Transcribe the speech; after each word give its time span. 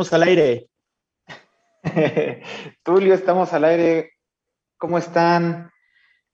estamos 0.00 0.12
al 0.14 0.28
aire. 0.28 0.70
Tulio, 2.82 3.12
estamos 3.12 3.52
al 3.52 3.64
aire. 3.64 4.12
¿Cómo 4.78 4.96
están? 4.96 5.70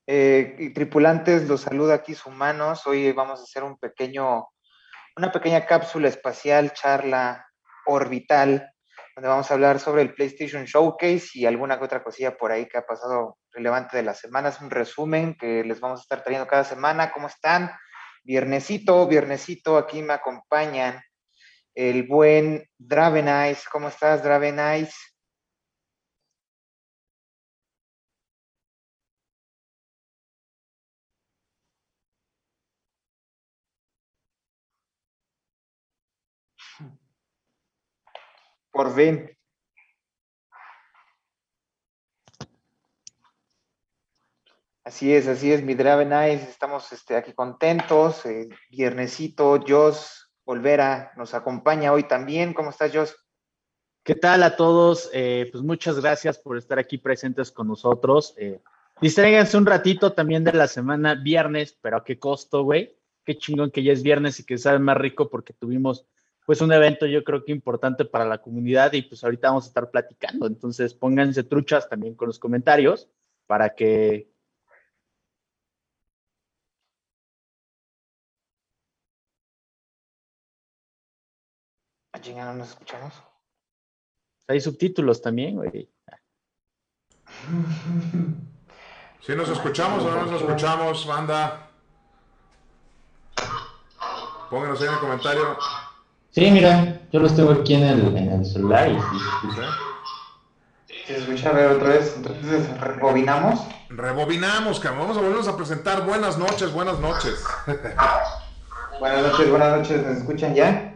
Eh, 0.07 0.71
tripulantes, 0.73 1.49
los 1.49 1.63
saluda 1.63 1.95
aquí 1.95 2.15
humanos. 2.25 2.87
Hoy 2.87 3.11
vamos 3.11 3.41
a 3.41 3.43
hacer 3.43 3.65
un 3.65 3.77
pequeño, 3.77 4.47
una 5.17 5.33
pequeña 5.33 5.67
cápsula 5.67 6.07
espacial, 6.07 6.75
charla 6.75 7.45
orbital, 7.87 8.71
donde 9.17 9.29
vamos 9.29 9.51
a 9.51 9.55
hablar 9.55 9.81
sobre 9.81 10.03
el 10.03 10.15
PlayStation 10.15 10.65
Showcase 10.65 11.31
y 11.35 11.47
alguna 11.47 11.77
otra 11.83 12.05
cosilla 12.05 12.37
por 12.37 12.53
ahí 12.53 12.67
que 12.67 12.79
ha 12.79 12.87
pasado 12.87 13.37
relevante 13.51 13.97
de 13.97 14.05
la 14.05 14.15
semana. 14.15 14.51
Es 14.51 14.61
un 14.61 14.71
resumen 14.71 15.35
que 15.35 15.65
les 15.65 15.81
vamos 15.81 15.99
a 15.99 16.03
estar 16.03 16.23
trayendo 16.23 16.47
cada 16.47 16.63
semana. 16.63 17.11
¿Cómo 17.11 17.27
están? 17.27 17.73
Viernesito, 18.23 19.09
viernesito, 19.09 19.77
aquí 19.77 20.03
me 20.03 20.13
acompañan 20.13 21.01
el 21.77 22.05
buen 22.09 22.69
Dravenice. 22.79 23.65
¿Cómo 23.71 23.89
estás, 23.89 24.23
Dravenice? 24.25 24.95
Por 38.73 38.95
fin. 38.95 39.31
Así 44.85 45.13
es, 45.13 45.27
así 45.27 45.53
es, 45.53 45.63
mi 45.63 45.75
Dravenice. 45.75 46.49
Estamos 46.49 46.91
este, 46.93 47.17
aquí 47.17 47.35
contentos. 47.35 48.25
Eh, 48.27 48.49
viernesito, 48.71 49.59
Joss, 49.67 50.26
Olvera 50.47 51.13
nos 51.17 51.35
acompaña 51.35 51.93
hoy 51.93 52.05
también. 52.05 52.55
¿Cómo 52.55 52.71
estás, 52.71 52.95
Jos? 52.95 53.17
¿Qué 54.05 54.15
tal 54.15 54.45
a 54.45 54.55
todos? 54.55 55.11
Eh, 55.13 55.49
pues 55.51 55.65
muchas 55.65 56.01
gracias 56.01 56.39
por 56.39 56.57
estar 56.57 56.79
aquí 56.79 56.99
presentes 56.99 57.51
con 57.51 57.67
nosotros. 57.67 58.33
Eh, 58.39 58.61
distráiganse 59.01 59.57
un 59.57 59.67
ratito 59.67 60.13
también 60.13 60.45
de 60.45 60.53
la 60.53 60.69
semana 60.69 61.17
viernes, 61.17 61.77
pero 61.83 61.97
a 61.97 62.05
qué 62.05 62.21
costo, 62.21 62.63
güey. 62.63 62.97
Qué 63.25 63.37
chingón 63.37 63.73
que 63.73 63.83
ya 63.83 63.93
es 63.93 64.05
viernes 64.05 64.39
y 64.39 64.45
que 64.45 64.57
sabe 64.57 64.79
más 64.79 64.97
rico 64.97 65.29
porque 65.29 65.53
tuvimos 65.53 66.07
pues 66.47 66.61
un 66.61 66.73
evento 66.73 67.07
yo 67.07 67.25
creo 67.25 67.45
que 67.45 67.51
importante 67.51 68.05
para 68.05 68.25
la 68.25 68.39
comunidad 68.39 68.93
y 68.93 69.03
pues 69.03 69.25
ahorita 69.25 69.49
vamos 69.49 69.65
a 69.65 69.67
estar 69.67 69.91
platicando. 69.91 70.47
Entonces 70.47 70.95
pónganse 70.95 71.43
truchas 71.43 71.89
también 71.89 72.15
con 72.15 72.29
los 72.29 72.39
comentarios 72.39 73.09
para 73.49 73.71
que 73.71 74.31
chinga, 82.27 82.45
no 82.45 82.55
nos 82.55 82.71
escuchamos. 82.71 83.15
Hay 84.49 84.61
subtítulos 84.61 85.23
también, 85.23 85.55
güey. 85.57 85.71
¿Sí 89.21 89.35
nos 89.35 89.49
escuchamos 89.49 90.05
o 90.05 90.11
no 90.11 90.27
nos 90.27 90.41
escuchamos, 90.41 91.07
banda? 91.07 91.71
Pónganos 94.51 94.81
ahí 94.81 94.89
en 94.89 94.95
el 94.95 95.01
comentario. 95.01 95.59
Sí, 96.31 96.51
mira, 96.51 97.03
yo 97.13 97.21
los 97.21 97.35
tengo 97.35 97.53
aquí 97.53 97.75
en 97.75 97.83
el, 97.83 98.17
en 98.17 98.33
el 98.33 98.45
celular 98.45 98.91
y 98.91 98.95
sí, 99.01 99.07
se 101.07 101.17
escucha. 101.17 101.51
a 101.51 101.53
ver 101.53 101.71
otra 101.73 101.89
vez, 101.89 102.15
entonces 102.17 102.81
rebobinamos. 102.81 103.61
Rebobinamos, 103.89 104.81
que 104.81 104.89
vamos 104.89 105.17
a 105.17 105.21
volvernos 105.21 105.49
a 105.49 105.57
presentar. 105.57 106.05
Buenas 106.05 106.39
noches, 106.39 106.73
buenas 106.73 106.99
noches. 107.01 107.45
buenas 109.01 109.23
noches, 109.23 109.51
buenas 109.51 109.77
noches, 109.77 110.07
¿nos 110.07 110.19
escuchan 110.19 110.55
ya? 110.55 110.96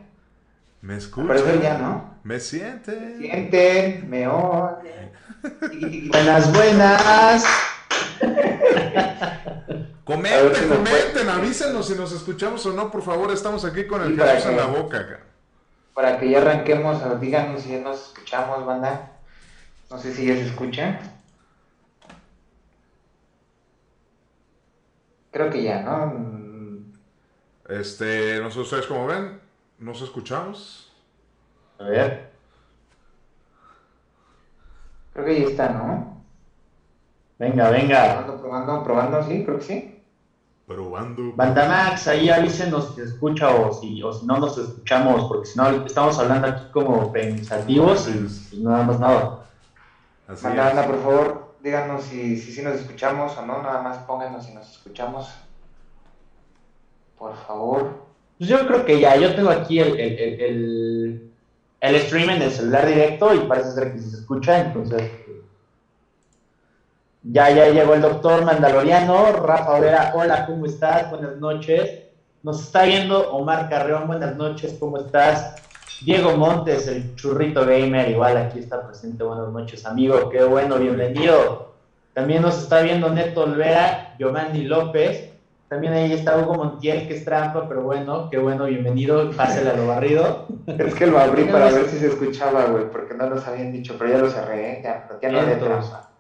Me 0.83 0.97
escucha. 0.97 1.35
ya, 1.61 1.79
¿no? 1.79 2.15
Me 2.23 2.41
siente. 2.41 2.93
Me 2.93 3.19
siente, 3.19 4.05
me 4.07 4.27
oye. 4.27 5.13
buenas, 6.09 6.53
buenas. 6.53 7.45
comenten, 10.05 10.69
comenten, 10.69 11.29
avísenos 11.29 11.87
si 11.87 11.95
nos 11.95 12.13
escuchamos 12.13 12.65
o 12.67 12.73
no, 12.73 12.91
por 12.91 13.03
favor. 13.03 13.31
Estamos 13.31 13.65
aquí 13.65 13.87
con 13.87 14.03
el 14.03 14.19
Jesús 14.19 14.47
en 14.47 14.57
la 14.57 14.67
boca. 14.67 15.01
Acá. 15.01 15.21
Para 15.95 16.19
que 16.19 16.31
ya 16.31 16.39
arranquemos, 16.39 17.21
díganos 17.21 17.63
si 17.63 17.71
ya 17.71 17.81
nos 17.81 18.09
escuchamos, 18.09 18.65
banda. 18.65 19.13
No 19.91 19.99
sé 19.99 20.15
si 20.15 20.27
ya 20.27 20.35
se 20.35 20.47
escucha. 20.47 20.99
Creo 25.31 25.51
que 25.51 25.63
ya, 25.63 25.83
¿no? 25.83 26.31
Este, 27.69 28.41
no 28.41 28.51
sé 28.51 28.61
ustedes 28.61 28.87
cómo 28.87 29.07
ven. 29.07 29.40
¿Nos 29.81 30.03
escuchamos? 30.03 30.93
A 31.79 31.85
ver. 31.85 32.31
Creo 35.15 35.25
que 35.25 35.41
ya 35.41 35.47
está, 35.49 35.69
¿no? 35.71 36.23
Venga, 37.39 37.71
venga. 37.71 38.27
Probando, 38.27 38.43
probando, 38.43 38.85
probando, 38.85 39.23
sí, 39.23 39.43
creo 39.43 39.59
que 39.59 39.65
sí. 39.65 40.03
Probando. 40.67 41.33
Bandamax, 41.35 42.09
ahí 42.09 42.29
avísenos 42.29 42.89
si 42.89 42.97
se 42.97 43.05
escucha 43.05 43.49
o 43.49 43.73
si, 43.73 44.03
o 44.03 44.13
si 44.13 44.27
no 44.27 44.37
nos 44.37 44.59
escuchamos, 44.59 45.25
porque 45.25 45.47
si 45.47 45.57
no 45.57 45.71
estamos 45.71 46.19
hablando 46.19 46.49
aquí 46.49 46.71
como 46.73 47.11
pensativos 47.11 48.07
y 48.09 48.19
pues, 48.19 48.53
nada 48.59 48.85
más 48.85 49.01
nada. 49.01 49.47
Así 50.29 50.47
Banda, 50.47 50.87
por 50.87 51.03
favor, 51.03 51.55
díganos 51.63 52.03
si, 52.03 52.37
si, 52.37 52.53
si 52.53 52.63
nos 52.63 52.75
escuchamos 52.75 53.35
o 53.39 53.47
no, 53.47 53.63
nada 53.63 53.81
más 53.81 53.97
pónganos 54.01 54.45
si 54.45 54.53
nos 54.53 54.71
escuchamos. 54.71 55.35
Por 57.19 57.35
favor. 57.35 58.10
Pues 58.41 58.49
yo 58.49 58.67
creo 58.67 58.87
que 58.87 58.99
ya, 58.99 59.17
yo 59.17 59.35
tengo 59.35 59.51
aquí 59.51 59.81
el, 59.81 60.01
el, 60.01 60.41
el, 60.41 61.31
el, 61.79 62.01
stream 62.01 62.31
en 62.31 62.41
el 62.41 62.51
celular 62.51 62.87
directo 62.87 63.35
y 63.35 63.41
parece 63.41 63.73
ser 63.73 63.93
que 63.93 63.99
se 63.99 64.17
escucha, 64.17 64.63
entonces 64.63 65.13
ya, 67.23 67.51
ya 67.51 67.69
llegó 67.69 67.93
el 67.93 68.01
doctor 68.01 68.43
Mandaloriano, 68.47 69.33
Rafa 69.33 69.75
Olera, 69.75 70.13
hola, 70.15 70.47
¿cómo 70.47 70.65
estás? 70.65 71.11
Buenas 71.11 71.37
noches. 71.37 72.05
Nos 72.43 72.63
está 72.63 72.85
viendo 72.85 73.31
Omar 73.31 73.69
Carreón, 73.69 74.07
buenas 74.07 74.35
noches, 74.37 74.75
¿cómo 74.81 74.97
estás? 74.97 75.57
Diego 76.03 76.35
Montes, 76.35 76.89
el 76.89 77.15
churrito 77.17 77.67
gamer, 77.67 78.09
igual 78.09 78.39
aquí 78.39 78.61
está 78.61 78.87
presente, 78.87 79.23
buenas 79.23 79.51
noches, 79.51 79.85
amigo, 79.85 80.31
qué 80.31 80.45
bueno, 80.45 80.79
bienvenido. 80.79 81.75
También 82.15 82.41
nos 82.41 82.57
está 82.57 82.81
viendo 82.81 83.11
Neto 83.11 83.43
Olvera, 83.43 84.15
Giovanni 84.19 84.63
López, 84.63 85.30
también 85.71 85.93
ahí 85.93 86.13
está 86.13 86.37
Hugo 86.37 86.55
Montiel, 86.55 87.07
que 87.07 87.15
es 87.15 87.25
trampa, 87.25 87.69
pero 87.69 87.83
bueno, 87.83 88.29
qué 88.29 88.39
bueno, 88.39 88.65
bienvenido, 88.65 89.31
pásale 89.31 89.71
a 89.71 89.75
lo 89.75 89.87
barrido. 89.87 90.49
Es 90.67 90.95
que 90.97 91.07
lo 91.07 91.17
abrí 91.17 91.45
para 91.45 91.71
ver 91.71 91.89
si 91.89 91.99
se 91.99 92.09
escuchaba, 92.09 92.65
güey, 92.65 92.91
porque 92.91 93.15
no 93.15 93.31
nos 93.31 93.47
habían 93.47 93.71
dicho, 93.71 93.95
pero 93.97 94.11
ya 94.11 94.19
lo 94.19 94.29
cerré, 94.29 94.73
¿eh? 94.73 94.81
ya, 94.83 95.09
ya 95.23 95.31
no 95.31 95.47
de 95.47 95.55
trampa. 95.55 96.11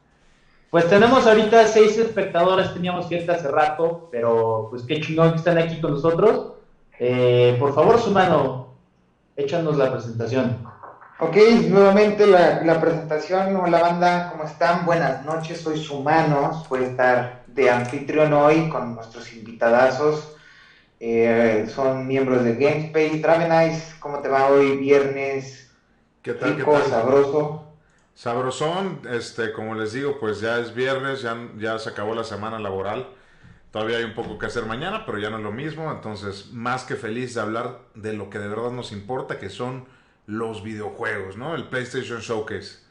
Pues 0.70 0.88
tenemos 0.88 1.26
ahorita 1.26 1.66
seis 1.66 1.98
espectadores, 1.98 2.72
teníamos 2.72 3.08
siete 3.08 3.32
hace 3.32 3.48
rato, 3.48 4.08
pero 4.12 4.68
pues 4.70 4.84
qué 4.84 5.00
chingón 5.00 5.32
que 5.32 5.38
están 5.38 5.58
aquí 5.58 5.80
con 5.80 5.94
nosotros. 5.94 6.52
Eh, 7.00 7.56
por 7.58 7.74
favor, 7.74 7.98
su 7.98 8.12
mano, 8.12 8.68
échanos 9.34 9.76
la 9.76 9.90
presentación. 9.90 10.58
Ok, 11.18 11.36
nuevamente 11.68 12.24
la, 12.24 12.62
la 12.62 12.80
presentación. 12.80 13.56
Hola 13.56 13.82
banda, 13.82 14.28
¿cómo 14.30 14.44
están? 14.44 14.86
Buenas 14.86 15.24
noches, 15.24 15.60
soy 15.60 15.76
Sumanos, 15.76 16.68
voy 16.68 16.84
a 16.84 16.86
estar 16.86 17.39
de 17.54 17.70
anfitrión 17.70 18.32
hoy 18.32 18.68
con 18.68 18.94
nuestros 18.94 19.32
invitadazos. 19.32 20.36
Eh, 20.98 21.66
son 21.74 22.06
miembros 22.06 22.44
de 22.44 22.54
GameSpace. 22.54 23.20
Dravenice, 23.20 23.94
¿cómo 24.00 24.20
te 24.20 24.28
va 24.28 24.48
hoy? 24.48 24.76
Viernes. 24.76 25.70
¿Qué 26.22 26.34
tal? 26.34 26.56
Rico, 26.56 26.72
¿qué 26.72 26.80
tal? 26.80 26.91
sabroso. 26.91 27.66
Sabrosón, 28.14 29.00
este, 29.10 29.52
como 29.52 29.74
les 29.74 29.94
digo, 29.94 30.18
pues 30.20 30.41
ya 30.41 30.58
es 30.58 30.74
viernes, 30.74 31.22
ya, 31.22 31.36
ya 31.56 31.78
se 31.78 31.88
acabó 31.88 32.14
la 32.14 32.24
semana 32.24 32.58
laboral. 32.58 33.08
Todavía 33.70 33.98
hay 33.98 34.04
un 34.04 34.14
poco 34.14 34.38
que 34.38 34.46
hacer 34.46 34.66
mañana, 34.66 35.06
pero 35.06 35.18
ya 35.18 35.30
no 35.30 35.38
es 35.38 35.42
lo 35.42 35.53
mismo. 35.53 35.91
Entonces, 35.91 36.50
más 36.53 36.84
que 36.84 36.96
feliz 36.96 37.34
de 37.34 37.41
hablar 37.41 37.78
de 37.94 38.12
lo 38.12 38.28
que 38.28 38.38
de 38.38 38.48
verdad 38.48 38.72
nos 38.72 38.92
importa, 38.92 39.38
que 39.38 39.48
son 39.48 39.86
los 40.26 40.62
videojuegos, 40.62 41.36
¿no? 41.36 41.54
El 41.54 41.68
PlayStation 41.68 42.20
Showcase. 42.20 42.90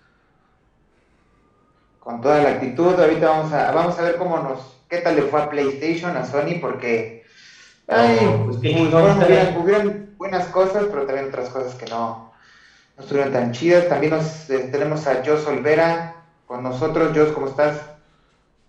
Con 2.10 2.22
toda 2.22 2.42
la 2.42 2.50
actitud, 2.50 2.96
ahorita 3.00 3.30
vamos 3.30 3.54
a, 3.54 3.72
vamos 3.72 4.00
a 4.00 4.02
ver 4.02 4.16
cómo 4.16 4.40
nos, 4.40 4.62
qué 4.90 4.98
tal 4.98 5.16
le 5.16 5.22
fue 5.22 5.44
a 5.44 5.48
PlayStation, 5.48 6.18
a 6.18 6.26
Sony, 6.26 6.60
porque 6.60 7.24
ay, 7.88 8.18
pues, 8.46 8.58
pues, 8.58 9.56
hubieron, 9.56 10.10
buenas 10.18 10.48
cosas, 10.48 10.86
pero 10.90 11.06
también 11.06 11.28
otras 11.28 11.50
cosas 11.50 11.76
que 11.76 11.86
no, 11.86 12.34
no 12.98 13.04
estuvieron 13.04 13.32
tan 13.32 13.52
chidas. 13.52 13.88
También 13.88 14.14
nos, 14.14 14.50
eh, 14.50 14.70
tenemos 14.72 15.06
a 15.06 15.24
Jos 15.24 15.46
Olvera 15.46 16.16
con 16.48 16.64
nosotros. 16.64 17.16
Jos, 17.16 17.32
¿cómo 17.32 17.48
estás? 17.48 17.80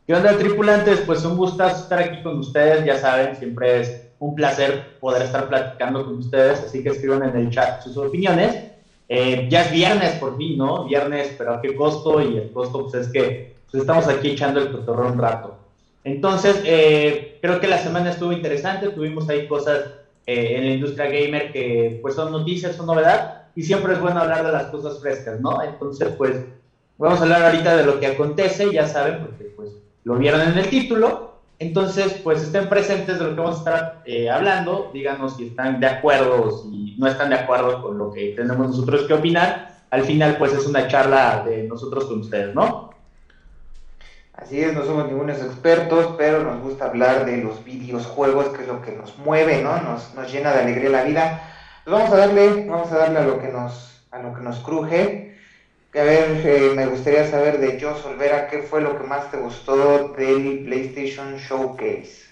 ¿Qué 0.07 0.15
onda, 0.15 0.37
tripulantes? 0.37 1.01
Pues 1.01 1.25
un 1.25 1.39
gustazo 1.39 1.85
estar 1.85 1.99
aquí 1.99 2.23
con 2.23 2.41
ustedes, 2.41 2.85
ya 2.85 2.99
saben, 2.99 3.37
siempre 3.37 3.81
es 3.81 4.03
un 4.19 4.35
placer 4.35 4.99
poder 5.01 5.23
estar 5.23 5.49
platicando 5.49 6.05
con 6.05 6.19
ustedes, 6.19 6.61
así 6.61 6.83
que 6.83 6.91
escriban 6.91 7.23
en 7.23 7.35
el 7.35 7.49
chat 7.49 7.81
sus 7.81 7.97
opiniones. 7.97 8.70
Eh, 9.13 9.49
ya 9.51 9.63
es 9.63 9.73
viernes 9.73 10.13
por 10.21 10.37
fin, 10.37 10.57
¿no? 10.57 10.85
Viernes, 10.85 11.35
pero 11.37 11.55
¿a 11.55 11.61
qué 11.61 11.75
costo? 11.75 12.23
Y 12.23 12.37
el 12.37 12.53
costo 12.53 12.83
pues 12.85 12.95
es 12.95 13.13
que 13.13 13.57
pues, 13.69 13.81
estamos 13.81 14.07
aquí 14.07 14.31
echando 14.31 14.61
el 14.61 14.71
cotorreo 14.71 15.11
un 15.11 15.19
rato. 15.19 15.57
Entonces, 16.05 16.63
eh, 16.65 17.37
creo 17.43 17.59
que 17.59 17.67
la 17.67 17.79
semana 17.79 18.13
estuvo 18.13 18.31
interesante, 18.31 18.91
tuvimos 18.91 19.29
ahí 19.29 19.49
cosas 19.49 19.85
eh, 20.29 20.55
en 20.57 20.65
la 20.65 20.71
industria 20.75 21.07
gamer 21.07 21.51
que 21.51 21.99
pues 22.01 22.15
son 22.15 22.31
noticias, 22.31 22.77
son 22.77 22.87
novedad 22.87 23.49
y 23.57 23.65
siempre 23.65 23.95
es 23.95 24.01
bueno 24.01 24.21
hablar 24.21 24.47
de 24.47 24.53
las 24.53 24.67
cosas 24.67 25.01
frescas, 25.01 25.41
¿no? 25.41 25.61
Entonces, 25.61 26.11
pues 26.17 26.45
vamos 26.97 27.19
a 27.19 27.25
hablar 27.25 27.43
ahorita 27.43 27.77
de 27.79 27.85
lo 27.85 27.99
que 27.99 28.07
acontece, 28.07 28.73
ya 28.73 28.87
saben, 28.87 29.25
porque 29.25 29.45
pues 29.57 29.71
lo 30.05 30.15
vieron 30.19 30.41
en 30.41 30.57
el 30.57 30.71
título. 30.71 31.30
Entonces, 31.61 32.15
pues 32.25 32.43
estén 32.43 32.71
presentes 32.71 33.19
de 33.19 33.25
lo 33.27 33.35
que 33.35 33.41
vamos 33.43 33.57
a 33.57 33.59
estar 33.59 34.03
eh, 34.07 34.31
hablando, 34.31 34.91
díganos 34.95 35.37
si 35.37 35.49
están 35.49 35.79
de 35.79 35.87
acuerdo 35.87 36.45
o 36.45 36.51
si 36.51 36.97
no 36.99 37.07
están 37.07 37.29
de 37.29 37.37
acuerdo 37.37 37.83
con 37.83 37.99
lo 37.99 38.11
que 38.11 38.33
tenemos 38.35 38.69
nosotros 38.69 39.03
que 39.03 39.13
opinar. 39.13 39.83
Al 39.91 40.05
final, 40.05 40.37
pues 40.39 40.55
es 40.55 40.67
una 40.67 40.89
charla 40.89 41.45
de 41.45 41.65
nosotros 41.65 42.07
con 42.07 42.21
ustedes, 42.21 42.55
¿no? 42.55 42.91
Así 44.33 44.59
es, 44.59 44.73
no 44.73 44.87
somos 44.87 45.07
ningunos 45.09 45.37
expertos, 45.43 46.15
pero 46.17 46.43
nos 46.43 46.63
gusta 46.63 46.87
hablar 46.87 47.27
de 47.27 47.37
los 47.43 47.63
videojuegos, 47.63 48.49
que 48.49 48.63
es 48.63 48.69
lo 48.69 48.81
que 48.81 48.93
nos 48.93 49.19
mueve, 49.19 49.63
¿no? 49.63 49.83
Nos, 49.83 50.15
nos 50.15 50.33
llena 50.33 50.53
de 50.53 50.61
alegría 50.61 50.89
la 50.89 51.05
vida. 51.05 51.43
Pues 51.85 51.95
vamos 51.95 52.11
a 52.11 52.17
darle, 52.17 52.67
vamos 52.67 52.91
a 52.91 52.97
darle 52.97 53.19
a 53.19 53.25
lo 53.25 53.39
que 53.39 53.49
nos, 53.49 54.01
a 54.11 54.23
lo 54.23 54.33
que 54.33 54.41
nos 54.41 54.61
cruje. 54.61 55.30
A 55.93 56.03
ver, 56.05 56.47
eh, 56.47 56.73
me 56.77 56.87
gustaría 56.87 57.27
saber 57.27 57.59
de 57.59 57.81
Joe 57.81 58.01
Solvera, 58.01 58.49
¿qué 58.49 58.63
fue 58.63 58.81
lo 58.81 58.97
que 58.97 59.09
más 59.09 59.29
te 59.33 59.39
gustó 59.39 60.13
del 60.17 60.65
PlayStation 60.65 61.37
Showcase? 61.37 62.31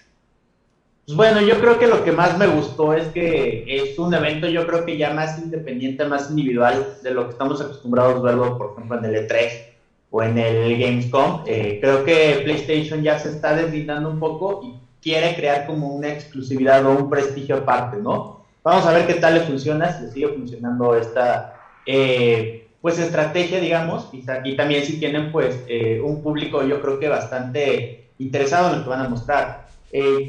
Pues 1.05 1.17
bueno, 1.17 1.41
yo 1.41 1.59
creo 1.59 1.77
que 1.77 1.87
lo 1.87 2.05
que 2.05 2.13
más 2.13 2.37
me 2.37 2.47
gustó 2.47 2.93
es 2.93 3.07
que 3.09 3.65
es 3.67 3.99
un 3.99 4.13
evento, 4.13 4.47
yo 4.47 4.65
creo 4.65 4.85
que 4.85 4.95
ya 4.95 5.13
más 5.13 5.39
independiente, 5.39 6.05
más 6.05 6.29
individual 6.29 6.99
de 7.03 7.11
lo 7.11 7.25
que 7.25 7.31
estamos 7.31 7.59
acostumbrados 7.59 8.19
a 8.19 8.21
verlo, 8.21 8.57
por 8.57 8.71
ejemplo, 8.71 8.97
en 8.99 9.05
el 9.05 9.27
E3 9.27 9.49
o 10.11 10.23
en 10.23 10.37
el 10.37 10.79
Gamescom. 10.79 11.43
Eh, 11.45 11.79
creo 11.81 12.05
que 12.05 12.41
PlayStation 12.45 13.03
ya 13.03 13.19
se 13.19 13.29
está 13.29 13.55
deslindando 13.55 14.09
un 14.09 14.19
poco 14.19 14.61
y 14.63 14.73
quiere 15.01 15.35
crear 15.35 15.67
como 15.67 15.95
una 15.95 16.07
exclusividad 16.07 16.85
o 16.85 16.91
un 16.91 17.09
prestigio 17.09 17.57
aparte, 17.57 17.97
¿no? 17.97 18.45
Vamos 18.63 18.85
a 18.85 18.93
ver 18.93 19.05
qué 19.05 19.15
tal 19.15 19.33
le 19.33 19.41
funciona, 19.41 19.91
si 19.91 20.05
le 20.05 20.11
sigue 20.11 20.27
funcionando 20.29 20.95
esta 20.95 21.55
eh, 21.85 22.68
pues 22.81 22.99
estrategia, 22.99 23.59
digamos, 23.59 24.09
y, 24.13 24.23
y, 24.43 24.55
también 24.55 24.85
si 24.85 24.99
tienen 24.99 25.31
pues 25.31 25.63
eh, 25.67 25.99
un 26.03 26.23
público 26.23 26.63
yo 26.63 26.81
creo 26.81 26.99
que 26.99 27.09
bastante 27.09 28.09
interesado 28.19 28.69
en 28.69 28.79
lo 28.79 28.83
que 28.83 28.89
van 28.89 29.05
a 29.05 29.09
mostrar. 29.09 29.67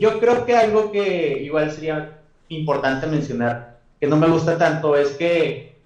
yo 0.00 0.18
creo 0.18 0.44
que 0.46 0.56
algo 0.56 0.90
que 0.90 1.42
igual 1.42 1.70
sería 1.70 2.18
importante 2.48 3.06
mencionar, 3.06 3.78
que 4.00 4.06
no 4.06 4.16
me 4.16 4.28
gusta 4.28 4.58
tanto, 4.58 4.96
es 4.96 5.10
que 5.10 5.76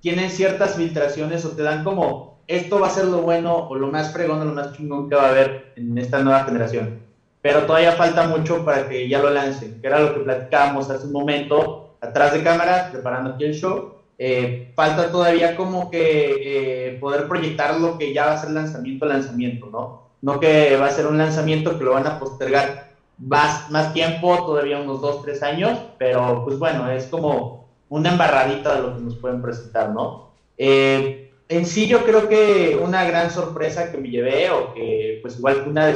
tienen 0.00 0.30
ciertas 0.30 0.74
filtraciones 0.76 1.44
o 1.44 1.50
te 1.50 1.62
dan 1.62 1.84
como 1.84 2.32
esto 2.48 2.80
va 2.80 2.88
a 2.88 2.90
ser 2.90 3.06
lo 3.06 3.22
bueno 3.22 3.68
o 3.68 3.74
lo 3.76 3.88
más 3.88 4.12
fregón 4.12 4.40
o 4.40 4.44
lo 4.44 4.52
más 4.52 4.72
chingón 4.72 5.08
que 5.08 5.14
va 5.14 5.26
a 5.26 5.30
haber 5.30 5.72
en 5.76 5.96
esta 5.96 6.22
nueva 6.22 6.44
generación. 6.44 7.00
Pero 7.40 7.62
todavía 7.62 7.92
falta 7.92 8.28
mucho 8.28 8.64
para 8.64 8.88
que 8.88 9.08
ya 9.08 9.20
lo 9.20 9.30
lancen, 9.30 9.80
que 9.80 9.86
era 9.86 10.00
lo 10.00 10.14
que 10.14 10.20
platicábamos 10.20 10.90
hace 10.90 11.06
un 11.06 11.12
momento, 11.12 11.96
atrás 12.00 12.32
de 12.32 12.42
cámaras, 12.42 12.90
preparando 12.90 13.30
aquí 13.30 13.44
el 13.44 13.54
show. 13.54 14.01
Eh, 14.24 14.70
falta 14.76 15.10
todavía 15.10 15.56
como 15.56 15.90
que 15.90 15.96
eh, 16.44 16.98
poder 17.00 17.26
proyectar 17.26 17.80
lo 17.80 17.98
que 17.98 18.14
ya 18.14 18.26
va 18.26 18.32
a 18.34 18.38
ser 18.38 18.52
lanzamiento 18.52 19.04
lanzamiento, 19.04 19.66
¿no? 19.66 20.02
No 20.20 20.38
que 20.38 20.76
va 20.76 20.86
a 20.86 20.90
ser 20.90 21.08
un 21.08 21.18
lanzamiento 21.18 21.76
que 21.76 21.82
lo 21.82 21.94
van 21.94 22.06
a 22.06 22.20
postergar 22.20 22.92
más, 23.18 23.68
más 23.72 23.92
tiempo, 23.92 24.46
todavía 24.46 24.78
unos 24.78 25.00
2, 25.00 25.22
3 25.22 25.42
años, 25.42 25.76
pero 25.98 26.44
pues 26.44 26.56
bueno, 26.60 26.88
es 26.88 27.06
como 27.06 27.66
una 27.88 28.12
embarradita 28.12 28.76
de 28.76 28.82
lo 28.82 28.96
que 28.96 29.02
nos 29.02 29.16
pueden 29.16 29.42
presentar, 29.42 29.90
¿no? 29.90 30.30
Eh, 30.56 31.32
en 31.48 31.66
sí 31.66 31.88
yo 31.88 32.04
creo 32.04 32.28
que 32.28 32.78
una 32.80 33.02
gran 33.02 33.28
sorpresa 33.28 33.90
que 33.90 33.98
me 33.98 34.08
llevé, 34.08 34.50
o 34.50 34.72
que 34.72 35.18
pues 35.20 35.36
igual 35.36 35.62
fue 35.62 35.70
una 35.72 35.92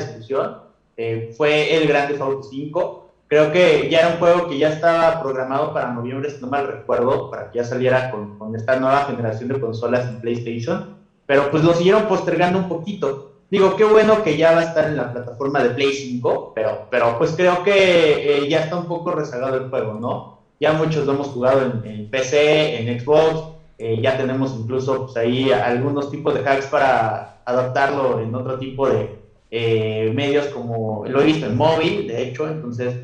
eh, 0.96 1.32
fue 1.36 1.76
el 1.76 1.86
Grande 1.86 2.18
Auto 2.20 2.42
5. 2.42 3.05
Creo 3.28 3.50
que 3.50 3.88
ya 3.90 4.00
era 4.00 4.08
un 4.08 4.18
juego 4.18 4.48
que 4.48 4.58
ya 4.58 4.68
estaba 4.68 5.20
programado 5.20 5.74
para 5.74 5.92
noviembre, 5.92 6.30
si 6.30 6.40
no 6.40 6.46
mal 6.46 6.68
recuerdo, 6.68 7.30
para 7.30 7.50
que 7.50 7.58
ya 7.58 7.64
saliera 7.64 8.10
con, 8.10 8.54
esta 8.54 8.78
nueva 8.78 9.04
generación 9.04 9.48
de 9.48 9.60
consolas 9.60 10.08
en 10.08 10.20
PlayStation, 10.20 10.96
pero 11.26 11.50
pues 11.50 11.64
lo 11.64 11.74
siguieron 11.74 12.04
postergando 12.04 12.58
un 12.60 12.68
poquito. 12.68 13.32
Digo, 13.50 13.76
qué 13.76 13.84
bueno 13.84 14.22
que 14.22 14.36
ya 14.36 14.52
va 14.52 14.60
a 14.60 14.64
estar 14.64 14.84
en 14.86 14.96
la 14.96 15.12
plataforma 15.12 15.62
de 15.62 15.70
Play 15.70 15.92
5, 15.92 16.52
pero, 16.54 16.86
pero 16.90 17.18
pues 17.18 17.32
creo 17.32 17.62
que 17.62 18.38
eh, 18.44 18.48
ya 18.48 18.60
está 18.60 18.76
un 18.76 18.86
poco 18.86 19.12
rezagado 19.12 19.56
el 19.56 19.70
juego, 19.70 19.94
¿no? 19.94 20.38
Ya 20.58 20.72
muchos 20.72 21.04
lo 21.06 21.12
hemos 21.12 21.28
jugado 21.28 21.62
en, 21.62 21.90
en 21.90 22.10
PC, 22.10 22.80
en 22.80 23.00
Xbox, 23.00 23.56
eh, 23.78 24.00
ya 24.00 24.16
tenemos 24.16 24.54
incluso 24.58 25.04
pues, 25.04 25.16
ahí 25.16 25.52
algunos 25.52 26.10
tipos 26.10 26.32
de 26.32 26.48
hacks 26.48 26.66
para 26.66 27.40
adaptarlo 27.44 28.20
en 28.20 28.34
otro 28.34 28.58
tipo 28.58 28.88
de 28.88 29.18
eh, 29.50 30.10
medios 30.14 30.46
como 30.46 31.04
lo 31.06 31.20
he 31.20 31.26
visto 31.26 31.46
en 31.46 31.56
móvil, 31.56 32.06
de 32.06 32.22
hecho, 32.22 32.48
entonces 32.48 32.94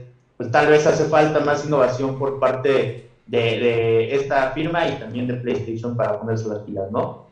pues 0.42 0.50
tal 0.50 0.66
vez 0.66 0.84
hace 0.88 1.04
falta 1.04 1.38
más 1.38 1.64
innovación 1.64 2.18
por 2.18 2.40
parte 2.40 3.08
de, 3.26 4.12
esta 4.12 4.50
firma 4.50 4.88
y 4.88 4.96
también 4.96 5.28
de 5.28 5.34
PlayStation 5.34 5.96
para 5.96 6.18
ponerse 6.18 6.48
las 6.48 6.58
pilas, 6.60 6.90
¿no? 6.90 7.26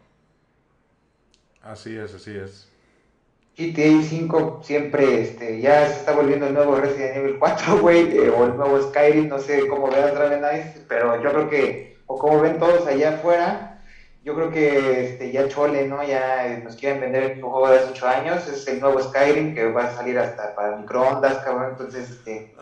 Así 1.61 1.97
es, 1.97 2.15
así 2.15 2.37
es. 2.37 2.69
GTA 3.59 4.01
5 4.01 4.61
siempre 4.63 5.23
este, 5.23 5.61
ya 5.61 5.89
se 5.89 5.99
está 5.99 6.13
volviendo 6.13 6.47
el 6.47 6.55
nuevo 6.55 6.77
Resident 6.77 7.17
Evil 7.17 7.37
4, 7.41 7.81
güey, 7.81 8.17
eh, 8.17 8.31
o 8.31 8.45
el 8.45 8.57
nuevo 8.57 8.81
Skyrim, 8.81 9.29
no 9.29 9.41
sé 9.41 9.67
cómo 9.67 9.91
veas 9.91 10.15
Dragon 10.15 10.39
Knight, 10.39 10.87
pero 10.89 11.21
yo 11.21 11.31
creo 11.33 11.51
que 11.51 11.99
o 12.07 12.17
como 12.17 12.41
ven 12.41 12.61
todos 12.61 12.87
allá 12.87 13.17
afuera, 13.17 13.70
yo 14.23 14.35
creo 14.35 14.51
que 14.51 15.07
este, 15.07 15.33
ya 15.33 15.49
Chole, 15.49 15.89
¿no? 15.89 16.03
Ya 16.03 16.61
nos 16.63 16.77
quieren 16.77 17.01
vender 17.01 17.43
un 17.43 17.51
juego 17.51 17.71
de 17.71 17.79
hace 17.79 17.91
8 17.93 18.09
años, 18.09 18.49
es 18.49 18.67
el 18.69 18.81
nuevo 18.81 19.01
Skyrim 19.03 19.55
que 19.55 19.71
va 19.73 19.85
a 19.85 19.97
salir 19.97 20.19
hasta 20.19 20.55
para 20.55 20.77
microondas, 20.77 21.39
cabrón, 21.39 21.71
entonces, 21.71 22.11
este, 22.11 22.55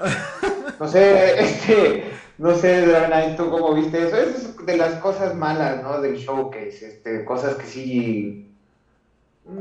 no 0.79 0.87
sé, 0.87 1.41
este, 1.43 2.05
no 2.39 2.55
sé, 2.55 2.87
Dragon 2.87 3.37
¿tú 3.37 3.51
cómo 3.51 3.75
viste 3.75 4.07
eso? 4.07 4.17
Es 4.17 4.67
de 4.67 4.77
las 4.77 4.95
cosas 4.97 5.35
malas, 5.35 5.83
¿no? 5.83 6.01
Del 6.01 6.17
showcase, 6.17 6.87
este, 6.87 7.25
cosas 7.25 7.57
que 7.57 7.67
sí, 7.67 8.55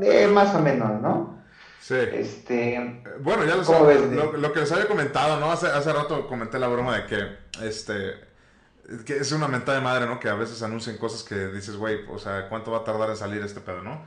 eh, 0.00 0.28
más 0.28 0.54
o 0.54 0.60
menos, 0.60 1.00
¿no? 1.00 1.38
Sí. 1.80 1.96
Este, 2.12 3.02
bueno, 3.20 3.44
ya 3.44 3.56
lo, 3.56 4.32
lo, 4.36 4.52
que 4.52 4.60
les 4.60 4.70
había 4.70 4.86
comentado, 4.86 5.40
¿no? 5.40 5.50
Hace, 5.50 5.66
hace 5.68 5.92
rato 5.92 6.28
comenté 6.28 6.58
la 6.58 6.68
broma 6.68 6.96
de 6.98 7.06
que, 7.06 7.66
este, 7.66 8.27
que 9.04 9.16
es 9.16 9.32
una 9.32 9.48
mentada 9.48 9.78
de 9.78 9.84
madre, 9.84 10.06
¿no? 10.06 10.18
Que 10.18 10.28
a 10.28 10.34
veces 10.34 10.62
anuncian 10.62 10.96
cosas 10.96 11.22
que 11.22 11.48
dices, 11.48 11.76
güey, 11.76 12.00
o 12.08 12.18
sea, 12.18 12.48
¿cuánto 12.48 12.70
va 12.70 12.78
a 12.78 12.84
tardar 12.84 13.10
en 13.10 13.16
salir 13.16 13.42
este 13.42 13.60
pedo, 13.60 13.82
no? 13.82 14.02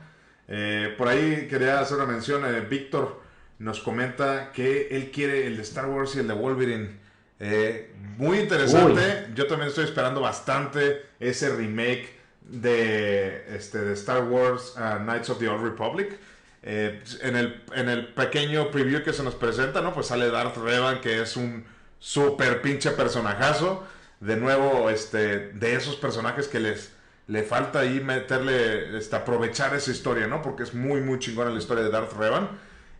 Eh, 0.48 0.94
por 0.98 1.08
ahí 1.08 1.46
quería 1.48 1.80
hacer 1.80 1.98
una 1.98 2.06
mención. 2.06 2.44
Eh, 2.44 2.60
Víctor 2.60 3.20
nos 3.58 3.80
comenta 3.80 4.50
que 4.52 4.88
él 4.90 5.10
quiere 5.12 5.46
el 5.46 5.56
de 5.56 5.62
Star 5.62 5.86
Wars 5.86 6.16
y 6.16 6.18
el 6.18 6.28
de 6.28 6.34
Wolverine. 6.34 6.90
Eh, 7.38 7.94
muy 8.16 8.40
interesante. 8.40 9.28
Yo 9.34 9.46
también 9.46 9.68
estoy 9.68 9.84
esperando 9.84 10.20
bastante 10.20 11.06
ese 11.20 11.54
remake 11.54 12.08
de, 12.40 13.54
este, 13.54 13.78
de 13.78 13.92
Star 13.94 14.24
Wars 14.24 14.74
uh, 14.76 14.98
Knights 14.98 15.30
of 15.30 15.38
the 15.38 15.48
Old 15.48 15.62
Republic. 15.62 16.18
en, 16.64 17.36
el, 17.36 17.62
en 17.74 17.88
el 17.88 18.12
pequeño 18.14 18.70
preview 18.70 19.02
que 19.02 19.12
se 19.12 19.22
nos 19.22 19.34
presenta, 19.36 19.80
¿no? 19.80 19.94
Pues 19.94 20.08
sale 20.08 20.28
Darth 20.30 20.56
Revan, 20.56 21.00
que 21.00 21.22
es 21.22 21.36
un 21.36 21.64
super 21.98 22.60
pinche 22.62 22.90
personajazo 22.90 23.86
de 24.22 24.36
nuevo, 24.36 24.88
este, 24.88 25.50
de 25.50 25.74
esos 25.74 25.96
personajes 25.96 26.48
que 26.48 26.60
les 26.60 26.92
le 27.26 27.42
falta 27.44 27.80
ahí 27.80 28.00
meterle, 28.00 28.96
este, 28.98 29.16
aprovechar 29.16 29.74
esa 29.74 29.90
historia, 29.90 30.26
¿no? 30.26 30.42
Porque 30.42 30.64
es 30.64 30.74
muy, 30.74 31.00
muy 31.00 31.18
chingona 31.18 31.50
la 31.50 31.58
historia 31.58 31.84
de 31.84 31.90
Darth 31.90 32.12
Revan. 32.14 32.48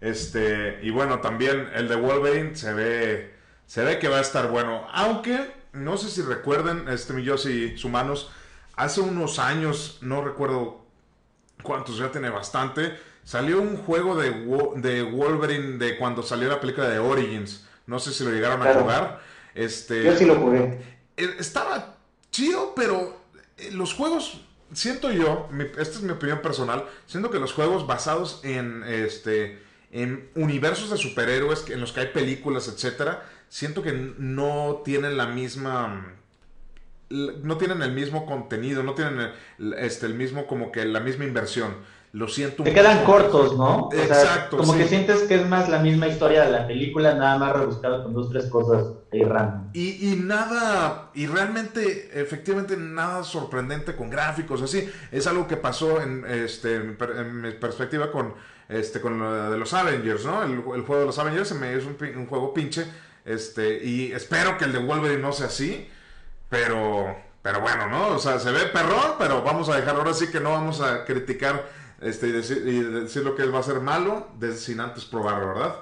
Este, 0.00 0.78
y 0.82 0.90
bueno, 0.90 1.20
también 1.20 1.68
el 1.74 1.88
de 1.88 1.96
Wolverine 1.96 2.54
se 2.56 2.72
ve, 2.72 3.34
se 3.66 3.84
ve 3.84 3.98
que 3.98 4.08
va 4.08 4.18
a 4.18 4.20
estar 4.20 4.48
bueno. 4.48 4.86
Aunque, 4.92 5.52
no 5.72 5.96
sé 5.96 6.08
si 6.08 6.22
recuerden, 6.22 6.88
este, 6.88 7.12
mi 7.12 7.22
y 7.22 7.76
humanos, 7.84 8.30
hace 8.76 9.00
unos 9.00 9.38
años, 9.38 9.98
no 10.02 10.24
recuerdo 10.24 10.84
cuántos, 11.62 11.98
ya 11.98 12.10
tiene 12.10 12.30
bastante, 12.30 12.96
salió 13.24 13.60
un 13.60 13.76
juego 13.76 14.16
de, 14.16 14.30
de 14.76 15.02
Wolverine 15.02 15.78
de 15.78 15.98
cuando 15.98 16.22
salió 16.22 16.48
la 16.48 16.60
película 16.60 16.88
de 16.88 16.98
Origins. 16.98 17.66
No 17.86 17.98
sé 17.98 18.12
si 18.12 18.24
lo 18.24 18.30
llegaron 18.30 18.66
a 18.66 18.74
jugar. 18.74 19.20
Este, 19.54 20.04
Yo 20.04 20.16
sí 20.16 20.24
lo 20.24 20.36
jugué. 20.36 20.78
Eh, 21.22 21.36
estaba 21.38 21.96
chido, 22.30 22.74
pero 22.74 23.20
eh, 23.58 23.70
los 23.72 23.94
juegos, 23.94 24.40
siento 24.72 25.10
yo, 25.12 25.48
esta 25.78 25.98
es 25.98 26.02
mi 26.02 26.12
opinión 26.12 26.42
personal, 26.42 26.84
siento 27.06 27.30
que 27.30 27.38
los 27.38 27.52
juegos 27.52 27.86
basados 27.86 28.40
en 28.42 28.82
este 28.84 29.62
en 29.92 30.30
universos 30.34 30.88
de 30.88 30.96
superhéroes 30.96 31.68
en 31.68 31.80
los 31.80 31.92
que 31.92 32.00
hay 32.00 32.06
películas, 32.08 32.66
etcétera, 32.66 33.28
siento 33.50 33.82
que 33.82 33.92
no 33.92 34.80
tienen 34.84 35.18
la 35.18 35.26
misma 35.26 36.14
no 37.10 37.58
tienen 37.58 37.82
el 37.82 37.92
mismo 37.92 38.24
contenido, 38.24 38.82
no 38.82 38.94
tienen 38.94 39.32
este 39.76 40.06
el 40.06 40.14
mismo 40.14 40.46
como 40.46 40.72
que 40.72 40.86
la 40.86 41.00
misma 41.00 41.24
inversión 41.24 41.76
lo 42.12 42.28
siento. 42.28 42.62
Te 42.62 42.74
quedan 42.74 43.04
cortos, 43.04 43.56
¿no? 43.56 43.88
Exacto. 43.90 44.58
como 44.58 44.76
que 44.76 44.86
sientes 44.86 45.22
que 45.22 45.36
es 45.36 45.48
más 45.48 45.70
la 45.70 45.78
misma 45.78 46.08
historia 46.08 46.44
de 46.44 46.50
la 46.52 46.66
película, 46.66 47.14
nada 47.14 47.38
más 47.38 47.56
rebuscado 47.56 48.04
con 48.04 48.12
dos, 48.12 48.28
tres 48.28 48.46
cosas 48.46 48.84
ahí 49.10 49.24
random. 49.24 49.70
Y, 49.72 50.12
y 50.12 50.16
nada, 50.16 51.10
y 51.14 51.26
realmente, 51.26 52.10
efectivamente, 52.12 52.76
nada 52.76 53.24
sorprendente 53.24 53.96
con 53.96 54.10
gráficos, 54.10 54.60
así. 54.60 54.90
Es 55.10 55.26
algo 55.26 55.48
que 55.48 55.56
pasó 55.56 56.02
en, 56.02 56.26
este, 56.26 56.76
en 56.76 57.40
mi 57.40 57.52
perspectiva 57.52 58.12
con, 58.12 58.34
este, 58.68 59.00
con 59.00 59.18
lo 59.18 59.50
de 59.50 59.56
los 59.56 59.72
Avengers, 59.72 60.26
¿no? 60.26 60.42
El, 60.42 60.60
juego 60.60 61.00
de 61.00 61.06
los 61.06 61.18
Avengers 61.18 61.48
se 61.48 61.54
me 61.54 61.74
es 61.74 61.84
un, 61.86 61.96
un 62.16 62.26
juego 62.26 62.52
pinche 62.52 62.84
Este, 63.24 63.82
y 63.82 64.12
espero 64.12 64.58
que 64.58 64.66
el 64.66 64.72
de 64.72 64.80
Wolverine 64.80 65.22
no 65.22 65.32
sea 65.32 65.46
así, 65.46 65.88
pero, 66.50 67.16
pero 67.40 67.62
bueno, 67.62 67.88
¿no? 67.88 68.08
O 68.08 68.18
sea, 68.18 68.38
se 68.38 68.50
ve 68.50 68.66
perrón, 68.66 69.14
pero 69.18 69.42
vamos 69.42 69.70
a 69.70 69.76
dejar, 69.76 69.96
ahora 69.96 70.12
sí 70.12 70.30
que 70.30 70.40
no 70.40 70.50
vamos 70.50 70.82
a 70.82 71.06
criticar 71.06 71.80
este, 72.02 72.28
y, 72.28 72.32
decir, 72.32 72.62
y 72.66 72.80
decir 72.80 73.22
lo 73.22 73.34
que 73.34 73.46
va 73.46 73.60
a 73.60 73.62
ser 73.62 73.80
malo 73.80 74.28
sin 74.56 74.80
antes 74.80 75.04
probarlo, 75.04 75.48
¿verdad? 75.48 75.74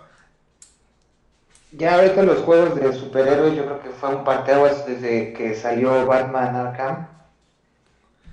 Ya 1.73 1.95
ahorita 1.95 2.23
los 2.23 2.39
juegos 2.39 2.75
de 2.75 2.93
superhéroes 2.93 3.55
yo 3.55 3.65
creo 3.65 3.81
que 3.81 3.91
fue 3.91 4.15
un 4.15 4.25
parteaguas 4.25 4.87
desde 4.87 5.33
que 5.33 5.55
salió 5.55 6.05
Batman 6.05 6.57
Arkham. 6.57 7.07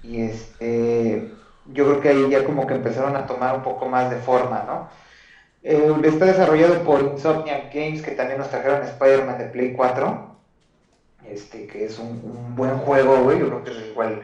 Y 0.03 0.21
este 0.21 1.31
yo 1.73 1.85
creo 1.85 2.01
que 2.01 2.09
ahí 2.09 2.29
ya 2.29 2.43
como 2.45 2.65
que 2.65 2.73
empezaron 2.73 3.15
a 3.15 3.25
tomar 3.25 3.55
un 3.55 3.63
poco 3.63 3.87
más 3.87 4.09
de 4.09 4.17
forma, 4.17 4.63
¿no? 4.65 4.89
Está 5.63 6.25
desarrollado 6.25 6.81
por 6.83 7.01
Insomniac 7.01 7.73
Games, 7.73 8.01
que 8.01 8.11
también 8.11 8.39
nos 8.39 8.49
trajeron 8.49 8.83
Spider-Man 8.83 9.37
de 9.37 9.45
Play 9.45 9.73
4. 9.73 10.37
Este, 11.29 11.67
que 11.67 11.85
es 11.85 11.99
un, 11.99 12.55
buen 12.55 12.77
juego, 12.77 13.17
güey. 13.23 13.39
Yo 13.39 13.47
creo 13.47 13.63
que 13.63 13.71
es 13.71 13.87
igual 13.89 14.21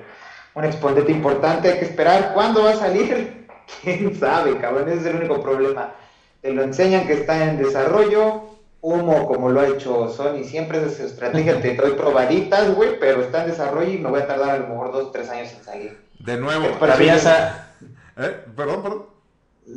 un 0.53 0.63
exponente 0.63 1.11
importante. 1.11 1.69
Hay 1.69 1.79
que 1.79 1.85
esperar. 1.85 2.33
¿Cuándo 2.33 2.63
va 2.63 2.71
a 2.71 2.75
salir? 2.77 3.42
¿Quién 3.81 4.15
sabe, 4.15 4.57
cabrón? 4.57 4.89
Ese 4.89 4.99
es 4.99 5.05
el 5.07 5.15
único 5.17 5.41
problema. 5.41 5.93
Te 6.41 6.53
lo 6.53 6.63
enseñan 6.63 7.07
que 7.07 7.13
está 7.13 7.45
en 7.45 7.57
desarrollo, 7.57 8.43
humo 8.81 9.27
como 9.27 9.49
lo 9.49 9.61
ha 9.61 9.67
hecho 9.67 10.09
Sony, 10.09 10.43
siempre 10.43 10.83
es 10.83 10.97
su 10.97 11.03
estrategia, 11.03 11.61
te 11.61 11.73
doy 11.75 11.93
probaditas, 11.93 12.75
güey, 12.75 12.99
pero 12.99 13.21
está 13.21 13.43
en 13.43 13.51
desarrollo 13.51 13.91
y 13.91 13.97
me 13.97 14.09
voy 14.09 14.21
a 14.21 14.27
tardar 14.27 14.49
a 14.49 14.57
lo 14.57 14.67
mejor 14.67 14.91
dos, 14.91 15.11
tres 15.13 15.29
años 15.29 15.53
en 15.53 15.63
salir. 15.63 15.97
De 16.19 16.37
nuevo, 16.37 16.65
atraviesa... 16.75 17.69
¿Eh? 18.17 18.43
Perdón, 18.55 18.83
perdón. 18.83 19.05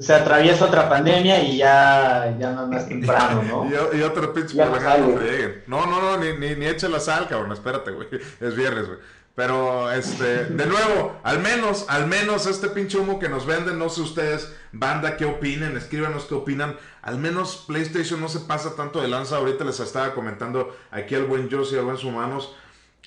Se 0.01 0.13
atraviesa 0.13 0.65
otra 0.65 0.89
pandemia 0.89 1.41
y 1.41 1.59
ya, 1.59 2.35
ya 2.37 2.51
no 2.51 2.77
es 2.77 2.89
temprano, 2.89 3.43
¿no? 3.45 3.71
y, 3.95 3.99
y 3.99 4.03
otro 4.03 4.35
pinche 4.35 4.57
no, 4.57 4.67
no, 4.67 5.87
no, 5.87 6.01
no, 6.03 6.17
ni, 6.19 6.37
ni, 6.37 6.57
ni 6.57 6.67
eche 6.67 6.89
la 6.89 6.99
sal, 6.99 7.29
cabrón, 7.29 7.53
espérate, 7.53 7.93
güey. 7.93 8.09
Es 8.41 8.57
viernes, 8.57 8.89
güey. 8.89 8.99
Pero, 9.37 9.93
este, 9.93 10.47
de 10.47 10.65
nuevo, 10.65 11.21
al 11.23 11.41
menos, 11.41 11.85
al 11.89 12.07
menos 12.07 12.47
este 12.47 12.71
pinche 12.71 12.97
humo 12.97 13.19
que 13.19 13.29
nos 13.29 13.45
venden, 13.45 13.79
no 13.79 13.91
sé 13.91 14.01
ustedes, 14.01 14.51
banda, 14.73 15.19
qué 15.19 15.27
opinen, 15.27 15.77
escríbanos 15.77 16.25
qué 16.25 16.35
opinan. 16.35 16.79
Al 17.03 17.19
menos 17.19 17.65
PlayStation 17.67 18.19
no 18.19 18.31
se 18.31 18.41
pasa 18.41 18.75
tanto 18.77 19.03
de 19.03 19.09
lanza. 19.09 19.37
Ahorita 19.37 19.63
les 19.65 19.79
estaba 19.79 20.15
comentando 20.15 20.75
aquí 20.91 21.15
al 21.15 21.27
buen 21.27 21.51
Josie, 21.51 21.79
al 21.79 21.85
buen 21.85 21.99
Humanos. 22.05 22.57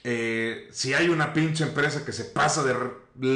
Eh, 0.03 0.69
si 0.71 0.93
hay 0.93 1.09
una 1.09 1.33
pinche 1.33 1.63
empresa 1.63 2.05
que 2.05 2.13
se 2.13 2.25
pasa 2.25 2.63
de 2.63 2.75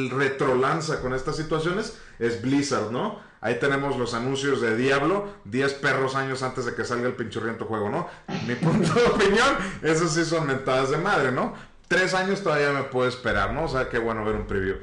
retrolanza 0.10 1.02
con 1.02 1.16
estas 1.16 1.36
situaciones, 1.36 1.98
es 2.20 2.44
Blizzard, 2.44 2.92
¿no? 2.92 3.20
Ahí 3.42 3.58
tenemos 3.60 3.98
los 3.98 4.14
anuncios 4.14 4.62
de 4.62 4.78
Diablo, 4.78 5.34
10 5.46 5.74
perros 5.74 6.16
años 6.16 6.44
antes 6.44 6.64
de 6.66 6.76
que 6.76 6.86
salga 6.86 7.08
el 7.08 7.16
pinchurriento 7.16 7.66
juego, 7.66 7.90
¿no? 7.90 8.08
Mi 8.48 8.54
punto 8.56 8.94
de 8.94 9.06
opinión, 9.06 9.58
esas 9.82 10.14
sí 10.14 10.24
son 10.24 10.46
mentadas 10.46 10.92
de 10.92 10.98
madre, 10.98 11.32
¿no? 11.32 11.73
Tres 11.94 12.14
años 12.14 12.42
todavía 12.42 12.72
me 12.72 12.84
puedo 12.84 13.08
esperar, 13.08 13.54
¿no? 13.54 13.66
O 13.66 13.68
sea, 13.68 13.88
qué 13.90 14.00
bueno 14.00 14.26
ver 14.26 14.36
un 14.36 14.48
preview. 14.48 14.78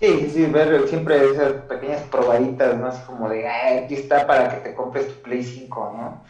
Sí, 0.00 0.30
sí, 0.32 0.46
ver 0.46 0.86
siempre 0.88 1.30
esas 1.30 1.52
pequeñas 1.68 2.02
probaditas, 2.02 2.76
¿no? 2.76 2.86
Así 2.86 3.02
como 3.04 3.28
de, 3.28 3.48
aquí 3.48 3.94
está 3.94 4.26
para 4.26 4.50
que 4.50 4.68
te 4.68 4.74
compres 4.74 5.08
tu 5.08 5.22
Play 5.22 5.42
5, 5.42 5.94
¿no? 5.96 6.24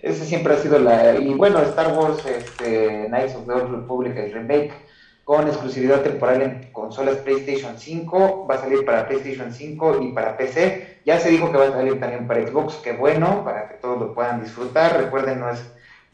Ese 0.00 0.26
siempre 0.26 0.54
ha 0.54 0.58
sido 0.58 0.78
la... 0.78 1.14
Y 1.16 1.32
bueno, 1.34 1.60
Star 1.62 1.96
Wars, 1.96 2.24
este, 2.26 3.06
Knights 3.08 3.34
of 3.36 3.46
the 3.46 3.52
Old 3.52 3.70
Republic, 3.70 4.16
el 4.16 4.32
remake, 4.32 4.72
con 5.24 5.46
exclusividad 5.48 6.02
temporal 6.02 6.42
en 6.42 6.72
consolas 6.72 7.16
PlayStation 7.16 7.78
5, 7.78 8.46
va 8.48 8.56
a 8.56 8.60
salir 8.60 8.84
para 8.84 9.08
PlayStation 9.08 9.52
5 9.52 10.02
y 10.02 10.12
para 10.12 10.36
PC. 10.36 11.00
Ya 11.06 11.18
se 11.18 11.30
dijo 11.30 11.50
que 11.50 11.58
va 11.58 11.68
a 11.68 11.72
salir 11.72 11.98
también 11.98 12.26
para 12.26 12.46
Xbox, 12.46 12.74
qué 12.76 12.92
bueno, 12.92 13.42
para 13.44 13.68
que 13.68 13.74
todos 13.74 13.98
lo 13.98 14.14
puedan 14.14 14.42
disfrutar. 14.42 14.96
Recuerden, 14.96 15.40
no 15.40 15.50
es 15.50 15.62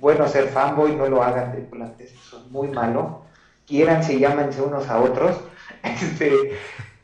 bueno 0.03 0.27
ser 0.27 0.49
fanboy, 0.49 0.97
no 0.97 1.07
lo 1.07 1.23
hagan 1.23 1.53
tripulantes, 1.53 2.13
eso 2.13 2.39
es 2.39 2.51
muy 2.51 2.67
malo. 2.69 3.23
Quieranse 3.65 4.15
y 4.15 4.19
llámense 4.19 4.61
unos 4.61 4.89
a 4.91 5.01
otros. 5.01 5.39
Este, 5.83 6.53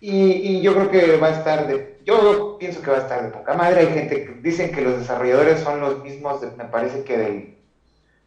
y, 0.01 0.61
yo 0.61 0.75
creo 0.75 0.91
que 0.91 1.17
va 1.17 1.29
a 1.29 1.39
estar 1.39 1.67
de, 1.67 2.01
yo 2.05 2.57
pienso 2.59 2.81
que 2.83 2.91
va 2.91 2.99
a 2.99 3.01
estar 3.01 3.23
de 3.23 3.31
poca 3.31 3.55
madre. 3.55 3.81
Hay 3.81 3.93
gente 3.93 4.25
que 4.25 4.33
dicen 4.43 4.71
que 4.73 4.83
los 4.83 4.99
desarrolladores 4.99 5.61
son 5.61 5.81
los 5.81 6.03
mismos, 6.03 6.41
me 6.57 6.65
parece 6.65 7.03
que 7.03 7.17
del, 7.17 7.59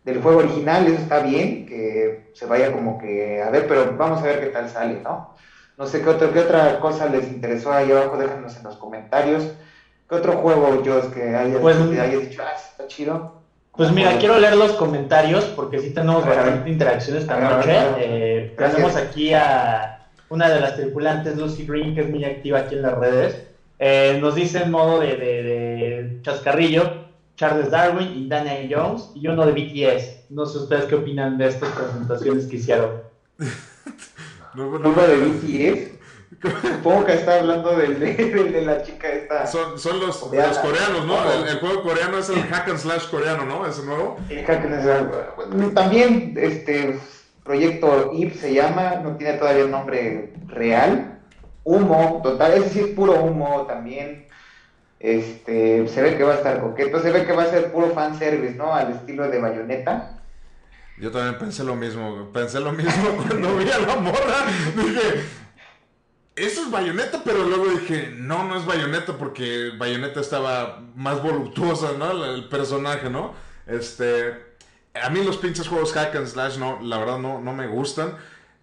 del 0.04 0.22
juego 0.22 0.40
original, 0.40 0.88
eso 0.88 1.02
está 1.02 1.20
bien, 1.20 1.66
que 1.66 2.32
se 2.34 2.46
vaya 2.46 2.72
como 2.72 2.98
que 2.98 3.42
a 3.42 3.50
ver, 3.50 3.68
pero 3.68 3.96
vamos 3.98 4.20
a 4.22 4.26
ver 4.26 4.40
qué 4.42 4.48
tal 4.48 4.70
sale, 4.70 5.00
¿no? 5.02 5.36
No 5.78 5.86
sé 5.86 6.02
qué, 6.02 6.10
otro, 6.10 6.34
qué 6.34 6.40
otra 6.40 6.80
cosa 6.80 7.08
les 7.08 7.28
interesó 7.28 7.72
ahí 7.72 7.92
abajo, 7.92 8.18
déjanos 8.18 8.56
en 8.58 8.64
los 8.64 8.78
comentarios. 8.78 9.54
¿Qué 10.10 10.16
otro 10.16 10.34
juego, 10.34 10.84
yo 10.84 11.00
es 11.00 11.06
que 11.06 11.36
hayas, 11.36 11.60
pues, 11.60 11.78
hayas 11.78 12.22
dicho, 12.22 12.42
ah, 12.46 12.56
está 12.56 12.88
chido? 12.88 13.41
Pues 13.76 13.92
mira, 13.92 14.18
quiero 14.20 14.38
leer 14.38 14.58
los 14.58 14.74
comentarios 14.74 15.46
porque 15.56 15.80
sí 15.80 15.92
tenemos 15.92 16.26
bastante 16.26 16.70
interacción 16.70 17.18
esta 17.18 17.40
noche. 17.40 17.72
Eh, 17.98 18.54
tenemos 18.58 18.96
aquí 18.96 19.34
a 19.34 20.08
una 20.30 20.50
de 20.50 20.60
las 20.60 20.76
tripulantes, 20.76 21.38
Lucy 21.38 21.66
Green, 21.66 21.96
que 21.96 22.02
es 22.02 22.10
muy 22.10 22.24
activa 22.26 22.60
aquí 22.60 22.76
en 22.76 22.82
las 22.82 22.98
redes. 22.98 23.42
Eh, 23.80 24.18
nos 24.22 24.36
dice 24.36 24.64
en 24.64 24.72
modo 24.72 25.00
de, 25.00 26.20
chascarrillo, 26.22 27.06
Charles 27.36 27.72
Darwin 27.72 28.12
y 28.16 28.28
Daniel 28.28 28.70
Jones, 28.74 29.10
y 29.16 29.28
uno 29.28 29.46
de 29.46 29.54
BTS. 29.54 30.30
No 30.32 30.46
sé 30.46 30.60
ustedes 30.60 30.86
qué 30.86 30.96
opinan 30.96 31.38
de 31.38 31.48
estas 31.48 31.70
presentaciones 31.70 32.46
que 32.48 32.58
hicieron. 32.58 33.02
¿Uno 34.54 34.94
de 34.94 35.18
BTS? 35.18 36.01
Supongo 36.40 37.06
que 37.06 37.14
está 37.14 37.40
hablando 37.40 37.76
del 37.76 38.00
de, 38.00 38.62
la 38.66 38.82
chica 38.82 39.10
esta. 39.10 39.46
Son, 39.46 39.78
son 39.78 40.00
los, 40.00 40.18
coreanos, 40.18 41.06
¿no? 41.06 41.46
El, 41.46 41.60
juego 41.60 41.84
coreano 41.84 42.18
es 42.18 42.30
el 42.30 42.42
hack 42.44 42.70
and 42.70 42.78
slash 42.78 43.10
coreano, 43.10 43.46
¿no? 43.46 43.68
¿Es 43.68 43.84
nuevo? 43.84 44.18
El 44.30 44.46
hack 44.46 44.66
and 44.66 44.82
slash. 44.82 45.74
También, 45.74 46.34
este, 46.38 47.00
proyecto 47.44 48.12
IP 48.14 48.34
se 48.36 48.54
llama, 48.54 49.02
no 49.04 49.18
tiene 49.18 49.34
todavía 49.38 49.66
un 49.66 49.72
nombre 49.72 50.34
real. 50.48 51.20
Humo, 51.64 52.22
total, 52.24 52.54
ese 52.54 52.70
sí 52.70 52.80
es 52.80 52.88
puro 52.88 53.22
humo 53.22 53.66
también. 53.68 54.28
Este, 55.00 55.88
se 55.88 56.02
ve 56.02 56.16
que 56.16 56.24
va 56.24 56.34
a 56.34 56.38
estar 56.38 56.62
coqueto, 56.62 57.02
se 57.02 57.12
ve 57.12 57.26
que 57.26 57.34
va 57.34 57.44
a 57.44 57.50
ser 57.50 57.72
puro 57.72 57.90
fanservice, 57.90 58.56
¿no? 58.56 58.74
Al 58.74 58.92
estilo 58.92 59.28
de 59.30 59.40
bayoneta. 59.40 60.22
Yo 60.98 61.12
también 61.12 61.38
pensé 61.40 61.64
lo 61.64 61.76
mismo, 61.76 62.30
pensé 62.32 62.60
lo 62.60 62.72
mismo 62.72 63.10
cuando 63.28 63.58
vi 63.58 63.70
a 63.70 63.80
la 63.80 63.96
morra. 63.96 64.46
Dije, 64.76 65.24
eso 66.36 66.64
es 66.64 66.72
Bayonetta, 66.72 67.24
pero 67.24 67.44
luego 67.44 67.66
dije, 67.66 68.14
no, 68.16 68.46
no 68.46 68.58
es 68.58 68.66
Bayonetta 68.66 69.18
porque 69.18 69.72
Bayonetta 69.78 70.22
estaba 70.22 70.82
más 70.96 71.22
voluptuosa, 71.22 71.94
¿no? 71.98 72.24
El, 72.26 72.48
personaje, 72.48 73.10
¿no? 73.10 73.34
Este, 73.68 74.56
a 74.94 75.10
mí 75.10 75.24
los 75.24 75.38
pinches 75.38 75.68
juegos 75.68 75.94
hack 75.94 76.16
and 76.16 76.28
slash, 76.28 76.58
no, 76.58 76.80
la 76.82 76.98
verdad 77.00 77.18
no, 77.18 77.42
no 77.42 77.54
me 77.54 77.68
gustan. 77.68 78.16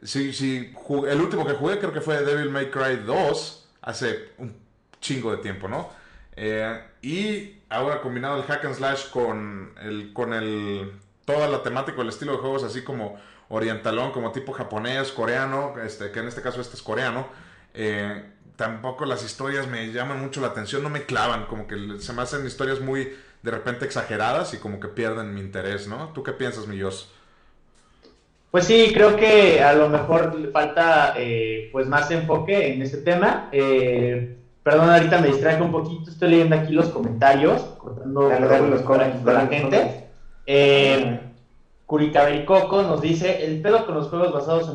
Sí, 0.03 0.33
sí, 0.33 0.75
el 1.09 1.21
último 1.21 1.47
que 1.47 1.55
jugué 1.55 1.79
creo 1.79 1.93
que 1.93 2.01
fue 2.01 2.23
Devil 2.23 2.51
May 2.51 2.71
Cry 2.71 3.03
2, 3.05 3.69
hace 3.83 4.31
un 4.39 4.57
chingo 5.01 5.33
de 5.33 5.39
tiempo, 5.39 5.69
¿no? 5.69 5.91
Eh, 6.37 6.83
y 7.03 7.59
ahora 7.69 8.01
combinado 8.01 8.37
el 8.39 8.45
hack 8.45 8.65
and 8.65 8.75
slash 8.77 9.11
con 9.11 9.75
el, 9.83 10.13
con 10.15 10.33
el, 10.33 10.93
toda 11.27 11.49
la 11.49 11.63
temática, 11.63 12.01
el 12.01 12.09
estilo 12.09 12.33
de 12.33 12.39
juegos 12.39 12.63
así 12.63 12.83
como 12.83 13.21
orientalón, 13.51 14.13
como 14.13 14.33
tipo 14.33 14.53
japonés, 14.53 15.13
coreano, 15.13 15.75
este, 15.85 16.11
que 16.13 16.21
en 16.21 16.29
este 16.29 16.41
caso 16.41 16.61
este 16.61 16.77
es 16.77 16.83
coreano 16.83 17.27
eh, 17.81 18.25
tampoco 18.57 19.05
las 19.07 19.25
historias 19.25 19.69
me 19.69 19.93
llaman 19.93 20.21
mucho 20.21 20.41
la 20.41 20.49
atención, 20.49 20.83
no 20.83 20.91
me 20.91 21.05
clavan, 21.05 21.47
como 21.47 21.69
que 21.69 21.77
se 22.01 22.13
me 22.13 22.23
hacen 22.23 22.45
historias 22.45 22.81
muy 22.81 23.13
de 23.43 23.51
repente 23.53 23.85
exageradas 23.85 24.53
y 24.53 24.57
como 24.57 24.81
que 24.81 24.89
pierden 24.89 25.33
mi 25.33 25.41
interés, 25.41 25.87
¿no? 25.87 26.09
¿Tú 26.09 26.25
qué 26.25 26.33
piensas, 26.33 26.67
mi 26.67 26.77
Pues 28.51 28.65
sí, 28.65 28.91
creo 28.93 29.15
que 29.15 29.63
a 29.63 29.75
lo 29.75 29.89
mejor 29.89 30.35
le 30.35 30.49
falta 30.49 31.15
eh, 31.17 31.69
pues 31.71 31.87
más 31.87 32.11
enfoque 32.11 32.73
en 32.73 32.83
ese 32.83 32.97
tema. 32.97 33.49
Eh, 33.53 34.37
perdón, 34.65 34.91
ahorita 34.91 35.21
me 35.21 35.29
distraigo 35.29 35.65
un 35.65 35.71
poquito, 35.71 36.11
estoy 36.11 36.31
leyendo 36.31 36.57
aquí 36.57 36.73
los 36.73 36.89
comentarios, 36.89 37.63
cortando 37.79 38.29
los 38.29 38.83
comentarios 38.83 39.25
de 39.25 39.33
la 39.33 39.47
gente. 39.47 40.05
Eh, 40.47 41.21
Coco 42.45 42.83
nos 42.83 43.01
dice, 43.01 43.45
el 43.45 43.63
pedo 43.63 43.87
con 43.87 43.95
los 43.95 44.09
juegos 44.09 44.33
basados 44.33 44.69
en, 44.69 44.75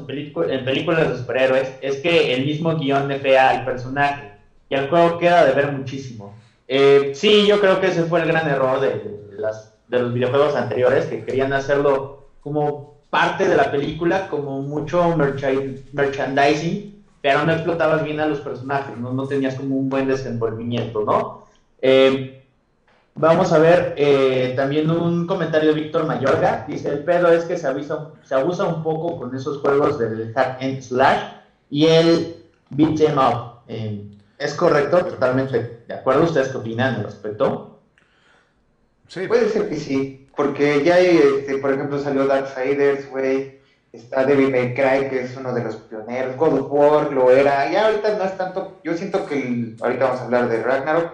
en 0.49 0.65
películas 0.65 1.09
de 1.09 1.17
superhéroes 1.17 1.73
es 1.81 1.97
que 1.97 2.33
el 2.33 2.45
mismo 2.45 2.75
guion 2.75 3.07
fea 3.21 3.51
al 3.51 3.65
personaje 3.65 4.31
y 4.67 4.75
el 4.75 4.89
juego 4.89 5.19
queda 5.19 5.45
de 5.45 5.53
ver 5.53 5.71
muchísimo. 5.71 6.35
Eh, 6.67 7.11
sí, 7.13 7.45
yo 7.45 7.59
creo 7.59 7.79
que 7.79 7.87
ese 7.87 8.03
fue 8.05 8.21
el 8.21 8.27
gran 8.27 8.47
error 8.49 8.79
de 8.79 9.99
los 9.99 10.13
videojuegos 10.13 10.55
anteriores, 10.55 11.05
que 11.05 11.23
querían 11.23 11.53
hacerlo 11.53 12.29
como 12.41 12.95
parte 13.11 13.47
de 13.47 13.57
la 13.57 13.69
película, 13.69 14.27
como 14.27 14.63
mucho 14.63 15.15
merchandising, 15.15 17.03
pero 17.21 17.45
no 17.45 17.53
explotabas 17.53 18.03
bien 18.03 18.19
a 18.19 18.25
los 18.25 18.41
personajes, 18.41 18.97
no, 18.97 19.13
no 19.13 19.27
tenías 19.27 19.53
como 19.53 19.75
un 19.75 19.87
buen 19.87 20.07
desenvolvimiento, 20.07 21.03
¿no? 21.03 21.45
Eh, 21.79 22.42
Vamos 23.15 23.53
a 23.53 23.59
ver 23.59 23.93
eh, 23.97 24.53
también 24.55 24.89
un 24.89 25.27
comentario 25.27 25.73
de 25.73 25.81
Víctor 25.81 26.05
Mayorga. 26.05 26.65
Dice, 26.67 26.89
el 26.89 27.03
pedo 27.03 27.31
es 27.31 27.45
que 27.45 27.57
se, 27.57 27.67
se 28.23 28.35
abusa 28.35 28.65
un 28.65 28.81
poco 28.81 29.17
con 29.17 29.35
esos 29.35 29.59
juegos 29.59 29.99
del 29.99 30.33
hack 30.33 30.61
and 30.61 30.81
slash 30.81 31.21
y 31.69 31.85
el 31.85 32.35
beat 32.71 32.99
em 33.01 33.17
up. 33.17 33.61
Eh, 33.67 34.09
¿Es 34.39 34.55
correcto? 34.55 35.05
Totalmente 35.05 35.83
de 35.87 35.93
acuerdo. 35.93 36.23
¿Ustedes 36.23 36.49
qué 36.49 36.57
opinan 36.57 36.95
al 36.95 37.03
respecto? 37.03 37.79
Sí. 39.07 39.27
Puede 39.27 39.47
ser 39.49 39.69
que 39.69 39.77
sí. 39.77 40.23
porque 40.35 40.83
ya 40.83 40.95
hay, 40.95 41.17
este, 41.39 41.57
por 41.57 41.71
ejemplo, 41.71 41.99
salió 41.99 42.25
Darksiders, 42.25 43.09
güey, 43.09 43.59
está 43.91 44.25
Devil 44.25 44.51
May 44.51 44.73
Cry, 44.73 45.09
que 45.09 45.21
es 45.21 45.37
uno 45.37 45.53
de 45.53 45.63
los 45.63 45.75
pioneros, 45.75 46.35
God 46.37 46.59
of 46.59 46.71
War 46.71 47.13
lo 47.13 47.31
era, 47.31 47.71
ya 47.71 47.87
ahorita 47.87 48.17
no 48.17 48.23
es 48.23 48.37
tanto, 48.37 48.79
yo 48.83 48.95
siento 48.95 49.25
que 49.25 49.75
ahorita 49.79 50.05
vamos 50.05 50.21
a 50.21 50.25
hablar 50.25 50.49
de 50.49 50.63
Ragnarok, 50.63 51.11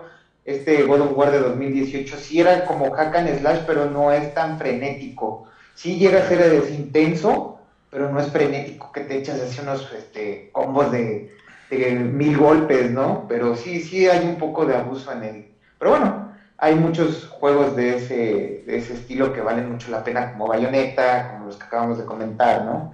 este 0.56 0.84
God 0.84 1.01
of 1.01 1.18
War 1.18 1.32
de 1.32 1.39
2018 1.39 2.18
sí 2.18 2.41
era 2.41 2.65
como 2.65 2.91
hack 2.91 3.15
and 3.15 3.39
slash, 3.39 3.60
pero 3.68 3.89
no 3.89 4.12
es 4.12 4.34
tan 4.34 4.58
frenético, 4.58 5.48
sí 5.75 5.98
llega 5.98 6.20
a 6.20 6.27
ser 6.27 6.63
intenso, 6.72 7.60
pero 7.89 8.12
no 8.12 8.20
es 8.20 8.27
frenético 8.27 8.91
que 8.91 9.01
te 9.01 9.18
echas 9.18 9.39
así 9.39 9.62
unos 9.62 9.91
este, 9.94 10.50
combos 10.51 10.91
de, 10.91 11.32
de 11.70 11.91
mil 11.96 12.38
golpes, 12.38 12.91
¿no? 12.91 13.25
Pero 13.27 13.56
sí, 13.56 13.79
sí 13.82 14.08
hay 14.08 14.25
un 14.25 14.38
poco 14.38 14.65
de 14.65 14.75
abuso 14.75 15.12
en 15.12 15.24
él. 15.24 15.51
Pero 15.77 15.91
bueno, 15.91 16.34
hay 16.58 16.75
muchos 16.75 17.27
juegos 17.29 17.75
de 17.75 17.96
ese, 17.96 18.63
de 18.65 18.77
ese 18.77 18.94
estilo 18.94 19.34
que 19.34 19.41
valen 19.41 19.72
mucho 19.72 19.91
la 19.91 20.03
pena, 20.03 20.32
como 20.32 20.48
Bayonetta, 20.48 21.32
como 21.32 21.46
los 21.46 21.58
que 21.58 21.65
acabamos 21.65 21.98
de 21.98 22.06
comentar, 22.06 22.65
¿no? 22.65 22.94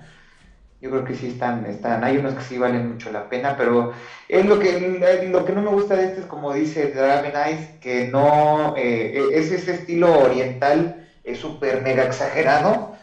Yo 0.82 0.92
creo 0.92 1.04
que 1.04 1.16
sí 1.16 1.28
están, 1.28 1.66
están, 1.66 2.04
hay 2.04 2.18
unos 2.18 2.34
que 2.36 2.44
sí 2.44 2.58
valen 2.58 2.92
mucho 2.92 3.12
la 3.12 3.28
pena, 3.30 3.56
pero 3.58 3.94
es 4.28 4.46
lo 4.46 4.60
que, 4.60 5.28
lo 5.32 5.46
que 5.46 5.54
no 5.54 5.62
me 5.62 5.70
gusta 5.70 5.96
de 5.96 6.06
este 6.06 6.20
es 6.22 6.26
como 6.26 6.54
dice 6.54 6.92
Dragon 6.92 7.32
Eyes, 7.34 7.80
que 7.80 8.08
no, 8.08 8.76
eh, 8.78 9.30
es 9.34 9.52
ese 9.52 9.74
estilo 9.74 10.20
oriental, 10.20 11.08
es 11.24 11.40
súper 11.40 11.82
mega 11.82 12.04
exagerado, 12.04 12.96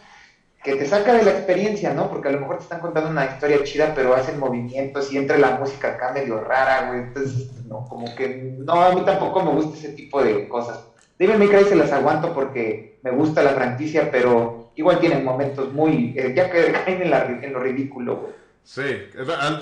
que 0.62 0.76
te 0.76 0.86
saca 0.86 1.14
de 1.14 1.24
la 1.24 1.32
experiencia, 1.32 1.92
¿no? 1.92 2.08
Porque 2.08 2.28
a 2.28 2.32
lo 2.32 2.40
mejor 2.40 2.58
te 2.58 2.64
están 2.64 2.80
contando 2.80 3.10
una 3.10 3.26
historia 3.26 3.64
chida, 3.64 3.92
pero 3.94 4.14
hacen 4.14 4.38
movimientos 4.38 5.12
y 5.12 5.18
entra 5.18 5.36
la 5.36 5.58
música 5.58 5.88
acá 5.88 6.12
medio 6.12 6.40
rara, 6.40 6.88
güey. 6.88 7.00
Entonces, 7.00 7.50
no, 7.66 7.84
como 7.88 8.14
que, 8.14 8.56
no, 8.58 8.80
a 8.80 8.94
mí 8.94 9.02
tampoco 9.04 9.42
me 9.42 9.50
gusta 9.50 9.76
ese 9.76 9.92
tipo 9.92 10.22
de 10.22 10.48
cosas. 10.48 10.84
May 11.18 11.48
Cry 11.48 11.64
se 11.64 11.76
las 11.76 11.92
aguanto 11.92 12.32
porque 12.32 12.98
me 13.02 13.10
gusta 13.10 13.42
la 13.42 13.54
franquicia, 13.54 14.10
pero 14.10 14.61
igual 14.76 15.00
tienen 15.00 15.24
momentos 15.24 15.72
muy, 15.72 16.14
eh, 16.16 16.32
ya 16.34 16.50
que 16.50 16.72
caen 16.72 17.02
en, 17.02 17.52
lo 17.52 17.60
ridículo, 17.60 18.16
güey. 18.16 18.32
Sí, 18.64 19.08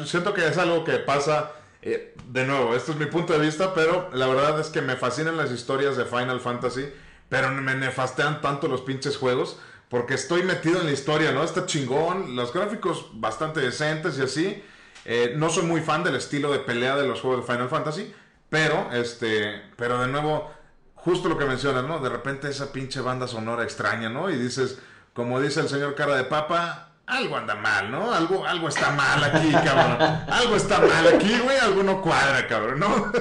siento 0.05 0.35
que 0.35 0.47
es 0.47 0.59
algo 0.59 0.85
que 0.85 0.99
pasa, 0.99 1.52
eh, 1.81 2.14
de 2.29 2.45
nuevo, 2.45 2.75
esto 2.75 2.93
es 2.93 2.99
mi 2.99 3.07
punto 3.07 3.33
de 3.33 3.38
vista, 3.38 3.73
pero 3.75 4.11
la 4.12 4.26
verdad 4.26 4.61
es 4.61 4.69
que 4.69 4.83
me 4.83 4.97
fascinan 4.97 5.38
las 5.38 5.50
historias 5.50 5.97
de 5.97 6.05
Final 6.05 6.40
Fantasy, 6.40 6.87
pero 7.31 7.50
me 7.50 7.75
nefastean 7.75 8.43
tanto 8.43 8.69
los 8.69 8.83
pinches 8.83 9.17
juegos 9.17 9.59
porque 9.90 10.14
estoy 10.14 10.45
metido 10.45 10.81
en 10.81 10.87
la 10.87 10.93
historia, 10.93 11.33
¿no? 11.33 11.43
Está 11.43 11.67
chingón, 11.67 12.37
los 12.37 12.52
gráficos 12.52 13.11
bastante 13.14 13.61
decentes 13.61 14.19
y 14.19 14.23
así. 14.23 14.62
Eh, 15.05 15.35
no 15.37 15.50
soy 15.50 15.64
muy 15.64 15.81
fan 15.81 16.05
del 16.05 16.14
estilo 16.14 16.52
de 16.52 16.61
pelea 16.61 16.97
de 16.97 17.09
los 17.09 17.21
juegos 17.21 17.45
de 17.45 17.52
Final 17.52 17.69
Fantasy, 17.69 18.14
pero, 18.49 18.93
este, 18.93 19.61
pero 19.76 20.00
de 20.00 20.07
nuevo, 20.07 20.49
justo 20.95 21.29
lo 21.29 21.37
que 21.37 21.45
mencionas, 21.45 21.85
¿no? 21.85 21.99
De 21.99 22.09
repente 22.09 22.49
esa 22.49 22.73
pinche 22.73 23.00
banda 23.00 23.26
sonora 23.26 23.64
extraña, 23.64 24.09
¿no? 24.09 24.31
Y 24.31 24.37
dices, 24.37 24.79
como 25.12 25.40
dice 25.40 25.61
el 25.61 25.69
señor 25.69 25.95
cara 25.95 26.17
de 26.17 26.25
papa, 26.25 26.90
algo 27.07 27.37
anda 27.37 27.57
mal, 27.57 27.90
¿no? 27.90 28.12
Algo, 28.12 28.47
algo 28.47 28.69
está 28.69 28.93
mal 28.93 29.23
aquí, 29.25 29.50
cabrón. 29.52 30.23
Algo 30.29 30.57
está 30.57 30.79
mal 30.79 31.09
aquí, 31.14 31.38
güey, 31.43 31.59
algo 31.59 31.83
no 31.83 32.00
cuadra, 32.00 32.47
cabrón, 32.47 32.79
¿no? 32.79 33.12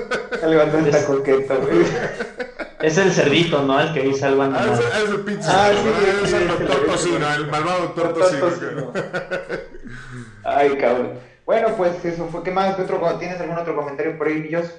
Algo 0.43 0.61
anda 0.61 1.05
coqueto, 1.05 1.59
güey. 1.59 1.85
Es 2.81 2.97
el 2.97 3.11
cerdito, 3.11 3.63
¿no? 3.63 3.79
El 3.79 3.91
que 3.93 4.01
dice 4.01 4.25
algo 4.25 4.43
ah, 4.43 4.65
es, 4.71 5.09
el 5.09 5.19
pinche 5.21 5.47
ah, 5.49 5.71
es 6.23 6.33
el 6.33 6.47
doctor 6.47 6.85
Tocino, 6.85 7.33
el 7.33 7.47
malvado 7.47 7.81
doctor 7.93 8.13
Tocino. 8.13 8.93
Ay, 10.45 10.77
cabrón. 10.77 11.13
Bueno, 11.45 11.69
pues 11.75 12.05
eso 12.05 12.27
fue. 12.27 12.43
¿Qué 12.43 12.51
más? 12.51 12.77
¿Tienes 13.19 13.41
algún 13.41 13.57
otro 13.57 13.75
comentario 13.75 14.17
por 14.17 14.27
ahí, 14.27 14.35
Millos? 14.35 14.71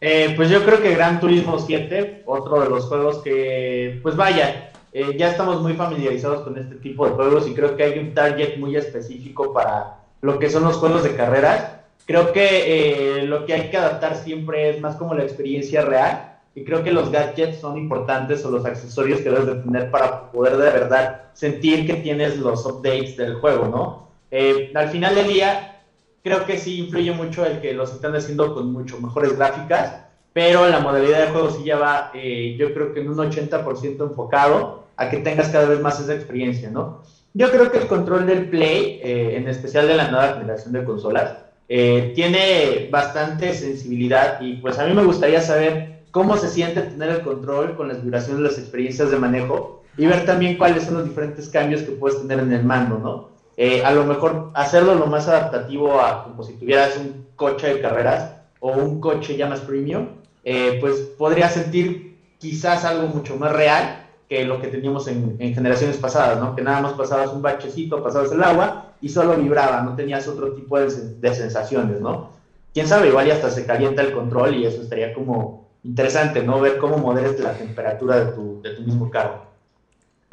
Eh, 0.00 0.34
pues 0.36 0.48
yo 0.50 0.64
creo 0.64 0.80
que 0.80 0.94
Gran 0.94 1.20
Turismo 1.20 1.58
7, 1.58 2.22
otro 2.26 2.60
de 2.60 2.68
los 2.70 2.84
juegos 2.84 3.22
que, 3.22 3.98
pues 4.02 4.14
vaya, 4.16 4.69
eh, 4.92 5.16
ya 5.16 5.30
estamos 5.30 5.60
muy 5.62 5.74
familiarizados 5.74 6.42
con 6.42 6.58
este 6.58 6.76
tipo 6.76 7.06
de 7.06 7.12
juegos 7.12 7.46
y 7.46 7.54
creo 7.54 7.76
que 7.76 7.84
hay 7.84 7.98
un 7.98 8.14
target 8.14 8.58
muy 8.58 8.76
específico 8.76 9.52
para 9.52 9.98
lo 10.20 10.38
que 10.38 10.50
son 10.50 10.64
los 10.64 10.76
juegos 10.76 11.04
de 11.04 11.14
carreras. 11.14 11.76
Creo 12.06 12.32
que 12.32 13.20
eh, 13.20 13.22
lo 13.22 13.46
que 13.46 13.54
hay 13.54 13.70
que 13.70 13.76
adaptar 13.76 14.16
siempre 14.16 14.70
es 14.70 14.80
más 14.80 14.96
como 14.96 15.14
la 15.14 15.22
experiencia 15.22 15.82
real 15.82 16.38
y 16.54 16.64
creo 16.64 16.82
que 16.82 16.90
los 16.90 17.10
gadgets 17.10 17.60
son 17.60 17.78
importantes 17.78 18.44
o 18.44 18.50
los 18.50 18.64
accesorios 18.64 19.20
que 19.20 19.30
debes 19.30 19.46
de 19.46 19.54
tener 19.56 19.90
para 19.90 20.32
poder 20.32 20.56
de 20.56 20.70
verdad 20.70 21.22
sentir 21.34 21.86
que 21.86 21.94
tienes 21.94 22.36
los 22.38 22.66
updates 22.66 23.16
del 23.16 23.36
juego, 23.36 23.66
¿no? 23.68 24.08
Eh, 24.32 24.72
al 24.74 24.88
final 24.88 25.14
del 25.14 25.28
día, 25.28 25.80
creo 26.22 26.44
que 26.44 26.58
sí 26.58 26.80
influye 26.80 27.12
mucho 27.12 27.46
el 27.46 27.60
que 27.60 27.72
los 27.72 27.92
están 27.92 28.14
haciendo 28.16 28.54
con 28.54 28.72
mucho 28.72 29.00
mejores 29.00 29.36
gráficas, 29.36 30.04
pero 30.32 30.68
la 30.68 30.80
modalidad 30.80 31.26
de 31.26 31.32
juego 31.32 31.50
sí 31.50 31.64
ya 31.64 31.76
va, 31.76 32.10
eh, 32.14 32.56
yo 32.58 32.72
creo 32.72 32.92
que 32.92 33.00
en 33.00 33.10
un 33.10 33.16
80% 33.16 34.02
enfocado 34.02 34.84
a 34.96 35.08
que 35.08 35.18
tengas 35.18 35.48
cada 35.48 35.66
vez 35.66 35.80
más 35.80 36.00
esa 36.00 36.14
experiencia, 36.14 36.70
¿no? 36.70 37.02
Yo 37.34 37.50
creo 37.50 37.70
que 37.70 37.78
el 37.78 37.86
control 37.86 38.26
del 38.26 38.48
Play, 38.48 39.00
eh, 39.02 39.36
en 39.36 39.48
especial 39.48 39.86
de 39.86 39.96
la 39.96 40.08
nueva 40.08 40.34
generación 40.34 40.72
de 40.72 40.84
consolas, 40.84 41.36
tiene 41.68 42.88
bastante 42.90 43.54
sensibilidad 43.54 44.40
y 44.40 44.54
pues 44.54 44.76
a 44.80 44.86
mí 44.86 44.92
me 44.92 45.04
gustaría 45.04 45.40
saber 45.40 46.00
cómo 46.10 46.36
se 46.36 46.48
siente 46.48 46.82
tener 46.82 47.10
el 47.10 47.20
control 47.22 47.76
con 47.76 47.88
las 47.88 48.02
vibraciones, 48.02 48.42
las 48.42 48.58
experiencias 48.58 49.10
de 49.10 49.18
manejo 49.18 49.82
y 49.96 50.06
ver 50.06 50.24
también 50.24 50.56
cuáles 50.56 50.84
son 50.84 50.94
los 50.94 51.04
diferentes 51.04 51.48
cambios 51.48 51.82
que 51.82 51.92
puedes 51.92 52.20
tener 52.20 52.38
en 52.40 52.52
el 52.52 52.64
mando, 52.64 52.98
¿no? 52.98 53.28
Eh, 53.56 53.84
a 53.84 53.92
lo 53.92 54.04
mejor 54.04 54.50
hacerlo 54.54 54.94
lo 54.94 55.06
más 55.06 55.28
adaptativo 55.28 56.00
a 56.00 56.24
como 56.24 56.42
si 56.42 56.54
tuvieras 56.54 56.96
un 56.96 57.26
coche 57.36 57.74
de 57.74 57.80
carreras 57.80 58.36
o 58.60 58.72
un 58.72 59.00
coche 59.00 59.36
ya 59.36 59.48
más 59.48 59.60
premium, 59.60 60.06
eh, 60.44 60.78
pues 60.80 61.00
podría 61.00 61.48
sentir 61.48 62.18
quizás 62.38 62.84
algo 62.84 63.08
mucho 63.08 63.36
más 63.36 63.52
real 63.52 64.06
que 64.28 64.44
lo 64.44 64.60
que 64.60 64.68
teníamos 64.68 65.08
en, 65.08 65.36
generaciones 65.38 65.96
pasadas, 65.96 66.40
¿no? 66.40 66.54
Que 66.54 66.62
nada 66.62 66.80
más 66.80 66.92
pasabas 66.92 67.32
un 67.32 67.42
bachecito, 67.42 68.02
pasabas 68.02 68.32
el 68.32 68.42
agua 68.42 68.94
y 69.00 69.08
solo 69.08 69.36
vibraba, 69.36 69.82
no 69.82 69.96
tenías 69.96 70.28
otro 70.28 70.52
tipo 70.54 70.78
de, 70.78 70.90
sensaciones, 71.34 72.00
¿no? 72.00 72.30
Quién 72.72 72.86
sabe, 72.86 73.08
igual 73.08 73.26
y 73.26 73.32
hasta 73.32 73.50
se 73.50 73.66
calienta 73.66 74.02
el 74.02 74.12
control 74.12 74.54
y 74.54 74.66
eso 74.66 74.82
estaría 74.82 75.12
como 75.12 75.66
interesante, 75.82 76.42
¿no? 76.42 76.60
Ver 76.60 76.78
cómo 76.78 76.98
moderes 76.98 77.40
la 77.40 77.54
temperatura 77.54 78.24
de 78.24 78.32
tu, 78.32 78.62
de 78.62 78.70
tu 78.70 78.82
mismo 78.82 79.10
carro. 79.10 79.49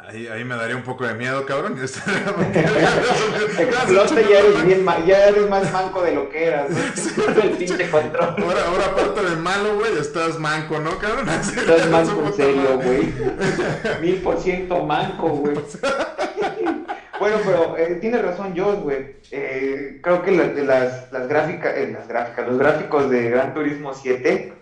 Ahí, 0.08 0.26
ahí 0.26 0.42
me 0.42 0.56
daría 0.56 0.74
un 0.74 0.84
poco 0.84 1.06
de 1.06 1.12
miedo, 1.12 1.44
cabrón. 1.44 1.78
Explote 1.82 2.00
ya 4.26 4.38
eres, 4.38 4.64
bien, 4.64 4.86
ya 5.06 5.26
eres 5.28 5.50
más 5.50 5.70
manco 5.70 6.02
de 6.02 6.14
lo 6.14 6.30
que 6.30 6.46
eras, 6.46 6.70
¿no? 6.70 6.78
El 7.42 7.50
pinche 7.50 7.90
control. 7.90 8.34
Ahora, 8.42 8.64
ahora 8.68 8.86
aparte 8.86 9.22
de 9.22 9.36
malo, 9.36 9.76
güey, 9.76 9.98
estás 9.98 10.38
manco, 10.38 10.78
¿no, 10.78 10.96
cabrón? 10.98 11.28
Estás 11.28 11.90
manco 11.90 12.24
en 12.24 12.32
serio, 12.32 12.80
güey. 12.82 13.12
Mil 14.00 14.22
por 14.22 14.40
ciento 14.40 14.82
manco, 14.82 15.28
güey. 15.28 15.56
Bueno, 17.20 17.36
pero 17.44 17.76
eh, 17.76 17.98
tiene 18.00 18.22
razón 18.22 18.54
Josh, 18.56 18.78
güey. 18.78 19.16
Eh, 19.30 20.00
creo 20.02 20.22
que 20.22 20.30
las, 20.30 20.54
las, 20.56 21.12
las 21.12 21.28
gráficas, 21.28 21.76
eh, 21.76 21.92
las 21.92 22.08
gráficas, 22.08 22.48
los 22.48 22.56
gráficos 22.56 23.10
de 23.10 23.28
Gran 23.28 23.52
Turismo 23.52 23.92
7 23.92 24.54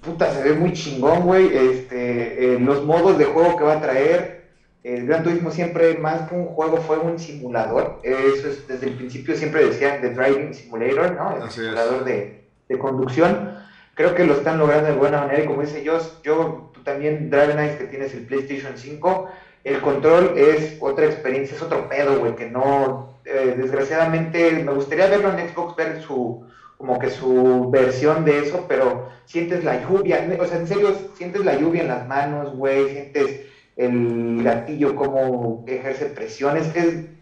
puta, 0.00 0.32
se 0.32 0.42
ve 0.42 0.54
muy 0.54 0.72
chingón, 0.72 1.22
güey. 1.22 1.56
Este, 1.56 2.54
eh, 2.54 2.58
los 2.58 2.84
modos 2.84 3.18
de 3.18 3.26
juego 3.26 3.56
que 3.56 3.64
va 3.64 3.74
a 3.74 3.80
traer. 3.80 4.39
El 4.82 5.06
Gran 5.06 5.22
Turismo 5.22 5.50
siempre, 5.50 5.98
más 5.98 6.28
que 6.28 6.34
un 6.34 6.46
juego, 6.46 6.78
fue 6.78 6.98
un 6.98 7.18
simulador. 7.18 8.00
Eso 8.02 8.48
es, 8.48 8.66
desde 8.66 8.86
el 8.86 8.94
principio 8.94 9.36
siempre 9.36 9.66
decían 9.66 10.00
The 10.00 10.10
Driving 10.10 10.54
Simulator, 10.54 11.12
¿no? 11.12 11.44
El 11.44 11.50
simulador 11.50 12.04
de, 12.04 12.44
de, 12.68 12.78
conducción. 12.78 13.58
Creo 13.94 14.14
que 14.14 14.24
lo 14.24 14.34
están 14.34 14.58
logrando 14.58 14.88
de 14.88 14.94
buena 14.94 15.20
manera. 15.20 15.42
Y 15.42 15.46
como 15.46 15.60
dice 15.60 15.84
yo, 15.84 15.98
yo 16.22 16.70
tú 16.72 16.82
también, 16.82 17.28
Dragon 17.28 17.58
que 17.76 17.84
tienes 17.84 18.14
el 18.14 18.24
PlayStation 18.24 18.72
5, 18.76 19.28
el 19.64 19.80
control 19.82 20.32
es 20.36 20.78
otra 20.80 21.04
experiencia, 21.04 21.56
es 21.56 21.62
otro 21.62 21.88
pedo, 21.88 22.18
güey, 22.18 22.34
que 22.34 22.48
no. 22.48 23.20
Eh, 23.26 23.54
desgraciadamente, 23.58 24.62
me 24.64 24.72
gustaría 24.72 25.08
verlo 25.08 25.30
en 25.30 25.46
Xbox, 25.46 25.76
ver 25.76 26.00
su 26.00 26.46
como 26.80 26.98
que 26.98 27.10
su 27.10 27.70
versión 27.70 28.24
de 28.24 28.38
eso, 28.38 28.64
pero 28.66 29.10
sientes 29.26 29.64
la 29.64 29.82
lluvia, 29.82 30.26
o 30.40 30.46
sea, 30.46 30.56
en 30.56 30.66
serio, 30.66 30.96
sientes 31.14 31.44
la 31.44 31.54
lluvia 31.54 31.82
en 31.82 31.88
las 31.88 32.08
manos, 32.08 32.56
güey, 32.56 32.88
sientes 32.88 33.42
el 33.80 34.42
gatillo 34.42 34.94
como 34.94 35.64
ejerce 35.66 36.06
presiones, 36.06 36.70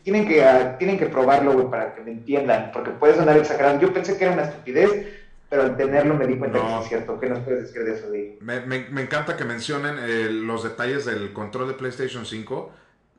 tienen 0.02 0.26
que, 0.26 0.42
ah, 0.42 0.76
tienen 0.76 0.98
que 0.98 1.06
probarlo, 1.06 1.52
güey, 1.52 1.70
para 1.70 1.94
que 1.94 2.00
me 2.02 2.10
entiendan, 2.10 2.72
porque 2.72 2.90
puede 2.90 3.14
sonar 3.14 3.36
exagerado. 3.36 3.78
Yo 3.78 3.92
pensé 3.92 4.18
que 4.18 4.24
era 4.24 4.32
una 4.32 4.42
estupidez, 4.42 5.06
pero 5.48 5.62
al 5.62 5.76
tenerlo 5.76 6.14
me 6.14 6.26
di 6.26 6.36
cuenta 6.36 6.58
que 6.58 6.82
es 6.82 6.88
cierto. 6.88 7.20
¿Qué 7.20 7.28
nos 7.28 7.38
puedes 7.40 7.62
decir 7.62 7.84
de 7.84 7.94
eso, 7.94 8.10
de 8.10 8.38
me, 8.40 8.60
me, 8.62 8.88
me, 8.90 9.02
encanta 9.02 9.36
que 9.36 9.44
mencionen 9.44 9.98
eh, 10.00 10.30
los 10.32 10.64
detalles 10.64 11.04
del 11.04 11.32
control 11.32 11.68
de 11.68 11.74
PlayStation 11.74 12.26
5, 12.26 12.72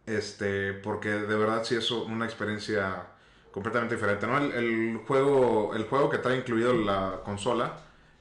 este, 0.06 0.74
porque 0.74 1.08
de 1.08 1.36
verdad 1.38 1.64
sí 1.64 1.76
es 1.76 1.90
una 1.92 2.26
experiencia 2.26 3.04
completamente 3.52 3.96
diferente, 3.96 4.28
¿no? 4.28 4.38
El, 4.38 4.98
juego, 5.08 5.74
el 5.76 5.86
juego 5.86 6.10
que 6.10 6.18
trae 6.18 6.36
incluido 6.36 6.74
la 6.74 7.22
consola, 7.24 7.78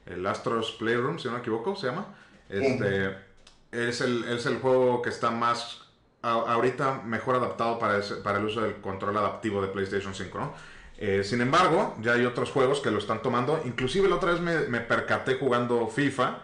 el 0.06 0.24
Astros 0.24 0.76
Playroom, 0.78 1.18
si 1.18 1.26
no 1.26 1.34
me 1.34 1.40
equivoco, 1.40 1.74
se 1.74 1.88
llama. 1.88 2.14
Este, 2.48 3.27
es, 3.72 4.00
el, 4.00 4.24
es 4.24 4.46
el 4.46 4.58
juego 4.58 5.02
que 5.02 5.10
está 5.10 5.30
más, 5.30 5.82
ahorita 6.22 7.02
mejor 7.04 7.36
adaptado 7.36 7.78
para, 7.78 8.00
para 8.22 8.38
el 8.38 8.44
uso 8.44 8.62
del 8.62 8.80
control 8.80 9.16
adaptivo 9.16 9.62
de 9.62 9.68
PlayStation 9.68 10.14
5, 10.14 10.38
¿no? 10.38 10.54
Eh, 11.00 11.22
sin 11.22 11.40
embargo, 11.40 11.96
ya 12.00 12.14
hay 12.14 12.24
otros 12.24 12.50
juegos 12.50 12.80
que 12.80 12.90
lo 12.90 12.98
están 12.98 13.22
tomando. 13.22 13.60
Inclusive 13.64 14.08
la 14.08 14.16
otra 14.16 14.32
vez 14.32 14.40
me, 14.40 14.58
me 14.66 14.80
percaté 14.80 15.36
jugando 15.36 15.86
FIFA 15.86 16.40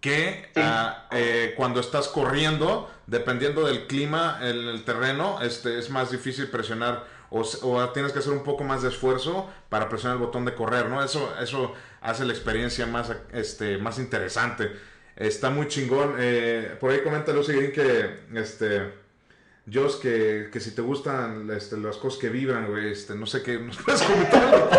que 0.00 0.50
ah, 0.56 1.06
eh, 1.12 1.54
cuando 1.56 1.80
estás 1.80 2.08
corriendo, 2.08 2.90
dependiendo 3.06 3.66
del 3.66 3.86
clima 3.86 4.38
en 4.40 4.68
el 4.68 4.84
terreno, 4.84 5.38
este, 5.42 5.78
es 5.78 5.90
más 5.90 6.10
difícil 6.10 6.48
presionar 6.48 7.06
o, 7.30 7.40
o, 7.40 7.88
tienes 7.90 8.12
que 8.12 8.18
hacer 8.18 8.32
un 8.32 8.44
poco 8.44 8.64
más 8.64 8.82
de 8.82 8.90
esfuerzo 8.90 9.50
para 9.68 9.88
presionar 9.88 10.18
el 10.18 10.24
botón 10.24 10.44
de 10.44 10.54
correr, 10.54 10.88
¿no? 10.88 11.02
Eso, 11.02 11.34
eso 11.40 11.72
hace 12.00 12.24
la 12.24 12.32
experiencia 12.32 12.86
más, 12.86 13.12
este, 13.32 13.78
más 13.78 13.98
interesante. 13.98 14.72
Está 15.16 15.50
muy 15.50 15.68
chingón. 15.68 16.16
Eh, 16.18 16.76
por 16.80 16.90
ahí 16.90 17.00
comenta 17.02 17.32
Lucy 17.32 17.52
Green 17.52 17.72
que 17.72 18.38
este 18.38 19.04
Josh, 19.72 19.98
que, 19.98 20.50
que 20.52 20.60
si 20.60 20.72
te 20.72 20.82
gustan 20.82 21.50
este, 21.50 21.78
las 21.78 21.96
cosas 21.96 22.20
que 22.20 22.28
vibran, 22.28 22.66
güey, 22.66 22.92
este, 22.92 23.14
no 23.14 23.24
sé 23.24 23.42
qué, 23.42 23.58
nos 23.58 23.78
puedes 23.78 24.02
comentar. 24.02 24.70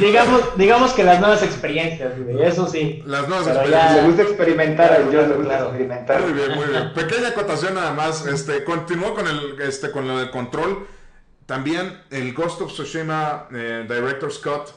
digamos, 0.00 0.56
digamos 0.56 0.92
que 0.92 1.04
las 1.04 1.20
nuevas 1.20 1.42
experiencias, 1.44 2.18
güey, 2.18 2.42
eso 2.42 2.66
sí. 2.66 3.02
Las 3.06 3.28
nuevas 3.28 3.46
experiencias. 3.46 3.96
Le 3.96 4.02
gusta 4.08 4.22
experimentar 4.22 4.92
a 4.92 4.98
le 4.98 5.34
gusta 5.36 5.58
experimentar. 5.60 6.22
Muy 6.22 6.32
bien, 6.32 6.54
muy 6.56 6.66
bien. 6.66 6.92
Pequeña 6.94 7.28
acotación 7.28 7.74
nada 7.74 7.92
más, 7.92 8.26
este, 8.26 8.64
continúo 8.64 9.14
con 9.14 9.28
el, 9.28 9.60
este, 9.60 9.92
con 9.92 10.08
lo 10.08 10.18
del 10.18 10.30
control. 10.30 10.88
También 11.46 12.02
el 12.10 12.32
Ghost 12.32 12.60
of 12.60 12.72
Tsushima 12.72 13.48
eh, 13.52 13.86
Director 13.88 14.32
Scott 14.32 14.74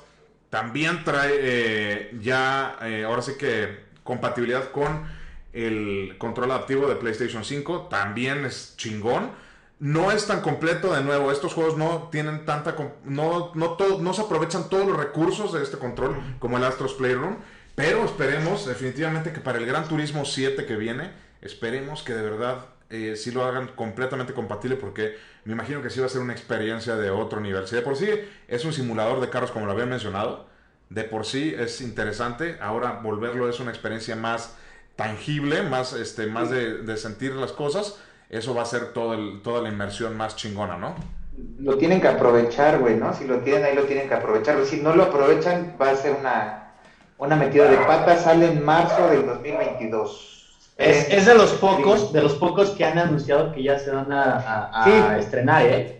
también 0.51 1.03
trae 1.03 1.31
eh, 1.39 2.11
ya, 2.21 2.77
eh, 2.83 3.05
ahora 3.05 3.23
sí 3.23 3.33
que 3.39 3.86
compatibilidad 4.07 4.71
con 4.71 5.05
el 5.53 6.15
control 6.17 6.51
adaptivo 6.51 6.87
de 6.87 6.95
PlayStation 6.95 7.43
5 7.43 7.87
también 7.89 8.45
es 8.45 8.73
chingón. 8.77 9.31
No 9.79 10.11
es 10.11 10.25
tan 10.25 10.41
completo, 10.41 10.95
de 10.95 11.03
nuevo, 11.03 11.31
estos 11.31 11.53
juegos 11.53 11.77
no 11.77 12.09
tienen 12.11 12.45
tanta... 12.45 12.75
No, 13.03 13.51
no, 13.53 13.77
no 13.99 14.13
se 14.13 14.21
aprovechan 14.21 14.69
todos 14.69 14.87
los 14.87 14.97
recursos 14.97 15.53
de 15.53 15.61
este 15.61 15.77
control 15.77 16.15
como 16.39 16.57
el 16.57 16.63
Astros 16.63 16.93
Playroom, 16.93 17.35
pero 17.75 18.03
esperemos 18.05 18.65
definitivamente 18.65 19.33
que 19.33 19.39
para 19.39 19.59
el 19.59 19.67
Gran 19.67 19.87
Turismo 19.87 20.25
7 20.25 20.65
que 20.65 20.75
viene, 20.77 21.11
esperemos 21.41 22.01
que 22.01 22.15
de 22.15 22.23
verdad 22.23 22.65
eh, 22.89 23.15
sí 23.17 23.31
lo 23.31 23.43
hagan 23.43 23.67
completamente 23.67 24.33
compatible 24.33 24.77
porque 24.77 25.17
me 25.45 25.53
imagino 25.53 25.81
que 25.81 25.89
sí 25.89 25.99
va 25.99 26.05
a 26.05 26.09
ser 26.09 26.21
una 26.21 26.33
experiencia 26.33 26.95
de 26.95 27.11
otro 27.11 27.39
nivel. 27.39 27.67
Si 27.67 27.75
de 27.75 27.81
por 27.83 27.95
sí 27.95 28.09
es 28.47 28.65
un 28.65 28.73
simulador 28.73 29.21
de 29.21 29.29
carros 29.29 29.51
como 29.51 29.65
lo 29.67 29.73
había 29.73 29.85
mencionado, 29.85 30.47
de 30.89 31.03
por 31.03 31.25
sí 31.25 31.53
es 31.57 31.81
interesante, 31.81 32.57
ahora 32.61 32.99
volverlo 33.03 33.49
es 33.49 33.59
una 33.59 33.71
experiencia 33.71 34.15
más 34.15 34.55
tangible, 34.95 35.61
más, 35.61 35.93
este, 35.93 36.27
más 36.27 36.49
de, 36.49 36.97
sentir 36.97 37.33
las 37.33 37.51
cosas, 37.51 37.97
eso 38.29 38.53
va 38.53 38.63
a 38.63 38.65
ser 38.65 38.93
todo 38.93 39.13
el, 39.13 39.41
toda 39.41 39.61
la 39.61 39.69
inmersión 39.69 40.17
más 40.17 40.35
chingona, 40.35 40.77
¿no? 40.77 40.95
Lo 41.59 41.77
tienen 41.77 42.01
que 42.01 42.07
aprovechar, 42.07 42.79
güey, 42.79 42.95
¿no? 42.95 43.13
Si 43.13 43.25
lo 43.25 43.39
tienen 43.39 43.63
ahí, 43.63 43.75
lo 43.75 43.83
tienen 43.83 44.07
que 44.09 44.15
aprovechar. 44.15 44.57
Si 44.65 44.81
no 44.81 44.95
lo 44.95 45.03
aprovechan, 45.03 45.75
va 45.79 45.91
a 45.91 45.95
ser 45.95 46.15
una, 46.19 46.73
una 47.19 47.35
metida 47.35 47.69
de 47.69 47.77
pata. 47.77 48.17
Sale 48.17 48.47
en 48.47 48.65
marzo 48.65 49.07
del 49.07 49.23
2022. 49.27 50.27
Es, 50.77 51.09
es 51.09 51.25
de 51.27 51.35
los 51.35 51.53
pocos, 51.53 52.11
de 52.11 52.23
los 52.23 52.33
pocos 52.33 52.71
que 52.71 52.85
han 52.85 52.97
anunciado 52.97 53.51
que 53.51 53.63
ya 53.63 53.77
se 53.77 53.91
van 53.91 54.11
a, 54.11 55.17
estrenar, 55.19 55.65
¿eh? 55.65 55.96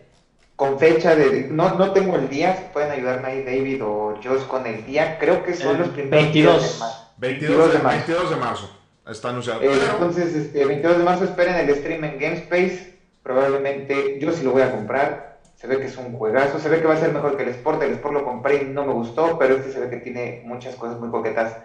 Con 0.57 0.79
fecha 0.79 1.15
de... 1.15 1.47
No, 1.49 1.75
no 1.75 1.91
tengo 1.91 2.15
el 2.15 2.27
día, 2.29 2.57
si 2.57 2.63
pueden 2.73 2.91
ayudarme 2.91 3.27
ahí 3.27 3.43
David 3.43 3.81
o 3.83 4.19
Josh 4.21 4.41
con 4.47 4.65
el 4.65 4.83
día. 4.85 5.17
Creo 5.19 5.43
que 5.43 5.53
son 5.53 5.77
los 5.77 5.89
primeros 5.89 6.33
22. 6.33 6.83
22 7.17 7.73
de, 7.73 7.79
22 7.79 8.29
de 8.31 8.35
marzo. 8.37 8.77
Está 9.07 9.29
anunciado. 9.29 9.61
Eh, 9.61 9.69
entonces, 9.93 10.35
este, 10.35 10.65
22 10.65 10.97
de 10.97 11.03
marzo 11.03 11.23
esperen 11.25 11.55
el 11.55 11.75
stream 11.75 12.03
en 12.03 12.19
GameSpace. 12.19 12.97
Probablemente 13.21 14.17
yo 14.19 14.31
sí 14.31 14.43
lo 14.43 14.51
voy 14.51 14.63
a 14.63 14.71
comprar. 14.71 15.37
Se 15.55 15.67
ve 15.67 15.77
que 15.79 15.85
es 15.85 15.97
un 15.97 16.13
juegazo. 16.13 16.59
Se 16.59 16.69
ve 16.69 16.81
que 16.81 16.87
va 16.87 16.95
a 16.95 16.99
ser 16.99 17.13
mejor 17.13 17.37
que 17.37 17.43
el 17.43 17.49
Sport. 17.49 17.83
El 17.83 17.91
Sport 17.93 18.15
lo 18.15 18.25
compré 18.25 18.63
y 18.63 18.65
no 18.65 18.83
me 18.83 18.93
gustó, 18.93 19.37
pero 19.37 19.57
este 19.57 19.71
se 19.71 19.79
ve 19.79 19.91
que 19.91 19.97
tiene 19.97 20.41
muchas 20.43 20.75
cosas 20.75 20.99
muy 20.99 21.11
coquetas. 21.11 21.55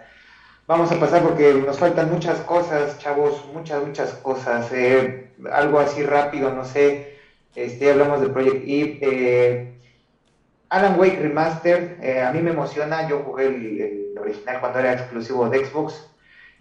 Vamos 0.67 0.91
a 0.91 0.99
pasar 0.99 1.23
porque 1.23 1.53
nos 1.53 1.79
faltan 1.79 2.11
muchas 2.11 2.39
cosas, 2.41 2.99
chavos, 2.99 3.43
muchas, 3.53 3.83
muchas 3.83 4.13
cosas. 4.13 4.71
Eh, 4.71 5.31
algo 5.51 5.79
así 5.79 6.03
rápido, 6.03 6.53
no 6.53 6.63
sé. 6.63 7.12
Este, 7.55 7.91
hablamos 7.91 8.21
de 8.21 8.29
Project 8.29 8.63
Eve. 8.67 8.99
Eh, 9.01 9.79
Alan 10.69 10.99
Wake 10.99 11.19
Remastered, 11.19 12.21
a 12.23 12.31
mí 12.31 12.41
me 12.41 12.51
emociona. 12.51 13.07
Yo 13.07 13.19
jugué 13.19 13.47
el 13.47 14.17
original 14.19 14.59
cuando 14.59 14.79
era 14.79 14.93
exclusivo 14.93 15.47
de 15.49 15.65
Xbox 15.65 16.13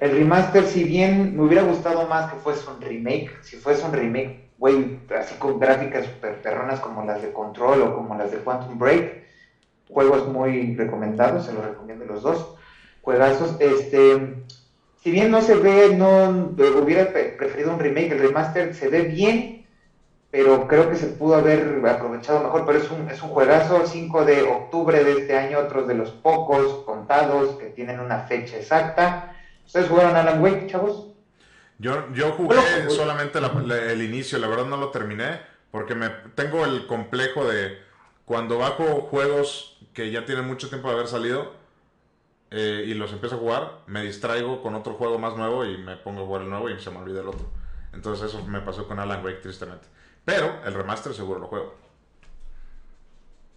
el 0.03 0.11
remaster, 0.17 0.65
si 0.65 0.83
bien 0.83 1.37
me 1.37 1.45
hubiera 1.45 1.63
gustado 1.63 2.09
más 2.09 2.33
que 2.33 2.41
fuese 2.41 2.69
un 2.69 2.81
remake, 2.81 3.31
si 3.43 3.55
fuese 3.55 3.85
un 3.85 3.93
remake, 3.93 4.51
güey, 4.59 4.99
así 5.17 5.37
con 5.37 5.61
gráficas 5.61 6.07
super 6.07 6.43
perronas 6.43 6.81
como 6.81 7.05
las 7.05 7.23
de 7.23 7.33
Control 7.33 7.83
o 7.83 7.95
como 7.95 8.17
las 8.17 8.33
de 8.33 8.39
Quantum 8.39 8.81
Break, 8.81 9.23
juegos 9.89 10.27
muy 10.27 10.75
recomendados, 10.75 11.47
se 11.47 11.53
los 11.53 11.65
recomiendo 11.65 12.05
los 12.05 12.23
dos, 12.23 12.57
juegazos, 13.03 13.57
este, 13.61 14.43
si 15.01 15.13
bien 15.13 15.31
no 15.31 15.41
se 15.41 15.55
ve, 15.55 15.95
no 15.95 16.53
hubiera 16.83 17.13
preferido 17.13 17.73
un 17.73 17.79
remake, 17.79 18.11
el 18.11 18.19
remaster 18.19 18.75
se 18.75 18.89
ve 18.89 19.03
bien, 19.03 19.62
pero 20.33 20.67
creo 20.67 20.91
que 20.91 20.97
se 20.97 21.07
pudo 21.07 21.37
haber 21.37 21.81
aprovechado 21.87 22.43
mejor, 22.43 22.67
pero 22.67 22.79
es 22.79 22.91
un, 22.91 23.09
es 23.09 23.23
un 23.23 23.29
juegazo, 23.29 23.87
5 23.87 24.25
de 24.25 24.43
octubre 24.43 25.05
de 25.05 25.13
este 25.13 25.39
año, 25.39 25.61
otros 25.61 25.87
de 25.87 25.95
los 25.95 26.11
pocos 26.11 26.85
contados 26.85 27.57
que 27.59 27.67
tienen 27.67 28.01
una 28.01 28.21
fecha 28.21 28.57
exacta, 28.57 29.37
¿Ustedes 29.67 29.89
jugaron 29.89 30.17
Alan 30.17 30.43
Wake, 30.43 30.67
chavos? 30.67 31.09
Yo, 31.79 32.13
yo 32.13 32.33
jugué 32.33 32.57
solamente 32.91 33.39
el 33.39 34.03
inicio, 34.03 34.39
la 34.39 34.47
verdad 34.47 34.67
no 34.67 34.77
lo 34.77 34.91
terminé, 34.91 35.41
porque 35.71 35.95
me 35.95 36.11
tengo 36.35 36.65
el 36.65 36.87
complejo 36.87 37.47
de 37.47 37.79
cuando 38.25 38.59
bajo 38.59 38.85
juegos 39.03 39.79
que 39.95 40.11
ya 40.11 40.25
tienen 40.25 40.47
mucho 40.47 40.69
tiempo 40.69 40.89
de 40.89 40.95
haber 40.95 41.09
salido 41.09 41.55
eh, 42.51 42.85
y 42.87 42.95
los 42.95 43.13
empiezo 43.13 43.37
a 43.37 43.39
jugar, 43.39 43.79
me 43.87 44.03
distraigo 44.03 44.63
con 44.63 44.75
otro 44.75 44.95
juego 44.95 45.19
más 45.19 45.37
nuevo 45.37 45.65
y 45.65 45.79
me 45.79 45.97
pongo 45.97 46.23
a 46.23 46.27
jugar 46.27 46.43
el 46.43 46.51
nuevo 46.51 46.69
y 46.69 46.79
se 46.79 46.91
me 46.91 46.99
olvida 46.99 47.23
el 47.23 47.29
otro. 47.29 47.49
Entonces 47.95 48.29
eso 48.29 48.45
me 48.45 48.61
pasó 48.61 48.87
con 48.87 48.99
Alan 48.99 49.25
Wake 49.25 49.41
tristemente. 49.41 49.89
Pero 50.25 50.53
el 50.65 50.75
remaster 50.75 51.15
seguro 51.15 51.41
lo 51.41 51.47
juego. 51.47 51.75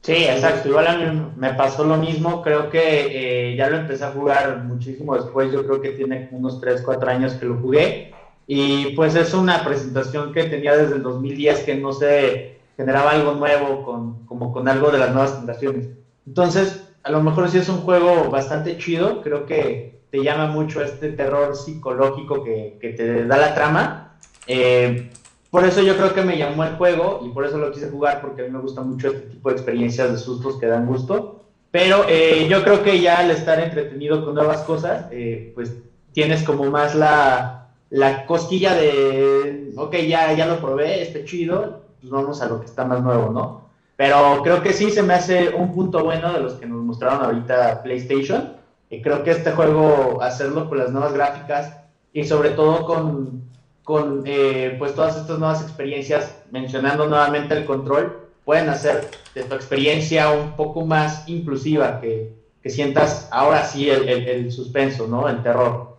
Sí, 0.06 0.14
exacto. 0.14 0.70
Igual 0.70 0.88
a 0.88 0.98
mí 0.98 1.32
me 1.36 1.54
pasó 1.56 1.84
lo 1.84 1.98
mismo. 1.98 2.44
Creo 2.44 2.70
que 2.70 3.52
eh, 3.52 3.56
ya 3.56 3.70
lo 3.70 3.78
empecé 3.78 4.06
a 4.06 4.12
jugar 4.12 4.64
muchísimo 4.64 5.16
después. 5.16 5.52
Yo 5.52 5.66
creo 5.66 5.82
que 5.82 5.92
tiene 5.92 6.30
unos 6.32 6.62
3, 6.62 6.84
4 6.84 7.10
años 7.10 7.34
que 7.34 7.46
lo 7.48 7.58
jugué. 7.58 8.14
Y 8.46 8.96
pues 8.96 9.16
es 9.16 9.34
una 9.34 9.64
presentación 9.64 10.32
que 10.32 10.44
tenía 10.44 10.78
desde 10.78 10.98
el 10.98 11.04
2010 11.04 11.64
que 11.64 11.76
no 11.76 11.92
se 11.92 12.60
generaba 12.78 13.12
algo 13.12 13.34
nuevo 13.34 13.84
con, 13.84 14.26
como 14.28 14.54
con 14.54 14.68
algo 14.68 14.92
de 14.92 15.00
las 15.00 15.12
nuevas 15.12 15.40
generaciones. 15.40 15.88
Entonces, 16.28 16.88
a 17.02 17.10
lo 17.10 17.24
mejor 17.24 17.50
sí 17.50 17.58
es 17.58 17.70
un 17.70 17.82
juego 17.82 18.30
bastante 18.30 18.78
chido. 18.78 19.22
Creo 19.24 19.48
que 19.48 20.02
te 20.12 20.24
llama 20.24 20.46
mucho 20.48 20.84
este 20.84 21.14
terror 21.14 21.56
psicológico 21.56 22.44
que, 22.44 22.78
que 22.80 22.90
te 22.90 23.26
da 23.26 23.38
la 23.38 23.56
trama. 23.56 24.18
Eh, 24.46 25.10
por 25.56 25.64
eso 25.64 25.82
yo 25.82 25.96
creo 25.96 26.14
que 26.14 26.22
me 26.22 26.38
llamó 26.38 26.66
el 26.66 26.76
juego 26.76 27.22
y 27.26 27.30
por 27.30 27.46
eso 27.46 27.58
lo 27.58 27.72
quise 27.72 27.90
jugar, 27.90 28.20
porque 28.20 28.42
a 28.42 28.44
mí 28.44 28.52
me 28.52 28.60
gusta 28.60 28.82
mucho 28.82 29.08
este 29.08 29.22
tipo 29.30 29.48
de 29.48 29.56
experiencias 29.56 30.12
de 30.12 30.18
sustos 30.18 30.58
que 30.58 30.66
dan 30.66 30.86
gusto. 30.86 31.46
Pero 31.72 32.04
eh, 32.10 32.46
yo 32.50 32.62
creo 32.62 32.84
que 32.84 33.00
ya 33.00 33.20
al 33.20 33.32
estar 33.32 33.62
entretenido 33.62 34.26
con 34.26 34.36
nuevas 34.36 34.64
cosas, 34.64 35.06
eh, 35.12 35.54
pues 35.56 35.74
tienes 36.12 36.44
como 36.44 36.66
más 36.66 36.94
la, 36.94 37.70
la 37.90 38.26
cosquilla 38.26 38.76
de, 38.76 39.72
ok, 39.78 39.96
ya, 39.96 40.34
ya 40.34 40.46
lo 40.46 40.60
probé, 40.60 41.04
está 41.04 41.24
chido, 41.24 41.84
pues 42.02 42.12
vamos 42.12 42.42
a 42.42 42.48
lo 42.48 42.60
que 42.60 42.66
está 42.66 42.84
más 42.84 43.02
nuevo, 43.02 43.32
¿no? 43.32 43.62
Pero 43.96 44.42
creo 44.44 44.62
que 44.62 44.74
sí 44.74 44.92
se 44.92 45.04
me 45.04 45.14
hace 45.14 45.56
un 45.56 45.74
punto 45.74 46.04
bueno 46.04 46.34
de 46.34 46.42
los 46.42 46.56
que 46.56 46.66
nos 46.66 46.84
mostraron 46.84 47.24
ahorita 47.24 47.82
PlayStation. 47.82 48.58
Y 48.90 49.02
creo 49.02 49.24
que 49.24 49.32
este 49.32 49.52
juego, 49.52 50.22
hacerlo 50.22 50.68
con 50.68 50.80
las 50.80 50.92
nuevas 50.92 51.14
gráficas 51.14 51.78
y 52.12 52.26
sobre 52.26 52.50
todo 52.50 52.86
con 52.86 53.55
con 53.86 54.24
eh, 54.26 54.76
pues 54.80 54.96
todas 54.96 55.16
estas 55.16 55.38
nuevas 55.38 55.62
experiencias, 55.62 56.36
mencionando 56.52 57.08
nuevamente 57.08 57.56
el 57.56 57.66
control, 57.66 58.30
pueden 58.44 58.68
hacer 58.68 59.10
de 59.36 59.44
tu 59.44 59.54
experiencia 59.54 60.32
un 60.32 60.56
poco 60.56 60.86
más 60.86 61.30
inclusiva, 61.30 62.02
que, 62.02 62.34
que 62.64 62.70
sientas 62.72 63.30
ahora 63.32 63.64
sí 63.64 63.88
el, 63.90 64.10
el, 64.10 64.52
suspenso, 64.52 65.08
¿no? 65.08 65.30
El 65.30 65.44
terror. 65.44 65.98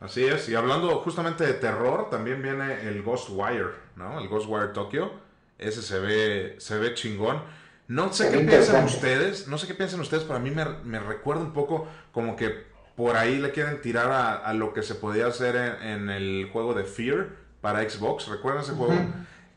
Así 0.00 0.24
es, 0.24 0.48
y 0.48 0.56
hablando 0.56 0.98
justamente 0.98 1.46
de 1.46 1.54
terror, 1.54 2.10
también 2.10 2.42
viene 2.42 2.88
el 2.88 3.04
Ghostwire, 3.04 3.70
¿no? 3.94 4.18
El 4.18 4.26
Ghostwire 4.26 4.72
Tokyo, 4.72 5.12
ese 5.58 5.80
se 5.80 6.00
ve, 6.00 6.56
se 6.58 6.76
ve 6.78 6.94
chingón. 6.94 7.40
No 7.86 8.12
sé 8.12 8.32
qué 8.32 8.38
piensan 8.38 8.84
ustedes, 8.84 9.46
no 9.46 9.58
sé 9.58 9.68
qué 9.68 9.74
piensan 9.74 10.00
ustedes, 10.00 10.24
pero 10.24 10.36
a 10.36 10.40
mí 10.40 10.50
me, 10.50 10.64
me 10.82 10.98
recuerda 10.98 11.42
un 11.42 11.52
poco 11.52 11.86
como 12.10 12.34
que 12.34 12.71
por 12.96 13.16
ahí 13.16 13.38
le 13.38 13.50
quieren 13.52 13.80
tirar 13.80 14.10
a, 14.44 14.52
lo 14.52 14.72
que 14.74 14.82
se 14.82 14.94
podía 14.94 15.26
hacer 15.26 15.56
en, 15.82 16.10
el 16.10 16.48
juego 16.52 16.74
de 16.74 16.84
Fear 16.84 17.28
para 17.60 17.88
Xbox. 17.88 18.28
¿Recuerdan 18.28 18.62
ese 18.62 18.72
juego? 18.72 18.94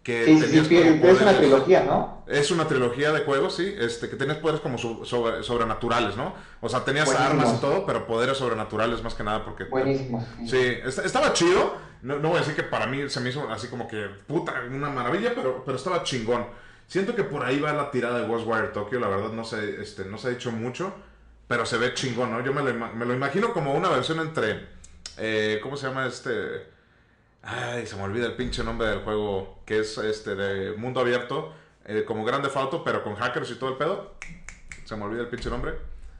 Que 0.03 0.25
sí, 0.25 0.39
sí, 0.39 0.77
es 0.77 1.21
una 1.21 1.35
trilogía, 1.35 1.83
¿no? 1.83 2.23
Es 2.27 2.51
una 2.51 2.67
trilogía 2.67 3.11
de 3.11 3.21
juegos, 3.21 3.55
sí, 3.55 3.73
este, 3.75 4.07
que 4.07 4.15
tenías 4.15 4.37
poderes 4.37 4.61
como 4.61 4.77
sobrenaturales, 4.77 6.15
¿no? 6.15 6.35
O 6.61 6.69
sea, 6.69 6.85
tenías 6.85 7.09
armas 7.09 7.55
y 7.57 7.59
todo, 7.59 7.87
pero 7.87 8.05
poderes 8.05 8.37
sobrenaturales 8.37 9.01
más 9.03 9.15
que 9.15 9.23
nada 9.23 9.43
porque... 9.43 9.63
Buenísimo. 9.63 10.23
Sí, 10.45 10.77
estaba 10.85 11.33
chido. 11.33 11.73
No, 12.03 12.19
voy 12.19 12.35
a 12.35 12.39
decir 12.39 12.55
que 12.55 12.61
para 12.61 12.85
mí 12.85 13.09
se 13.09 13.19
me 13.19 13.29
hizo 13.29 13.49
así 13.49 13.67
como 13.67 13.87
que, 13.87 14.05
puta, 14.27 14.53
una 14.69 14.91
maravilla, 14.91 15.33
pero, 15.33 15.63
pero 15.65 15.75
estaba 15.75 16.03
chingón. 16.03 16.45
Siento 16.85 17.15
que 17.15 17.23
por 17.23 17.43
ahí 17.43 17.59
va 17.59 17.73
la 17.73 17.89
tirada 17.89 18.19
de 18.19 18.27
Ghostwire 18.27 18.67
Tokyo, 18.67 18.99
la 18.99 19.07
verdad 19.07 19.31
no 19.31 19.43
se, 19.43 19.81
este, 19.81 20.05
no 20.05 20.19
se 20.19 20.27
ha 20.27 20.29
dicho 20.29 20.51
mucho 20.51 20.93
pero 21.47 21.65
se 21.65 21.77
ve 21.77 21.93
chingón, 21.93 22.31
¿no? 22.31 22.43
Yo 22.43 22.53
me 22.53 22.61
lo, 22.61 22.73
me 22.73 23.05
lo 23.05 23.13
imagino 23.13 23.53
como 23.53 23.73
una 23.73 23.89
versión 23.89 24.19
entre 24.19 24.75
eh, 25.17 25.59
¿cómo 25.61 25.77
se 25.77 25.87
llama 25.87 26.05
este? 26.07 26.31
Ay, 27.41 27.85
se 27.85 27.95
me 27.95 28.03
olvida 28.03 28.25
el 28.25 28.35
pinche 28.35 28.63
nombre 28.63 28.87
del 28.87 28.99
juego, 28.99 29.59
que 29.65 29.79
es 29.79 29.97
este 29.97 30.35
de 30.35 30.75
mundo 30.75 30.99
abierto, 30.99 31.53
eh, 31.85 32.03
como 32.05 32.25
Grande 32.25 32.49
Auto, 32.53 32.83
pero 32.83 33.03
con 33.03 33.15
hackers 33.15 33.51
y 33.51 33.55
todo 33.55 33.69
el 33.69 33.77
pedo. 33.77 34.13
Se 34.83 34.95
me 34.95 35.05
olvida 35.05 35.21
el 35.21 35.27
pinche 35.27 35.49
nombre. 35.49 35.73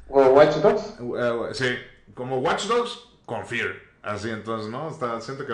¿Watch 0.07 0.57
Dogs? 0.57 0.97
Eh, 0.99 1.49
sí, 1.53 1.77
como 2.13 2.39
Watch 2.39 2.65
Dogs 2.65 2.99
con 3.25 3.45
Fear. 3.45 3.73
Así 4.03 4.29
entonces, 4.29 4.69
¿no? 4.69 4.89
Está, 4.89 5.19
siento 5.19 5.45
que 5.47 5.53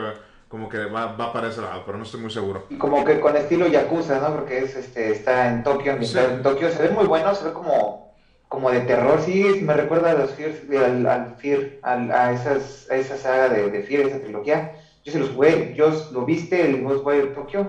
como 0.50 0.68
que 0.68 0.86
va, 0.86 1.14
va 1.14 1.32
para 1.32 1.48
ese 1.48 1.62
lado, 1.62 1.84
pero 1.86 1.98
no 1.98 2.04
estoy 2.04 2.20
muy 2.20 2.32
seguro. 2.32 2.66
Y 2.70 2.78
como 2.78 3.06
que 3.06 3.22
con 3.22 3.38
estilo 3.38 3.68
Yakuza, 3.68 4.20
¿no? 4.20 4.36
Porque 4.36 4.60
es, 4.60 4.76
este, 4.76 5.12
está 5.12 5.48
en 5.48 5.64
Tokio, 5.64 5.94
en 5.94 6.44
Tokio, 6.44 6.70
se 6.70 6.84
ve 6.84 6.90
muy 6.90 7.06
bueno, 7.06 7.34
se 7.34 7.46
ve 7.46 7.54
como, 7.54 8.11
como 8.52 8.70
de 8.70 8.82
terror, 8.82 9.22
sí, 9.26 9.62
me 9.62 9.74
recuerda 9.74 10.12
a 10.12 10.16
los 10.16 10.32
Fear, 10.32 10.84
al, 10.84 11.06
al 11.08 11.36
Fear, 11.38 11.70
a, 11.84 12.34
esas, 12.34 12.86
a 12.92 12.98
esa 12.98 13.16
saga 13.16 13.48
de, 13.48 13.72
de 13.72 13.82
Fear, 13.82 14.08
esa 14.08 14.20
trilogía. 14.20 14.74
Yo 15.06 15.14
se 15.14 15.20
los 15.20 15.30
jugué, 15.30 15.74
yo 15.74 15.90
lo 16.12 16.26
viste, 16.26 16.70
el 16.70 16.84
Ghostwire 16.84 17.28
Tokyo. 17.28 17.66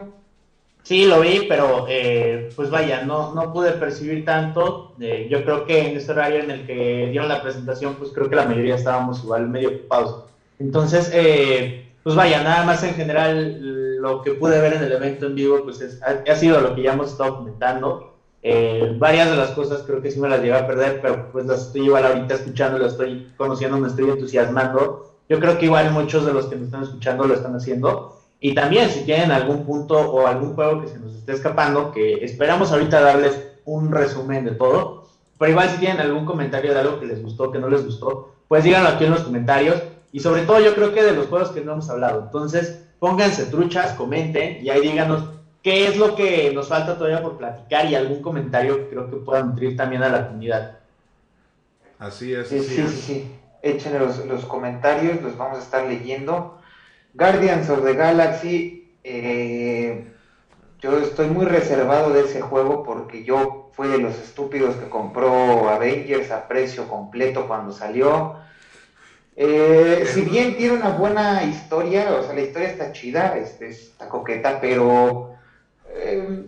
Sí, 0.83 1.05
lo 1.05 1.21
vi, 1.21 1.47
pero 1.49 1.87
eh, 1.89 2.51
pues 2.57 2.69
vaya, 2.69 3.05
no, 3.05 3.33
no 3.33 3.53
pude 3.53 3.71
percibir 3.71 4.25
tanto. 4.25 4.97
Eh, 4.99 5.29
yo 5.31 5.45
creo 5.45 5.67
que 5.67 5.87
en 5.87 5.97
este 5.97 6.11
horario 6.11 6.41
en 6.41 6.51
el 6.51 6.67
que 6.67 7.07
dieron 7.13 7.29
la 7.29 7.43
presentación, 7.45 7.95
pues 7.95 8.11
creo 8.13 8.29
que 8.29 8.35
la 8.35 8.47
mayoría 8.47 8.75
estábamos 8.75 9.23
igual 9.23 9.49
medio 9.49 9.69
ocupados. 9.69 10.25
Entonces, 10.59 11.13
eh, 11.15 11.93
pues 12.03 12.17
vaya, 12.17 12.43
nada 12.43 12.65
más 12.65 12.83
en 12.83 12.95
general 12.95 14.01
lo 14.01 14.21
que 14.23 14.33
pude 14.33 14.61
ver 14.61 14.73
en 14.73 14.83
el 14.83 14.91
evento 14.91 15.27
en 15.27 15.37
vivo, 15.37 15.63
pues 15.63 16.01
ha, 16.03 16.35
sido 16.35 16.61
lo 16.61 16.75
que 16.75 16.83
ya 16.83 16.95
hemos 16.95 17.13
estado 17.13 17.37
comentando. 17.37 18.12
Eh, 18.43 18.97
varias 18.99 19.31
de 19.31 19.37
las 19.37 19.51
cosas 19.53 19.85
creo 19.87 20.03
que 20.03 20.11
sí 20.11 20.19
me 20.19 20.29
las 20.29 20.41
llevé 20.41 20.57
a 20.57 20.67
perder, 20.67 21.01
pero 21.01 21.31
pues 21.31 21.47
las 21.47 21.67
estoy 21.67 21.83
igual 21.83 22.05
ahorita 22.05 22.35
escuchando, 22.35 22.79
las 22.79 22.93
estoy 22.93 23.33
conociendo, 23.37 23.79
me 23.79 23.89
estoy 23.89 24.11
entusiasmando. 24.11 25.15
Yo 25.29 25.39
creo 25.39 25.59
que 25.59 25.67
igual 25.67 25.93
muchos 25.93 26.27
de 26.27 26.33
los 26.33 26.47
que 26.47 26.57
me 26.57 26.65
están 26.65 26.83
escuchando 26.83 27.25
lo 27.25 27.35
están 27.35 27.55
haciendo. 27.55 28.21
Y 28.41 28.55
también 28.55 28.91
si 28.91 29.05
tienen 29.05 29.31
algún 29.31 29.65
punto 29.65 29.97
o 29.97 30.27
algún 30.27 30.55
juego 30.55 30.83
que 30.83 30.89
se 30.89 30.99
nos 30.99 31.15
esté 31.15 31.33
escapando, 31.33 31.93
que 31.93 32.25
esperamos 32.25 32.73
ahorita 32.73 33.01
darles 33.01 33.41
un 33.65 33.93
resumen 33.93 34.45
de 34.45 34.51
todo, 34.51 35.07
pero 35.39 35.53
igual 35.53 35.69
si 35.71 35.79
tienen 35.79 36.01
algún 36.01 36.25
comentario 36.25 36.75
de 36.75 36.81
algo 36.81 36.99
que 36.99 37.07
les 37.07 37.23
gustó, 37.23 37.53
que 37.53 37.61
no 37.61 37.69
les 37.69 37.85
gustó, 37.85 38.33
pues 38.49 38.65
díganlo 38.65 38.89
aquí 38.89 39.05
en 39.05 39.13
los 39.13 39.23
comentarios 39.23 39.81
y 40.11 40.21
sobre 40.21 40.43
todo 40.43 40.61
yo 40.61 40.75
creo 40.75 40.93
que 40.93 41.03
de 41.03 41.13
los 41.13 41.29
juegos 41.29 41.51
que 41.51 41.63
no 41.63 41.73
hemos 41.73 41.89
hablado. 41.89 42.25
Entonces, 42.25 42.85
pónganse 42.99 43.47
truchas, 43.47 43.93
comenten 43.93 44.65
y 44.65 44.71
ahí 44.71 44.81
díganos 44.81 45.25
qué 45.63 45.87
es 45.87 45.97
lo 45.97 46.15
que 46.15 46.53
nos 46.53 46.69
falta 46.69 46.97
todavía 46.97 47.23
por 47.23 47.39
platicar 47.39 47.87
y 47.87 47.95
algún 47.95 48.21
comentario 48.21 48.77
que 48.77 48.89
creo 48.89 49.11
que 49.11 49.17
pueda 49.17 49.43
nutrir 49.43 49.77
también 49.77 50.03
a 50.03 50.09
la 50.09 50.27
comunidad. 50.27 50.79
Así 51.99 52.35
es. 52.35 52.49
Sí, 52.49 52.61
sí, 52.61 52.87
sí, 52.87 52.89
sí. 52.89 53.37
Echen 53.63 53.99
los, 53.99 54.27
los, 54.27 54.45
comentarios, 54.45 55.23
los 55.23 55.37
vamos 55.37 55.59
a 55.59 55.63
estar 55.63 55.87
leyendo. 55.87 56.59
Guardians 57.15 57.71
of 57.71 57.85
the 57.85 57.95
Galaxy, 57.95 58.91
eh, 59.05 60.13
yo 60.81 60.99
estoy 60.99 61.29
muy 61.29 61.47
reservado 61.47 62.13
de 62.13 62.23
ese 62.23 62.41
juego 62.41 62.83
porque 62.83 63.23
yo 63.23 63.71
fui 63.75 63.87
de 63.89 63.99
los 63.99 64.19
estúpidos 64.19 64.75
que 64.77 64.89
compró 64.89 65.69
Avengers 65.69 66.31
a 66.33 66.49
precio 66.49 66.89
completo 66.89 67.47
cuando 67.47 67.73
salió 67.73 68.37
eh, 69.35 70.05
si 70.07 70.23
bien 70.23 70.57
tiene 70.57 70.75
una 70.75 70.91
buena 70.91 71.43
historia, 71.45 72.13
o 72.13 72.23
sea, 72.23 72.35
la 72.35 72.43
historia 72.43 72.69
está 72.69 72.93
chida, 72.93 73.37
este, 73.37 73.69
está 73.69 74.09
coqueta, 74.09 74.61
pero... 74.61 75.31
Eh, 75.95 76.45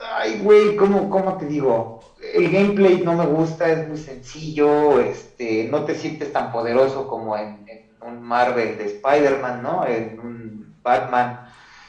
ay, 0.00 0.40
güey, 0.42 0.76
¿cómo, 0.76 1.10
¿cómo 1.10 1.36
te 1.36 1.46
digo? 1.46 2.00
El 2.34 2.50
gameplay 2.50 3.02
no 3.02 3.14
me 3.14 3.26
gusta, 3.26 3.70
es 3.70 3.88
muy 3.88 3.96
sencillo, 3.96 5.00
este, 5.00 5.68
no 5.70 5.84
te 5.84 5.94
sientes 5.94 6.32
tan 6.32 6.52
poderoso 6.52 7.06
como 7.08 7.36
en, 7.36 7.66
un 8.00 8.22
Marvel 8.22 8.78
de 8.78 8.84
Spider-Man, 8.86 9.62
¿no? 9.62 9.86
En 9.86 10.18
un 10.20 10.76
Batman. 10.82 11.48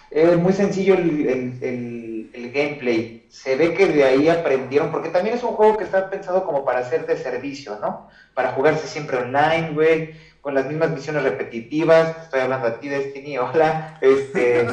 Es 0.10 0.38
muy 0.38 0.54
sencillo 0.54 0.95
el, 0.95 1.60
el, 1.62 2.52
gameplay. 2.52 3.28
Se 3.30 3.56
ve 3.56 3.76
que 3.76 3.88
de 3.88 4.04
ahí 4.04 4.28
aprendieron, 4.28 4.91
porque 4.91 5.10
también 5.10 5.36
es 5.36 5.43
un 5.43 5.52
juego 5.52 5.78
que 5.78 5.84
está 5.84 6.10
pensado 6.10 6.45
como 6.45 6.65
para 6.65 6.80
hacer 6.80 7.06
de 7.06 7.15
servicio, 7.15 7.78
¿no? 7.80 8.10
Para 8.34 8.54
jugarse 8.54 8.88
siempre 8.88 9.17
online, 9.17 9.72
güey 9.74 10.15
con 10.41 10.56
las 10.56 10.67
mismas 10.67 10.91
misiones 10.91 11.24
repetitivas, 11.24 12.15
estoy 12.24 12.41
hablando 12.41 12.67
a 12.67 12.80
ti, 12.80 12.88
Destiny, 12.88 13.38
hola, 13.38 13.98
este, 14.02 14.67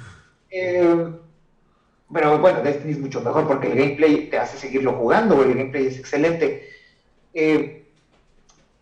eh, 0.50 1.06
pero 2.12 2.38
bueno, 2.38 2.60
Destiny 2.60 2.92
es 2.92 3.00
mucho 3.00 3.20
mejor 3.20 3.46
porque 3.46 3.70
el 3.70 3.78
gameplay 3.78 4.28
te 4.28 4.38
hace 4.38 4.58
seguirlo 4.58 4.92
jugando, 4.92 5.42
el 5.42 5.54
gameplay 5.54 5.86
es 5.86 5.98
excelente. 5.98 6.68
Eh, 7.34 7.86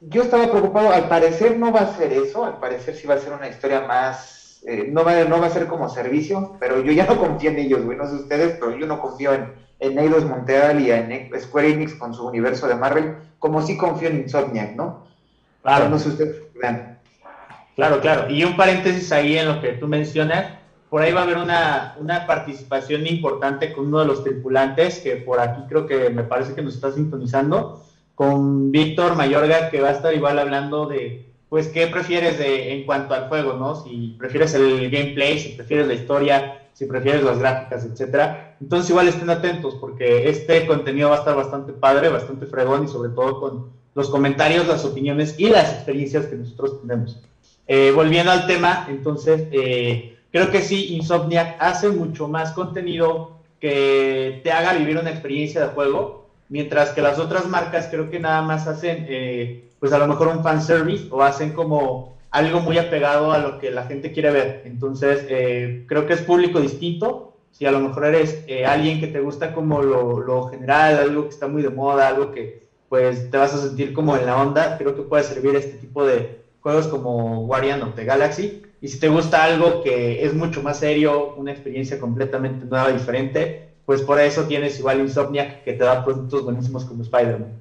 yo 0.01 0.23
estaba 0.23 0.51
preocupado, 0.51 0.91
al 0.93 1.09
parecer 1.09 1.59
no 1.59 1.73
va 1.73 1.81
a 1.81 1.97
ser 1.97 2.13
eso, 2.13 2.45
al 2.45 2.59
parecer 2.59 2.95
sí 2.95 3.07
va 3.07 3.15
a 3.15 3.19
ser 3.19 3.33
una 3.33 3.49
historia 3.49 3.83
más, 3.83 4.63
eh, 4.67 4.89
no, 4.91 5.05
va, 5.05 5.25
no 5.25 5.41
va 5.41 5.47
a 5.47 5.51
ser 5.51 5.67
como 5.67 5.89
servicio, 5.89 6.57
pero 6.59 6.83
yo 6.83 6.93
ya 6.93 7.07
no 7.07 7.19
confío 7.19 7.51
en 7.51 7.59
ellos, 7.59 7.85
güey, 7.85 7.99
no 7.99 8.07
sé 8.07 8.15
ustedes, 8.15 8.57
pero 8.59 8.77
yo 8.77 8.87
no 8.87 9.01
confío 9.01 9.35
en, 9.35 9.53
en 9.79 9.99
Eidos 9.99 10.25
Montreal 10.25 10.81
y 10.81 10.91
en 10.91 11.31
Square 11.39 11.71
Enix 11.71 11.95
con 11.95 12.15
su 12.15 12.27
universo 12.27 12.67
de 12.67 12.75
Marvel, 12.75 13.17
como 13.39 13.63
sí 13.63 13.77
confío 13.77 14.09
en 14.09 14.21
Insomniac, 14.21 14.75
¿no? 14.75 15.07
Claro. 15.63 15.89
No 15.89 15.99
sé 15.99 16.11
Claro, 17.77 18.01
claro. 18.01 18.31
Y 18.31 18.45
un 18.45 18.57
paréntesis 18.57 19.11
ahí 19.13 19.39
en 19.39 19.49
lo 19.49 19.61
que 19.61 19.73
tú 19.73 19.89
mencionas. 19.89 20.60
Por 20.91 21.03
ahí 21.03 21.13
va 21.13 21.21
a 21.21 21.23
haber 21.23 21.39
una, 21.39 21.95
una 22.01 22.27
participación 22.27 23.07
importante 23.07 23.73
con 23.73 23.87
uno 23.87 24.01
de 24.01 24.07
los 24.07 24.25
tripulantes, 24.25 24.99
que 24.99 25.17
por 25.17 25.39
aquí 25.41 25.63
creo 25.69 25.87
que 25.87 26.11
me 26.11 26.25
parece 26.25 26.55
que 26.55 26.63
nos 26.63 26.75
está 26.75 26.93
sintonizando, 26.93 27.85
con 28.17 28.71
Víctor 28.73 29.15
Mayorga, 29.15 29.71
que 29.71 29.81
va 29.81 29.89
a 29.89 29.93
estar 29.93 30.13
igual 30.13 30.39
hablando 30.39 30.87
de, 30.87 31.31
pues, 31.49 31.69
qué 31.69 31.87
prefieres 31.87 32.39
en 32.41 32.85
cuanto 32.85 33.15
al 33.15 33.29
juego, 33.29 33.55
¿no? 33.55 33.83
Si 33.83 34.17
prefieres 34.19 34.53
el 34.55 34.91
gameplay, 34.91 35.39
si 35.39 35.51
prefieres 35.51 35.87
la 35.87 35.95
historia, 35.95 36.61
si 36.73 36.87
prefieres 36.87 37.23
las 37.23 37.39
gráficas, 37.39 37.85
etcétera. 37.85 38.57
Entonces 38.61 38.91
igual 38.91 39.09
estén 39.09 39.31
atentos, 39.31 39.75
porque 39.75 40.29
este 40.29 40.67
contenido 40.67 41.11
va 41.11 41.17
a 41.17 41.19
estar 41.19 41.37
bastante 41.37 41.73
padre, 41.73 42.09
bastante 42.09 42.47
fregón 42.47 42.85
y 42.85 42.89
sobre 42.89 43.11
todo 43.11 43.41
con 43.41 43.71
los 43.95 44.09
comentarios, 44.11 44.67
las 44.67 44.85
opiniones 44.85 45.35
y 45.39 45.51
las 45.51 45.73
experiencias 45.73 46.27
que 46.27 46.37
nosotros 46.37 46.81
tenemos. 46.81 47.19
Eh, 47.67 47.93
volviendo 47.95 48.33
al 48.33 48.47
tema, 48.47 48.87
entonces, 48.89 49.47
eh, 49.53 50.17
creo 50.33 50.51
que 50.51 50.63
sí, 50.63 50.95
Insomniac 50.95 51.57
hace 51.61 51.89
mucho 51.89 52.29
más 52.29 52.53
contenido 52.53 53.39
que 53.61 54.41
te 54.43 54.53
haga 54.53 54.75
vivir 54.75 54.97
una 54.99 55.11
experiencia 55.11 55.61
de 55.61 55.69
juego, 55.69 56.27
mientras 56.49 56.91
que 56.91 57.03
las 57.03 57.19
otras 57.19 57.47
marcas 57.49 57.89
creo 57.91 58.11
que 58.11 58.19
nada 58.19 58.43
más 58.43 58.67
hacen, 58.67 59.07
eh, 59.09 59.69
pues 59.79 59.93
a 59.93 59.99
lo 59.99 60.07
mejor 60.07 60.29
un 60.29 60.43
fan 60.43 60.63
service 60.63 61.09
o 61.11 61.23
hacen 61.23 61.53
como 61.53 62.17
algo 62.31 62.61
muy 62.61 62.79
apegado 62.79 63.33
a 63.33 63.39
lo 63.39 63.59
que 63.59 63.71
la 63.71 63.85
gente 63.85 64.13
quiere 64.13 64.31
ver. 64.31 64.63
Entonces, 64.65 65.25
creo 65.87 66.07
que 66.07 66.13
es 66.13 66.23
público 66.23 66.61
distinto. 66.61 67.35
Si 67.51 67.67
a 67.67 67.73
lo 67.73 67.81
mejor 67.81 68.07
eres 68.07 68.45
alguien 68.67 69.01
que 69.01 69.09
te 69.09 69.21
gusta 69.21 69.53
como 69.53 69.83
lo, 69.83 70.21
lo 70.21 70.45
general, 70.45 70.99
algo 70.99 71.25
que 71.25 71.31
está 71.31 71.49
muy 71.49 71.63
de 71.63 71.71
moda, 71.71 72.07
algo 72.07 72.31
que 72.31 72.69
pues 72.89 73.31
te 73.31 73.37
vas 73.37 73.55
a 73.55 73.59
sentir 73.59 73.93
como 73.93 74.17
en 74.17 74.27
la 74.27 74.41
onda. 74.41 74.77
Creo 74.79 74.95
que 74.95 75.03
puede 75.03 75.25
servir 75.25 75.57
este 75.57 75.79
tipo 75.79 76.05
de 76.05 76.41
juegos 76.61 76.89
como 76.89 77.47
Guardian 77.47 77.83
of 77.83 77.95
the 77.95 78.05
Galaxy. 78.05 78.63
Y 78.81 78.89
si 78.89 78.99
te 78.99 79.09
gusta 79.09 79.45
algo 79.45 79.83
que 79.83 80.25
es 80.25 80.35
mucho 80.35 80.63
más 80.63 80.79
serio, 80.79 81.35
una 81.35 81.53
experiencia 81.53 82.01
completamente 82.01 82.65
nueva, 82.65 82.91
diferente, 82.91 83.69
pues 83.85 84.03
por 84.03 84.19
eso 84.21 84.47
tienes 84.47 84.79
igual 84.79 85.01
Insomniac 85.01 85.65
que 85.65 85.75
te 85.75 85.85
da 85.85 86.05
productos 86.05 86.45
buenísimos 86.45 86.85
como 86.85 87.03
Spider-Man. 87.03 87.53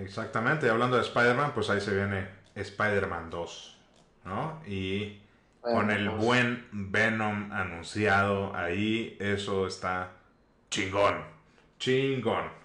Exactamente, 0.00 0.68
hablando 0.68 0.96
de 0.96 1.02
Spider-Man, 1.02 1.52
pues 1.54 1.70
ahí 1.70 1.80
se 1.80 1.94
viene 1.94 2.26
Spider-Man 2.54 3.30
2, 3.30 3.78
¿no? 4.24 4.60
Y 4.66 5.20
con 5.60 5.90
el 5.90 6.10
buen 6.10 6.66
Venom 6.72 7.52
anunciado 7.52 8.54
ahí, 8.54 9.16
eso 9.20 9.66
está 9.66 10.10
chingón, 10.70 11.16
chingón 11.78 12.56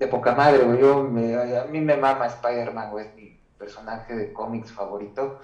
de 0.00 0.08
poca 0.08 0.34
madre, 0.34 0.64
güey. 0.64 0.80
Yo 0.80 1.00
a 1.00 1.64
mí 1.66 1.80
me 1.80 1.96
mama 1.96 2.26
Spider-Man, 2.26 2.90
güey, 2.90 3.38
personaje 3.60 4.16
de 4.16 4.32
cómics 4.32 4.72
favorito. 4.72 5.38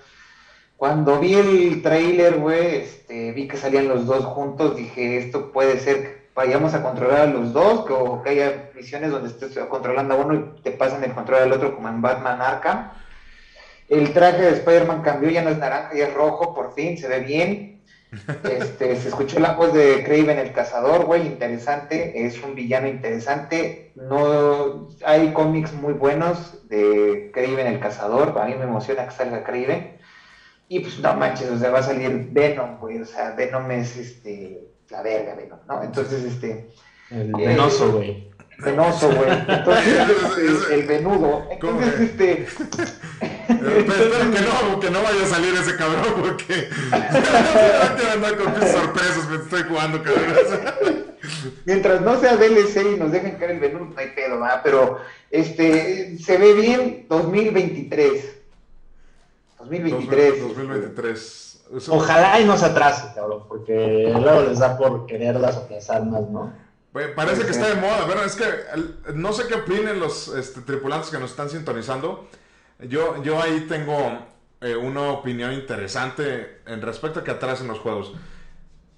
Cuando 0.77 1.21
vi 1.21 1.35
el 1.35 1.83
trailer, 1.83 2.39
güey, 2.39 2.77
este, 2.77 3.33
vi 3.33 3.47
que 3.47 3.57
salían 3.57 3.89
los 3.89 4.07
dos 4.07 4.25
juntos, 4.25 4.77
dije, 4.77 5.19
esto 5.19 5.53
puede 5.53 5.79
ser 5.79 6.03
que 6.03 6.27
vayamos 6.35 6.75
a 6.75 6.83
controlar 6.83 7.21
a 7.21 7.27
los 7.27 7.53
dos, 7.53 7.87
o 7.89 8.23
que 8.23 8.31
haya 8.31 8.71
misiones 8.75 9.11
donde 9.11 9.29
estés 9.29 9.57
controlando 9.69 10.15
a 10.15 10.19
uno 10.19 10.35
y 10.35 10.63
te 10.63 10.73
pasen 10.73 11.05
el 11.05 11.15
control 11.15 11.43
al 11.43 11.53
otro 11.53 11.75
como 11.75 11.89
en 11.89 12.03
Batman 12.03 12.43
Arkham. 12.43 12.91
El 13.89 14.13
traje 14.13 14.43
de 14.43 14.51
Spider-Man 14.51 15.03
cambió, 15.03 15.31
ya 15.31 15.43
no 15.43 15.51
es 15.51 15.59
naranja, 15.59 15.95
ya 15.95 16.09
es 16.09 16.15
rojo, 16.15 16.55
por 16.55 16.75
fin, 16.75 16.99
se 16.99 17.09
ve 17.09 17.21
bien. 17.21 17.76
Este, 18.45 18.97
se 18.97 19.09
escuchó 19.09 19.40
la 19.40 19.55
voz 19.55 19.73
de 19.73 20.05
Craven 20.05 20.38
el 20.38 20.53
cazador, 20.53 21.07
güey, 21.07 21.27
interesante, 21.27 22.27
es 22.27 22.42
un 22.42 22.55
villano 22.55 22.88
interesante. 22.88 23.92
No 23.97 24.88
hay 25.05 25.33
cómics 25.33 25.73
muy 25.73 25.92
buenos 25.92 26.69
de 26.69 27.31
Craven 27.35 27.66
el 27.66 27.81
cazador, 27.81 28.38
a 28.38 28.47
mí 28.47 28.55
me 28.55 28.64
emociona 28.64 29.07
que 29.07 29.14
salga 29.14 29.45
Craven. 29.45 29.99
Y 30.69 30.81
pues 30.81 30.99
no 30.99 31.14
manches, 31.14 31.51
o 31.51 31.59
sea, 31.59 31.71
va 31.71 31.81
a 31.81 31.83
salir 31.83 32.29
Venom, 32.31 32.79
güey, 32.79 33.01
o 33.01 33.05
sea, 33.05 33.33
Venom 33.33 33.71
es 33.71 33.97
este 33.97 34.66
la 34.90 35.03
verga, 35.03 35.35
Venom, 35.35 35.61
¿no? 35.69 35.83
Entonces, 35.83 36.25
este 36.25 36.71
el 37.11 37.33
venoso, 37.33 37.92
güey. 37.92 38.31
Venoso, 38.59 39.11
güey. 39.12 39.31
Entonces, 39.49 40.09
este, 40.38 40.75
el 40.75 40.87
venudo. 40.87 41.47
Entonces, 41.51 42.01
este. 42.01 42.42
espero 42.42 44.31
que 44.33 44.40
no, 44.40 44.81
que 44.81 44.90
no 44.90 45.03
vaya 45.03 45.23
a 45.25 45.27
salir 45.27 45.55
ese 45.55 45.77
cabrón, 45.77 46.14
porque. 46.21 46.69
no 46.90 48.12
andar 48.12 48.37
con 48.37 48.59
mis 48.59 48.71
sorpresas, 48.71 49.29
me 49.29 49.37
estoy 49.37 49.62
jugando, 49.64 50.03
cabrón. 50.03 51.07
Mientras 51.64 52.01
no 52.01 52.21
sea 52.21 52.37
DLC 52.37 52.95
y 52.95 52.99
nos 52.99 53.12
dejen 53.12 53.37
caer 53.37 53.53
el 53.53 53.61
venudo, 53.61 53.87
no 53.87 53.99
hay 53.99 54.09
pedo, 54.11 54.40
¿verdad? 54.40 54.61
Pero, 54.62 55.01
este, 55.31 56.19
se 56.19 56.38
ve 56.38 56.55
bien 56.55 57.07
2023. 57.09 58.37
2023. 59.59 60.40
2023. 60.40 61.47
Ojalá 61.88 62.40
y 62.40 62.45
no 62.45 62.57
se 62.57 62.66
atrase, 62.66 63.12
cabrón, 63.14 63.42
porque 63.49 64.12
luego 64.14 64.42
les 64.42 64.61
da 64.61 64.79
por 64.79 65.07
quererlas 65.07 65.57
aplazar 65.57 66.05
más, 66.07 66.29
¿no? 66.31 66.53
Parece 67.15 67.45
que 67.45 67.51
está 67.51 67.69
de 67.69 67.75
moda, 67.77 68.07
pero 68.07 68.23
es 68.23 68.37
que 68.37 68.45
no 69.15 69.33
sé 69.33 69.47
qué 69.47 69.55
opinen 69.55 70.01
los 70.01 70.29
este, 70.29 70.61
tripulantes 70.63 71.11
que 71.11 71.19
nos 71.19 71.31
están 71.31 71.51
sintonizando. 71.51 72.29
Yo, 72.79 73.23
yo 73.23 73.41
ahí 73.41 73.67
tengo 73.69 74.27
eh, 74.61 74.77
una 74.77 75.11
opinión 75.11 75.53
interesante 75.53 76.63
en 76.67 76.83
respecto 76.83 77.21
a 77.21 77.25
que 77.25 77.31
atrasen 77.31 77.67
los 77.69 77.79
juegos. 77.79 78.13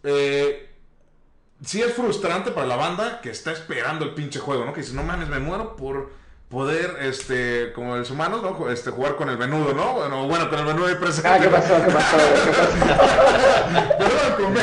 Eh, 0.02 0.70
sí 1.64 1.82
es 1.82 1.92
frustrante 1.94 2.50
para 2.50 2.66
la 2.66 2.76
banda 2.76 3.20
que 3.20 3.30
está 3.30 3.52
esperando 3.52 4.04
el 4.04 4.14
pinche 4.14 4.38
juego, 4.38 4.64
¿no? 4.64 4.72
Que 4.72 4.80
dice, 4.80 4.94
no 4.94 5.02
mames, 5.02 5.28
me 5.28 5.38
muero 5.38 5.76
por 5.76 6.10
poder, 6.48 6.96
este, 7.00 7.72
como 7.74 7.96
los 7.96 8.10
humanos, 8.10 8.42
¿no? 8.42 8.70
Este, 8.70 8.90
jugar 8.90 9.16
con 9.16 9.28
el 9.28 9.36
venudo, 9.36 9.74
¿no? 9.74 9.94
Bueno, 9.94 10.26
bueno 10.26 10.48
con 10.48 10.58
el 10.58 10.64
venudo 10.64 10.86
de 10.86 10.96
presente. 10.96 11.28
Ah, 11.28 11.38
¿qué 11.38 11.48
pasó? 11.48 11.74
¿Qué 11.84 11.92
pasó? 11.92 12.16
¿Qué 12.16 12.50
pasó? 12.50 13.98
Perdón, 13.98 14.54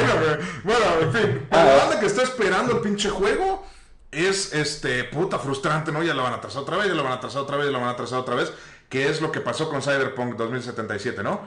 Bueno, 0.63 0.85
en 1.01 1.13
fin, 1.13 1.47
para 1.49 1.65
la 1.65 1.75
banda 1.75 1.99
que 1.99 2.07
está 2.07 2.23
esperando 2.23 2.73
el 2.73 2.81
pinche 2.81 3.09
juego, 3.09 3.65
es, 4.11 4.53
este, 4.53 5.03
puta, 5.03 5.37
frustrante, 5.37 5.91
¿no? 5.91 6.01
Ya 6.01 6.13
lo 6.13 6.23
van 6.23 6.33
a 6.33 6.41
trazar 6.41 6.63
otra 6.63 6.77
vez, 6.77 6.87
ya 6.87 6.95
lo 6.95 7.03
van 7.03 7.13
a 7.13 7.19
trazar 7.19 7.41
otra 7.43 7.57
vez, 7.57 7.67
ya 7.67 7.71
lo 7.71 7.79
van 7.79 7.89
a 7.89 7.95
trazar 7.95 8.19
otra 8.19 8.35
vez, 8.35 8.51
que 8.89 9.07
es 9.09 9.21
lo 9.21 9.31
que 9.31 9.41
pasó 9.41 9.69
con 9.69 9.81
Cyberpunk 9.81 10.35
2077, 10.35 11.21
¿no? 11.21 11.41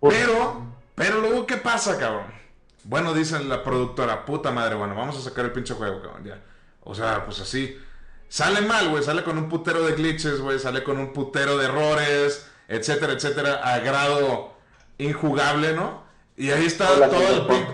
Pero, 0.00 0.66
pero 0.96 1.20
luego, 1.20 1.46
¿qué 1.46 1.58
pasa, 1.58 1.96
cabrón? 1.98 2.26
Bueno, 2.84 3.14
dice 3.14 3.38
la 3.44 3.62
productora, 3.62 4.24
puta 4.24 4.50
madre, 4.50 4.74
bueno, 4.74 4.94
vamos 4.96 5.16
a 5.16 5.20
sacar 5.20 5.44
el 5.44 5.52
pinche 5.52 5.74
juego, 5.74 6.02
cabrón, 6.02 6.24
ya. 6.24 6.40
O 6.82 6.94
sea, 6.94 7.24
pues 7.24 7.40
así 7.40 7.76
Sale 8.28 8.60
mal, 8.62 8.88
güey, 8.88 9.02
sale 9.02 9.22
con 9.22 9.38
un 9.38 9.48
putero 9.48 9.84
de 9.84 9.92
glitches, 9.92 10.40
güey, 10.40 10.58
sale 10.58 10.82
con 10.82 10.98
un 10.98 11.12
putero 11.12 11.56
de 11.56 11.66
errores, 11.66 12.46
etcétera, 12.68 13.12
etcétera, 13.12 13.60
a 13.62 13.78
grado 13.78 14.54
injugable, 14.98 15.72
¿no? 15.74 16.04
Y 16.36 16.50
ahí 16.50 16.66
está 16.66 16.86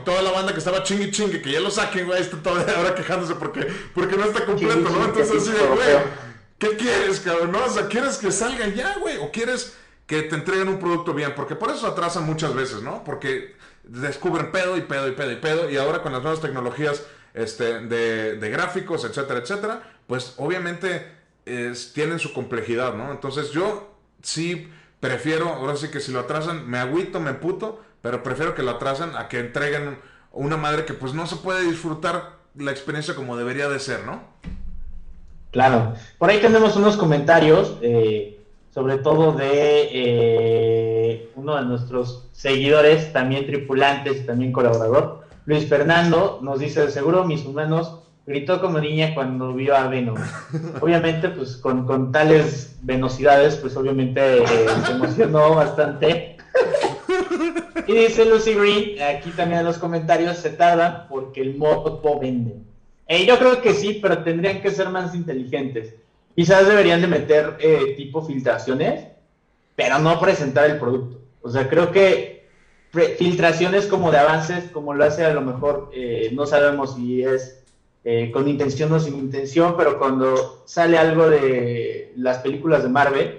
toda 0.04 0.22
la 0.22 0.30
banda 0.30 0.52
que 0.52 0.58
estaba 0.58 0.84
chingui 0.84 1.10
chingue, 1.10 1.42
que 1.42 1.50
ya 1.50 1.60
lo 1.60 1.70
saquen, 1.70 2.06
güey, 2.06 2.20
está 2.20 2.36
toda 2.36 2.64
ahora 2.76 2.94
quejándose 2.94 3.34
porque, 3.34 3.66
porque 3.92 4.16
no 4.16 4.24
está 4.24 4.44
completo, 4.44 4.88
¿no? 4.88 5.04
Entonces 5.04 5.36
así 5.36 5.50
güey, 5.50 5.96
¿qué 6.58 6.76
quieres, 6.76 7.18
cabrón? 7.20 7.50
¿No? 7.50 7.64
O 7.64 7.70
sea, 7.70 7.88
¿quieres 7.88 8.18
que 8.18 8.30
salga 8.30 8.68
ya, 8.68 8.98
güey? 8.98 9.16
¿O 9.16 9.32
quieres 9.32 9.76
que 10.06 10.22
te 10.22 10.36
entreguen 10.36 10.68
un 10.68 10.78
producto 10.78 11.12
bien? 11.12 11.34
Porque 11.34 11.56
por 11.56 11.70
eso 11.70 11.88
atrasan 11.88 12.24
muchas 12.24 12.54
veces, 12.54 12.82
¿no? 12.82 13.02
Porque 13.02 13.56
descubren 13.82 14.52
pedo 14.52 14.76
y 14.76 14.82
pedo 14.82 15.08
y 15.08 15.12
pedo 15.12 15.32
y 15.32 15.36
pedo, 15.36 15.70
y 15.70 15.76
ahora 15.76 16.02
con 16.02 16.12
las 16.12 16.22
nuevas 16.22 16.40
tecnologías 16.40 17.02
este, 17.34 17.80
de, 17.80 18.36
de 18.36 18.50
gráficos, 18.50 19.04
etcétera, 19.04 19.40
etcétera, 19.40 19.82
pues 20.06 20.34
obviamente 20.38 21.06
tienen 21.94 22.18
su 22.18 22.32
complejidad, 22.32 22.94
¿no? 22.94 23.10
Entonces 23.10 23.50
yo 23.50 23.94
sí 24.22 24.68
prefiero, 25.00 25.48
ahora 25.48 25.76
sí 25.76 25.88
que 25.88 26.00
si 26.00 26.12
lo 26.12 26.20
atrasan, 26.20 26.68
me 26.68 26.78
agüito, 26.78 27.18
me 27.18 27.34
puto, 27.34 27.80
pero 28.00 28.22
prefiero 28.22 28.54
que 28.54 28.62
lo 28.62 28.70
atrasen 28.70 29.16
a 29.16 29.28
que 29.28 29.40
entreguen 29.40 29.98
una 30.32 30.56
madre 30.56 30.84
que 30.84 30.94
pues 30.94 31.12
no 31.14 31.26
se 31.26 31.36
puede 31.36 31.64
disfrutar 31.64 32.36
la 32.56 32.70
experiencia 32.70 33.14
como 33.14 33.36
debería 33.36 33.68
de 33.68 33.78
ser, 33.78 34.04
¿no? 34.04 34.22
Claro. 35.50 35.94
Por 36.18 36.30
ahí 36.30 36.40
tenemos 36.40 36.76
unos 36.76 36.96
comentarios, 36.96 37.78
eh, 37.82 38.40
sobre 38.72 38.98
todo 38.98 39.32
de 39.32 39.88
eh, 39.92 41.30
uno 41.36 41.56
de 41.56 41.62
nuestros 41.62 42.28
seguidores, 42.32 43.12
también 43.12 43.46
tripulantes, 43.46 44.24
también 44.24 44.52
colaborador, 44.52 45.22
Luis 45.44 45.68
Fernando, 45.68 46.38
nos 46.42 46.60
dice, 46.60 46.90
seguro 46.90 47.24
mis 47.24 47.44
humanos 47.44 47.98
gritó 48.26 48.60
como 48.60 48.78
niña 48.78 49.14
cuando 49.14 49.52
vio 49.52 49.76
a 49.76 49.88
Venom. 49.88 50.18
Obviamente, 50.80 51.28
pues 51.28 51.56
con, 51.56 52.12
tales 52.12 52.76
venosidades, 52.82 53.56
pues 53.56 53.76
obviamente 53.76 54.38
eh, 54.38 54.46
se 54.86 54.92
emocionó 54.92 55.54
bastante. 55.54 56.36
y 57.86 57.92
dice 57.92 58.24
Lucy 58.24 58.54
Green, 58.54 59.02
aquí 59.02 59.30
también 59.30 59.60
en 59.60 59.66
los 59.66 59.78
comentarios, 59.78 60.38
se 60.38 60.50
tardan 60.50 61.06
porque 61.08 61.40
el 61.40 61.56
modo 61.56 62.00
vende. 62.20 62.56
Eh, 63.08 63.26
yo 63.26 63.38
creo 63.38 63.60
que 63.60 63.74
sí, 63.74 63.98
pero 64.00 64.22
tendrían 64.22 64.62
que 64.62 64.70
ser 64.70 64.88
más 64.88 65.14
inteligentes. 65.14 65.94
Quizás 66.34 66.66
deberían 66.66 67.00
de 67.02 67.08
meter 67.08 67.56
eh, 67.60 67.94
tipo 67.96 68.22
filtraciones, 68.24 69.06
pero 69.76 69.98
no 69.98 70.18
presentar 70.18 70.70
el 70.70 70.78
producto. 70.78 71.20
O 71.42 71.50
sea, 71.50 71.68
creo 71.68 71.90
que 71.90 72.46
filtraciones 73.18 73.86
como 73.86 74.10
de 74.10 74.18
avances, 74.18 74.70
como 74.70 74.94
lo 74.94 75.04
hace 75.04 75.24
a 75.24 75.34
lo 75.34 75.40
mejor, 75.40 75.90
no 76.32 76.46
sabemos 76.46 76.94
si 76.94 77.22
es 77.22 77.61
eh, 78.04 78.30
con 78.32 78.48
intención 78.48 78.92
o 78.92 79.00
sin 79.00 79.16
intención, 79.16 79.74
pero 79.76 79.98
cuando 79.98 80.62
sale 80.66 80.98
algo 80.98 81.28
de 81.30 82.12
las 82.16 82.38
películas 82.38 82.82
de 82.82 82.88
Marvel, 82.88 83.38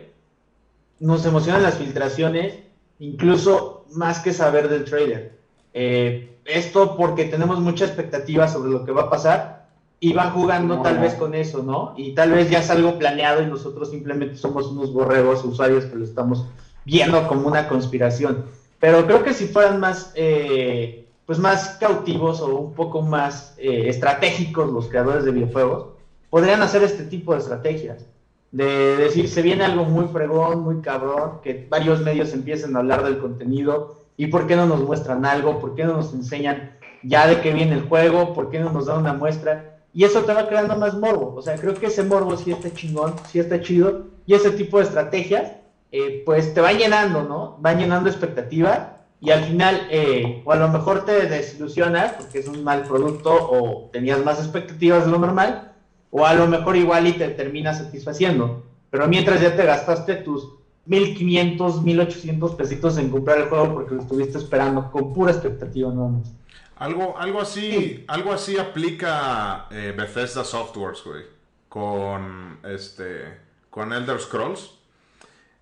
nos 0.99 1.25
emocionan 1.25 1.63
las 1.63 1.77
filtraciones, 1.77 2.59
incluso 2.99 3.85
más 3.91 4.19
que 4.19 4.31
saber 4.31 4.69
del 4.69 4.85
trailer. 4.85 5.33
Eh, 5.73 6.37
esto 6.45 6.95
porque 6.95 7.25
tenemos 7.25 7.59
mucha 7.59 7.85
expectativa 7.85 8.47
sobre 8.47 8.71
lo 8.71 8.85
que 8.85 8.91
va 8.91 9.03
a 9.03 9.09
pasar 9.09 9.67
y 9.99 10.13
van 10.13 10.31
jugando 10.31 10.81
tal 10.81 10.99
vez 10.99 11.13
con 11.15 11.33
eso, 11.33 11.63
¿no? 11.63 11.93
Y 11.97 12.13
tal 12.13 12.31
vez 12.31 12.49
ya 12.49 12.59
es 12.59 12.69
algo 12.69 12.99
planeado 12.99 13.41
y 13.41 13.47
nosotros 13.47 13.89
simplemente 13.89 14.35
somos 14.37 14.67
unos 14.67 14.93
borregos 14.93 15.43
usuarios 15.45 15.85
que 15.85 15.95
lo 15.95 16.03
estamos 16.03 16.45
viendo 16.85 17.25
como 17.27 17.47
una 17.47 17.67
conspiración. 17.67 18.45
Pero 18.79 19.05
creo 19.05 19.23
que 19.23 19.33
si 19.33 19.47
fueran 19.47 19.79
más 19.79 20.11
eh, 20.15 21.02
pues 21.25 21.39
más 21.39 21.77
cautivos 21.79 22.41
o 22.41 22.55
un 22.57 22.73
poco 22.73 23.01
más 23.01 23.55
eh, 23.57 23.87
estratégicos 23.87 24.71
los 24.71 24.87
creadores 24.87 25.23
de 25.23 25.31
videojuegos, 25.31 25.87
podrían 26.29 26.61
hacer 26.61 26.83
este 26.83 27.03
tipo 27.03 27.33
de 27.33 27.39
estrategias. 27.39 28.05
De 28.51 28.97
decir, 28.97 29.29
se 29.29 29.41
viene 29.41 29.63
algo 29.63 29.85
muy 29.85 30.05
fregón, 30.07 30.59
muy 30.61 30.81
cabrón, 30.81 31.39
que 31.43 31.65
varios 31.69 32.01
medios 32.01 32.33
empiecen 32.33 32.75
a 32.75 32.79
hablar 32.79 33.03
del 33.03 33.17
contenido 33.17 33.95
y 34.15 34.27
por 34.27 34.45
qué 34.45 34.55
no 34.55 34.65
nos 34.65 34.81
muestran 34.81 35.25
algo, 35.25 35.59
por 35.59 35.75
qué 35.75 35.85
no 35.85 35.93
nos 35.93 36.13
enseñan 36.13 36.77
ya 37.01 37.27
de 37.27 37.41
qué 37.41 37.51
viene 37.51 37.73
el 37.73 37.87
juego, 37.87 38.33
por 38.33 38.49
qué 38.51 38.59
no 38.59 38.71
nos 38.71 38.85
dan 38.85 38.99
una 38.99 39.13
muestra. 39.13 39.79
Y 39.93 40.03
eso 40.03 40.23
te 40.23 40.33
va 40.33 40.47
creando 40.47 40.75
más 40.75 40.95
morbo. 40.95 41.33
O 41.35 41.41
sea, 41.41 41.55
creo 41.55 41.73
que 41.75 41.87
ese 41.87 42.03
morbo 42.03 42.35
sí 42.37 42.51
está 42.51 42.71
chingón, 42.71 43.15
sí 43.31 43.39
está 43.39 43.61
chido. 43.61 44.07
Y 44.25 44.33
ese 44.33 44.51
tipo 44.51 44.77
de 44.77 44.85
estrategias, 44.85 45.51
eh, 45.91 46.21
pues 46.25 46.53
te 46.53 46.61
va 46.61 46.73
llenando, 46.73 47.23
¿no? 47.23 47.59
Va 47.63 47.73
llenando 47.73 48.09
expectativa 48.09 49.02
y 49.23 49.31
al 49.31 49.45
final, 49.45 49.87
eh, 49.89 50.41
o 50.43 50.51
a 50.51 50.57
lo 50.57 50.67
mejor 50.67 51.05
te 51.05 51.29
desilusionas 51.29 52.11
porque 52.11 52.39
es 52.39 52.47
un 52.49 52.61
mal 52.61 52.83
producto 52.83 53.31
o 53.31 53.89
tenías 53.89 54.21
más 54.21 54.37
expectativas 54.39 55.05
de 55.05 55.11
lo 55.11 55.17
normal, 55.17 55.71
o 56.11 56.25
a 56.25 56.33
lo 56.33 56.45
mejor 56.45 56.75
igual 56.75 57.07
y 57.07 57.13
te 57.13 57.29
termina 57.29 57.73
satisfaciendo. 57.73 58.65
Pero 58.89 59.07
mientras 59.07 59.39
ya 59.39 59.55
te 59.55 59.65
gastaste 59.65 60.15
tus 60.15 60.49
1500, 60.87 61.83
1800 61.83 62.55
pesitos 62.55 62.97
en 62.97 63.09
comprar 63.09 63.37
el 63.37 63.45
juego 63.45 63.73
porque 63.75 63.95
lo 63.95 64.01
estuviste 64.01 64.37
esperando 64.39 64.91
con 64.91 65.13
pura 65.13 65.31
expectativa 65.31 65.89
nada 65.93 66.09
más. 66.09 66.33
Algo, 66.75 67.17
algo 67.17 67.39
así, 67.39 68.03
algo 68.09 68.33
así 68.33 68.57
aplica 68.57 69.67
eh, 69.71 69.93
Bethesda 69.95 70.43
Softworks, 70.43 71.01
güey, 71.05 71.23
con 71.69 72.59
este, 72.65 73.37
con 73.69 73.93
Elder 73.93 74.19
Scrolls. 74.19 74.82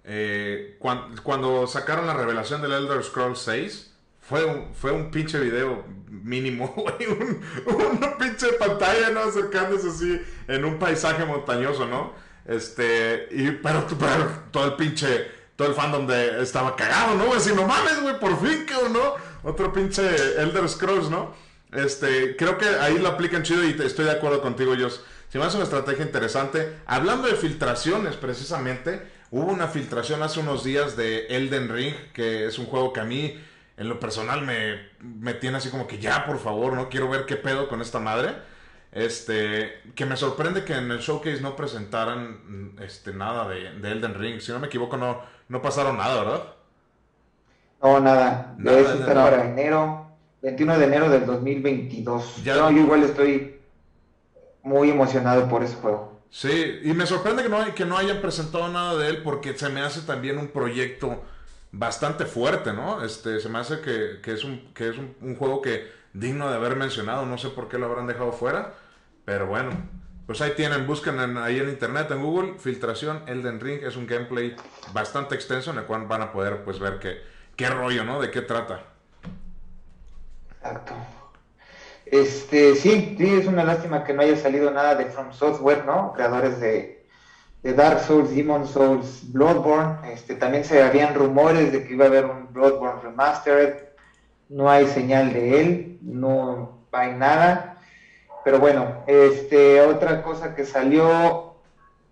Eh, 0.03 0.77
cuando, 0.79 1.67
sacaron 1.67 2.07
la 2.07 2.13
revelación 2.13 2.61
del 2.61 2.73
Elder 2.73 3.03
Scrolls 3.03 3.39
6, 3.39 3.93
fue 4.19 4.45
un, 4.45 4.73
fue 4.73 4.91
un 4.91 5.11
pinche 5.11 5.39
video 5.39 5.83
mínimo, 6.07 6.73
una 7.65 8.17
pinche 8.17 8.53
pantalla, 8.53 9.09
¿no? 9.09 9.21
Acercándose 9.21 9.89
así 9.89 10.21
en 10.47 10.65
un 10.65 10.79
paisaje 10.79 11.25
montañoso, 11.25 11.85
¿no? 11.85 12.13
Este, 12.45 13.27
y, 13.31 13.51
pero, 13.51 13.85
todo 14.51 14.65
el 14.65 14.73
pinche, 14.73 15.27
todo 15.55 15.67
el 15.69 15.73
fandom 15.73 16.07
de, 16.07 16.41
estaba 16.41 16.75
cagado, 16.75 17.15
¿no? 17.15 17.33
Así, 17.33 17.53
no 17.53 17.67
mames, 17.67 18.01
güey, 18.01 18.19
por 18.19 18.39
fin, 18.39 18.65
que 18.65 18.73
¿no? 18.89 19.15
Otro 19.43 19.71
pinche 19.73 20.01
Elder 20.41 20.67
Scrolls, 20.67 21.09
¿no? 21.09 21.33
Este, 21.71 22.35
creo 22.35 22.57
que 22.57 22.65
ahí 22.65 22.97
lo 22.99 23.09
aplican 23.09 23.43
chido 23.43 23.63
y 23.63 23.69
estoy 23.83 24.05
de 24.05 24.11
acuerdo 24.11 24.41
contigo, 24.41 24.73
ellos. 24.73 25.03
Si 25.29 25.37
me 25.37 25.45
hace 25.45 25.55
una 25.55 25.63
estrategia 25.63 26.03
interesante. 26.03 26.75
Hablando 26.85 27.27
de 27.27 27.35
filtraciones, 27.35 28.17
precisamente, 28.17 29.01
Hubo 29.31 29.49
una 29.53 29.67
filtración 29.67 30.21
hace 30.23 30.41
unos 30.41 30.65
días 30.65 30.97
de 30.97 31.27
Elden 31.27 31.69
Ring, 31.69 31.93
que 32.13 32.47
es 32.47 32.59
un 32.59 32.65
juego 32.65 32.91
que 32.91 32.99
a 32.99 33.05
mí, 33.05 33.41
en 33.77 33.87
lo 33.87 33.97
personal, 33.97 34.41
me, 34.41 34.89
me 34.99 35.33
tiene 35.33 35.55
así 35.55 35.69
como 35.69 35.87
que 35.87 35.99
ya, 35.99 36.25
por 36.25 36.37
favor, 36.37 36.73
no 36.73 36.89
quiero 36.89 37.09
ver 37.09 37.25
qué 37.25 37.37
pedo 37.37 37.69
con 37.69 37.81
esta 37.81 37.99
madre. 37.99 38.33
Este, 38.91 39.71
que 39.95 40.05
me 40.05 40.17
sorprende 40.17 40.65
que 40.65 40.73
en 40.73 40.91
el 40.91 40.99
showcase 40.99 41.39
no 41.39 41.55
presentaran 41.55 42.73
este, 42.81 43.13
nada 43.13 43.47
de, 43.47 43.67
Elden 43.67 44.15
Ring. 44.15 44.41
Si 44.41 44.51
no 44.51 44.59
me 44.59 44.67
equivoco, 44.67 44.97
no, 44.97 45.21
no 45.47 45.61
pasaron 45.61 45.95
nada, 45.95 46.23
¿verdad? 46.23 46.43
No, 47.81 47.99
nada. 48.01 48.53
nada 48.57 48.79
Eso 48.79 48.93
está 48.95 49.13
para 49.13 49.45
enero, 49.45 50.07
21 50.41 50.77
de 50.77 50.85
enero 50.85 51.09
del 51.09 51.25
2022. 51.25 52.43
Ya... 52.43 52.55
yo 52.55 52.71
igual 52.71 53.03
estoy 53.03 53.61
muy 54.61 54.89
emocionado 54.89 55.47
por 55.47 55.63
ese 55.63 55.75
juego. 55.75 56.10
Sí, 56.31 56.79
y 56.83 56.93
me 56.93 57.05
sorprende 57.05 57.43
que 57.43 57.49
no, 57.49 57.75
que 57.75 57.85
no 57.85 57.97
hayan 57.97 58.21
presentado 58.21 58.69
nada 58.69 58.95
de 58.95 59.09
él 59.09 59.21
porque 59.21 59.55
se 59.57 59.67
me 59.69 59.81
hace 59.81 60.01
también 60.01 60.37
un 60.37 60.47
proyecto 60.47 61.21
bastante 61.73 62.25
fuerte, 62.25 62.71
¿no? 62.71 63.03
Este, 63.03 63.41
se 63.41 63.49
me 63.49 63.59
hace 63.59 63.81
que, 63.81 64.21
es, 64.31 64.45
un, 64.45 64.73
que 64.73 64.89
es 64.89 64.97
un, 64.97 65.35
juego 65.35 65.61
que 65.61 65.91
digno 66.13 66.49
de 66.49 66.55
haber 66.55 66.77
mencionado, 66.77 67.25
no 67.25 67.37
sé 67.37 67.49
por 67.49 67.67
qué 67.67 67.77
lo 67.77 67.87
habrán 67.87 68.07
dejado 68.07 68.31
fuera, 68.31 68.73
pero 69.25 69.45
bueno, 69.45 69.71
pues 70.25 70.39
ahí 70.39 70.53
tienen, 70.55 70.87
busquen 70.87 71.19
ahí 71.37 71.59
en 71.59 71.67
internet, 71.67 72.09
en 72.11 72.23
Google, 72.23 72.55
filtración 72.59 73.23
Elden 73.27 73.59
Ring, 73.59 73.83
es 73.83 73.97
un 73.97 74.07
gameplay 74.07 74.55
bastante 74.93 75.35
extenso 75.35 75.71
en 75.71 75.79
el 75.79 75.83
cual 75.83 76.07
van 76.07 76.21
a 76.21 76.31
poder 76.31 76.63
pues 76.63 76.79
ver 76.79 76.99
qué, 76.99 77.21
qué 77.57 77.69
rollo, 77.69 78.05
¿no? 78.05 78.21
De 78.21 78.31
qué 78.31 78.41
trata. 78.41 78.83
Exacto. 80.61 80.95
Este, 82.11 82.75
sí, 82.75 83.15
sí, 83.17 83.35
es 83.35 83.47
una 83.47 83.63
lástima 83.63 84.03
que 84.03 84.13
no 84.13 84.21
haya 84.21 84.35
salido 84.35 84.69
nada 84.69 84.95
de 84.95 85.05
From 85.05 85.31
Software, 85.31 85.85
¿no? 85.85 86.11
Creadores 86.11 86.59
de, 86.59 87.05
de 87.63 87.73
Dark 87.73 88.01
Souls, 88.01 88.35
Demon 88.35 88.67
Souls, 88.67 89.31
Bloodborne. 89.31 90.11
Este, 90.11 90.35
también 90.35 90.65
se 90.65 90.83
habían 90.83 91.15
rumores 91.15 91.71
de 91.71 91.85
que 91.85 91.93
iba 91.93 92.03
a 92.03 92.09
haber 92.09 92.25
un 92.25 92.51
Bloodborne 92.51 93.01
Remastered. 93.01 93.75
No 94.49 94.69
hay 94.69 94.87
señal 94.87 95.31
de 95.31 95.61
él, 95.61 95.99
no 96.01 96.85
hay 96.91 97.13
nada. 97.13 97.77
Pero 98.43 98.59
bueno, 98.59 99.03
este, 99.07 99.79
otra 99.79 100.21
cosa 100.21 100.53
que 100.53 100.65
salió 100.65 101.55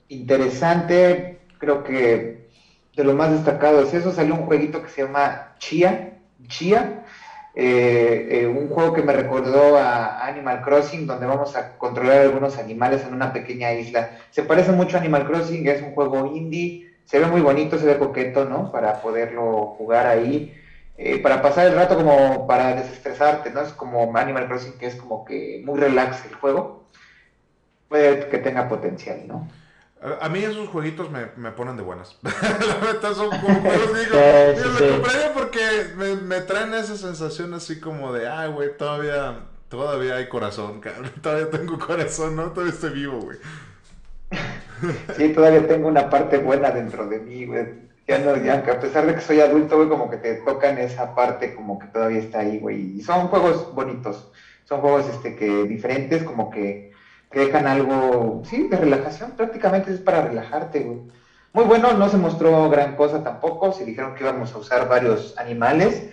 interesante, 0.07 1.41
creo 1.57 1.83
que 1.83 2.47
de 2.95 3.03
lo 3.03 3.15
más 3.15 3.31
destacado 3.31 3.81
es 3.81 3.93
eso, 3.93 4.13
salió 4.13 4.35
un 4.35 4.45
jueguito 4.45 4.81
que 4.81 4.89
se 4.89 5.03
llama 5.03 5.55
Chia, 5.57 6.19
Chia, 6.47 7.03
eh, 7.61 8.39
eh, 8.39 8.47
un 8.47 8.69
juego 8.69 8.93
que 8.93 9.01
me 9.01 9.11
recordó 9.11 9.77
a 9.77 10.25
Animal 10.25 10.61
Crossing, 10.61 11.05
donde 11.05 11.25
vamos 11.25 11.57
a 11.57 11.77
controlar 11.77 12.21
algunos 12.21 12.57
animales 12.57 13.03
en 13.05 13.13
una 13.13 13.33
pequeña 13.33 13.73
isla. 13.73 14.11
Se 14.31 14.43
parece 14.43 14.71
mucho 14.71 14.95
a 14.95 15.01
Animal 15.01 15.27
Crossing, 15.27 15.67
es 15.67 15.81
un 15.81 15.91
juego 15.91 16.25
indie, 16.33 16.89
se 17.03 17.19
ve 17.19 17.25
muy 17.25 17.41
bonito, 17.41 17.77
se 17.77 17.85
ve 17.85 17.97
coqueto, 17.97 18.45
¿no? 18.45 18.71
Para 18.71 19.01
poderlo 19.01 19.75
jugar 19.77 20.07
ahí, 20.07 20.55
eh, 20.97 21.19
para 21.19 21.41
pasar 21.41 21.67
el 21.67 21.75
rato 21.75 21.97
como 21.97 22.47
para 22.47 22.75
desestresarte, 22.75 23.51
¿no? 23.51 23.59
Es 23.59 23.73
como 23.73 24.15
Animal 24.15 24.47
Crossing, 24.47 24.77
que 24.77 24.85
es 24.85 24.95
como 24.95 25.25
que 25.25 25.61
muy 25.65 25.77
relax 25.77 26.25
el 26.27 26.35
juego. 26.35 26.85
Puede 27.89 28.29
que 28.29 28.37
tenga 28.37 28.69
potencial, 28.69 29.27
¿no? 29.27 29.49
A 30.01 30.29
mí 30.29 30.39
esos 30.39 30.69
jueguitos 30.69 31.11
me, 31.11 31.27
me 31.35 31.51
ponen 31.51 31.75
de 31.75 31.83
buenas. 31.83 32.17
la 32.23 32.93
neta 32.93 33.13
son 33.13 33.29
como 33.29 33.59
juegos, 33.59 33.99
digo, 33.99 34.15
me 34.79 34.91
compraría 34.91 35.33
porque 35.33 35.59
me, 35.97 36.15
me, 36.15 36.39
traen 36.41 36.73
esa 36.73 36.95
sensación 36.95 37.53
así 37.53 37.81
como 37.81 38.13
de, 38.13 38.29
ay, 38.29 38.49
güey, 38.49 38.77
todavía, 38.77 39.39
todavía 39.67 40.15
hay 40.15 40.29
corazón, 40.29 40.79
cabrón. 40.79 41.11
Todavía 41.21 41.49
tengo 41.49 41.77
corazón, 41.77 42.37
¿no? 42.37 42.51
Todavía 42.51 42.73
estoy 42.73 42.91
vivo, 42.91 43.19
güey. 43.19 43.37
Sí, 45.17 45.29
todavía 45.33 45.67
tengo 45.67 45.89
una 45.89 46.09
parte 46.09 46.37
buena 46.37 46.71
dentro 46.71 47.05
de 47.07 47.19
mí, 47.19 47.45
güey. 47.45 47.89
Ya 48.07 48.19
no, 48.19 48.37
ya, 48.37 48.55
a 48.55 48.79
pesar 48.79 49.05
de 49.05 49.15
que 49.15 49.21
soy 49.21 49.41
adulto, 49.41 49.75
güey, 49.75 49.89
como 49.89 50.09
que 50.09 50.17
te 50.17 50.35
tocan 50.35 50.77
esa 50.77 51.13
parte 51.13 51.53
como 51.53 51.77
que 51.77 51.87
todavía 51.87 52.19
está 52.19 52.39
ahí, 52.39 52.57
güey. 52.59 52.97
Y 52.97 53.01
son 53.01 53.27
juegos 53.27 53.75
bonitos. 53.75 54.31
Son 54.63 54.79
juegos, 54.79 55.09
este, 55.09 55.35
que 55.35 55.63
diferentes, 55.65 56.23
como 56.23 56.49
que 56.49 56.88
que 57.31 57.39
dejan 57.39 57.67
algo, 57.67 58.41
sí, 58.49 58.67
de 58.67 58.77
relajación, 58.77 59.31
prácticamente 59.31 59.93
es 59.93 59.99
para 59.99 60.21
relajarte, 60.21 60.79
güey. 60.81 60.99
Muy 61.53 61.65
bueno, 61.65 61.93
no 61.93 62.09
se 62.09 62.17
mostró 62.17 62.69
gran 62.69 62.95
cosa 62.95 63.23
tampoco, 63.23 63.71
se 63.71 63.85
dijeron 63.85 64.13
que 64.15 64.23
íbamos 64.23 64.53
a 64.53 64.57
usar 64.59 64.87
varios 64.87 65.35
animales. 65.37 66.09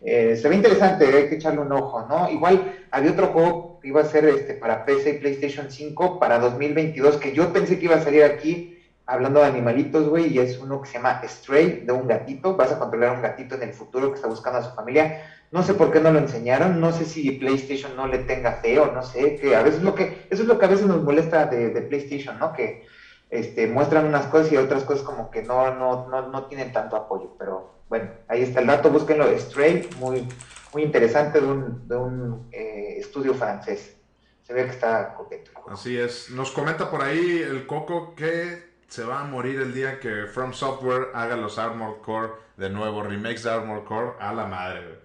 Eh, 0.00 0.36
se 0.36 0.48
ve 0.48 0.56
interesante, 0.56 1.06
hay 1.06 1.28
que 1.28 1.36
echarle 1.36 1.60
un 1.60 1.72
ojo, 1.72 2.06
¿no? 2.08 2.30
Igual 2.30 2.72
había 2.90 3.10
otro 3.10 3.28
juego 3.28 3.80
que 3.80 3.88
iba 3.88 4.00
a 4.00 4.04
ser 4.04 4.26
este, 4.26 4.54
para 4.54 4.84
PC 4.84 5.10
y 5.10 5.18
PlayStation 5.18 5.70
5 5.70 6.20
para 6.20 6.38
2022, 6.38 7.16
que 7.16 7.32
yo 7.32 7.52
pensé 7.52 7.78
que 7.78 7.86
iba 7.86 7.96
a 7.96 8.04
salir 8.04 8.22
aquí 8.22 8.75
hablando 9.06 9.40
de 9.40 9.46
animalitos, 9.46 10.08
güey, 10.08 10.32
y 10.32 10.38
es 10.40 10.58
uno 10.58 10.82
que 10.82 10.88
se 10.88 10.94
llama 10.94 11.22
Stray, 11.24 11.82
de 11.86 11.92
un 11.92 12.08
gatito. 12.08 12.56
Vas 12.56 12.72
a 12.72 12.78
controlar 12.78 13.10
a 13.10 13.12
un 13.12 13.22
gatito 13.22 13.54
en 13.54 13.62
el 13.62 13.72
futuro 13.72 14.10
que 14.10 14.16
está 14.16 14.28
buscando 14.28 14.58
a 14.58 14.62
su 14.62 14.74
familia. 14.74 15.22
No 15.52 15.62
sé 15.62 15.74
por 15.74 15.92
qué 15.92 16.00
no 16.00 16.10
lo 16.10 16.18
enseñaron, 16.18 16.80
no 16.80 16.92
sé 16.92 17.04
si 17.04 17.30
PlayStation 17.32 17.94
no 17.96 18.08
le 18.08 18.18
tenga 18.18 18.52
fe 18.54 18.78
o 18.80 18.90
no 18.92 19.02
sé, 19.02 19.36
que 19.36 19.54
a 19.54 19.62
veces 19.62 19.82
lo 19.82 19.94
que, 19.94 20.26
eso 20.28 20.42
es 20.42 20.48
lo 20.48 20.58
que 20.58 20.64
a 20.64 20.68
veces 20.68 20.86
nos 20.86 21.02
molesta 21.02 21.46
de, 21.46 21.70
PlayStation, 21.82 22.38
¿no? 22.38 22.52
Que 22.52 22.84
este, 23.30 23.68
muestran 23.68 24.06
unas 24.06 24.26
cosas 24.26 24.50
y 24.50 24.56
otras 24.56 24.82
cosas 24.82 25.04
como 25.04 25.30
que 25.30 25.42
no, 25.42 25.72
no, 25.74 26.08
no, 26.08 26.28
no 26.28 26.46
tienen 26.46 26.72
tanto 26.72 26.96
apoyo, 26.96 27.36
pero 27.38 27.76
bueno, 27.88 28.10
ahí 28.26 28.42
está 28.42 28.60
el 28.60 28.66
dato, 28.66 28.90
búsquenlo, 28.90 29.26
Stray, 29.38 29.88
muy, 30.00 30.26
muy 30.72 30.82
interesante 30.82 31.40
de 31.40 31.46
un, 31.46 31.86
de 31.86 31.96
un 31.96 32.48
eh, 32.50 32.96
estudio 32.98 33.32
francés. 33.32 33.96
Se 34.42 34.52
ve 34.52 34.64
que 34.64 34.70
está 34.70 35.14
coqueto. 35.14 35.50
Así 35.68 35.96
es. 35.96 36.30
Nos 36.30 36.50
comenta 36.52 36.90
por 36.90 37.02
ahí 37.02 37.42
el 37.42 37.66
Coco 37.66 38.14
que 38.14 38.65
se 38.88 39.04
va 39.04 39.20
a 39.20 39.24
morir 39.24 39.60
el 39.60 39.74
día 39.74 40.00
que 40.00 40.26
From 40.26 40.52
Software 40.52 41.08
haga 41.14 41.36
los 41.36 41.58
Armored 41.58 42.00
Core 42.02 42.32
de 42.56 42.70
nuevo, 42.70 43.02
remakes 43.02 43.42
de 43.42 43.50
Armored 43.50 43.84
Core 43.84 44.12
a 44.20 44.32
la 44.32 44.46
madre, 44.46 44.98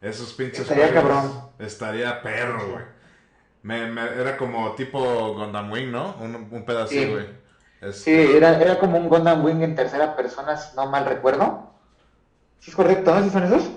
esos 0.00 0.32
pinches 0.34 0.60
Estaría 0.60 0.92
cabrón. 0.92 1.50
Estaría 1.58 2.22
perro, 2.22 2.70
güey. 2.70 2.84
Me, 3.62 4.02
era 4.20 4.36
como 4.36 4.72
tipo 4.74 5.34
Gundam 5.34 5.72
Wing, 5.72 5.90
¿no? 5.90 6.14
Un, 6.20 6.48
un 6.50 6.64
pedacito, 6.66 7.12
güey. 7.12 7.44
Sí, 7.92 8.12
era, 8.12 8.60
era 8.60 8.78
como 8.78 8.98
un 8.98 9.08
Gundam 9.08 9.44
Wing 9.44 9.62
en 9.62 9.74
tercera 9.74 10.14
persona, 10.14 10.56
si 10.56 10.76
no 10.76 10.90
mal 10.90 11.06
recuerdo. 11.06 11.70
¿Sí 12.60 12.70
es 12.70 12.76
correcto, 12.76 13.14
no? 13.14 13.22
¿Sí 13.24 13.30
son 13.30 13.44
esos? 13.44 13.70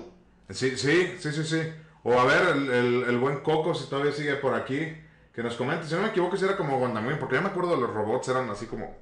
Sí, 0.50 0.76
sí, 0.76 1.16
sí, 1.18 1.32
sí, 1.32 1.44
sí. 1.44 1.72
O 2.04 2.18
a 2.18 2.24
ver, 2.24 2.56
el, 2.56 3.04
el, 3.08 3.18
buen 3.18 3.40
Coco, 3.40 3.74
si 3.74 3.88
todavía 3.88 4.12
sigue 4.12 4.34
por 4.36 4.54
aquí, 4.54 4.96
que 5.34 5.42
nos 5.42 5.56
comente. 5.56 5.86
Si 5.86 5.94
no 5.94 6.02
me 6.02 6.08
equivoco, 6.08 6.36
si 6.36 6.44
era 6.44 6.56
como 6.56 6.78
Gundam 6.78 7.06
Wing, 7.06 7.18
porque 7.18 7.36
yo 7.36 7.42
me 7.42 7.48
acuerdo 7.48 7.74
de 7.74 7.80
los 7.80 7.92
robots, 7.92 8.28
eran 8.28 8.48
así 8.50 8.66
como 8.66 8.94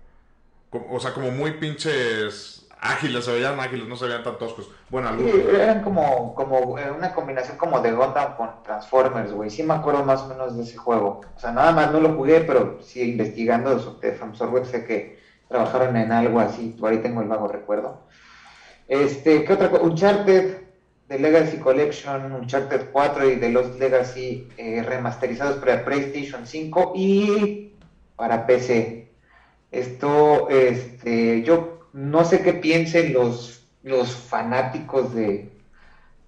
o 0.71 1.01
sea, 1.01 1.13
como 1.13 1.31
muy 1.31 1.53
pinches 1.53 2.67
ágiles, 2.81 3.25
se 3.25 3.33
veían 3.33 3.59
ágiles, 3.59 3.89
no 3.89 3.97
se 3.97 4.07
veían 4.07 4.23
tan 4.23 4.39
toscos. 4.39 4.71
Bueno, 4.91 5.09
algunos. 5.09 5.33
Sí, 5.33 5.43
eran 5.51 5.83
como, 5.83 6.35
como 6.35 6.79
eh, 6.79 6.91
una 6.91 7.15
combinación 7.15 7.57
como 7.57 7.81
de 7.81 7.93
Gundam 7.93 8.37
con 8.37 8.63
Transformers, 8.63 9.33
güey. 9.33 9.51
Sí 9.51 9.63
me 9.63 9.75
acuerdo 9.75 10.05
más 10.05 10.23
o 10.23 10.29
menos 10.29 10.57
de 10.57 10.63
ese 10.63 10.77
juego. 10.77 11.21
O 11.35 11.41
sea, 11.41 11.53
nada 11.53 11.73
más 11.73 11.93
no 11.93 12.01
lo 12.01 12.15
jugué, 12.15 12.41
pero 12.41 12.79
sí 12.83 13.03
investigando 13.03 13.79
sobre 13.79 14.17
Software 14.17 14.67
sé 14.67 14.85
que 14.85 15.19
trabajaron 15.49 15.97
en 15.97 16.13
algo 16.13 16.41
así. 16.41 16.77
Por 16.79 16.91
ahí 16.91 16.99
tengo 16.99 17.23
el 17.23 17.29
vago 17.29 17.49
recuerdo. 17.49 18.03
Este, 18.89 19.45
¿qué 19.45 19.53
otra 19.53 19.71
cosa? 19.71 19.83
Uncharted 19.83 20.67
de 21.09 21.19
Legacy 21.19 21.59
Collection, 21.59 22.33
Uncharted 22.33 22.91
4 22.93 23.31
y 23.31 23.37
de 23.37 23.51
los 23.51 23.79
Legacy 23.79 24.49
eh, 24.57 24.83
remasterizados 24.83 25.57
para 25.59 25.85
PlayStation 25.85 26.47
5 26.47 26.93
y 26.97 27.73
para 28.17 28.47
PC. 28.47 29.06
Esto, 29.71 30.49
este, 30.49 31.43
yo 31.43 31.89
no 31.93 32.25
sé 32.25 32.43
qué 32.43 32.53
piensen 32.53 33.13
los, 33.13 33.67
los 33.83 34.15
fanáticos 34.15 35.15
de, 35.15 35.51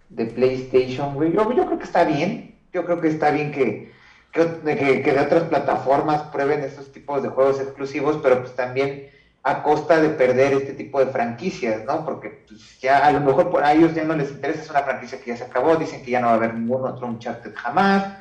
de 0.09 0.27
PlayStation, 0.27 1.15
güey. 1.15 1.33
Yo, 1.33 1.53
yo, 1.53 1.67
creo 1.67 1.79
que 1.79 1.85
está 1.85 2.05
bien. 2.05 2.57
Yo 2.73 2.85
creo 2.85 3.01
que 3.01 3.09
está 3.09 3.31
bien 3.31 3.53
que, 3.53 3.93
que, 4.33 4.45
de 4.45 5.21
otras 5.21 5.45
plataformas 5.45 6.23
prueben 6.25 6.61
estos 6.61 6.93
tipos 6.93 7.23
de 7.23 7.29
juegos 7.29 7.61
exclusivos, 7.61 8.19
pero 8.23 8.41
pues 8.41 8.55
también 8.55 9.11
a 9.43 9.63
costa 9.63 10.01
de 10.01 10.11
perder 10.11 10.53
este 10.53 10.75
tipo 10.75 11.03
de 11.03 11.11
franquicias, 11.11 11.85
¿no? 11.85 12.05
Porque 12.05 12.45
pues, 12.47 12.79
ya 12.81 13.07
a 13.07 13.13
lo 13.13 13.21
mejor 13.21 13.51
por 13.51 13.65
a 13.65 13.73
ellos 13.73 13.95
ya 13.95 14.05
no 14.05 14.15
les 14.15 14.31
interesa, 14.31 14.63
es 14.63 14.71
una 14.71 14.83
franquicia 14.83 15.19
que 15.19 15.31
ya 15.31 15.37
se 15.37 15.45
acabó, 15.45 15.77
dicen 15.77 16.03
que 16.05 16.11
ya 16.11 16.21
no 16.21 16.27
va 16.27 16.35
a 16.35 16.37
haber 16.37 16.55
ningún 16.55 16.87
otro 16.87 17.07
Uncharted 17.07 17.55
jamás, 17.55 18.19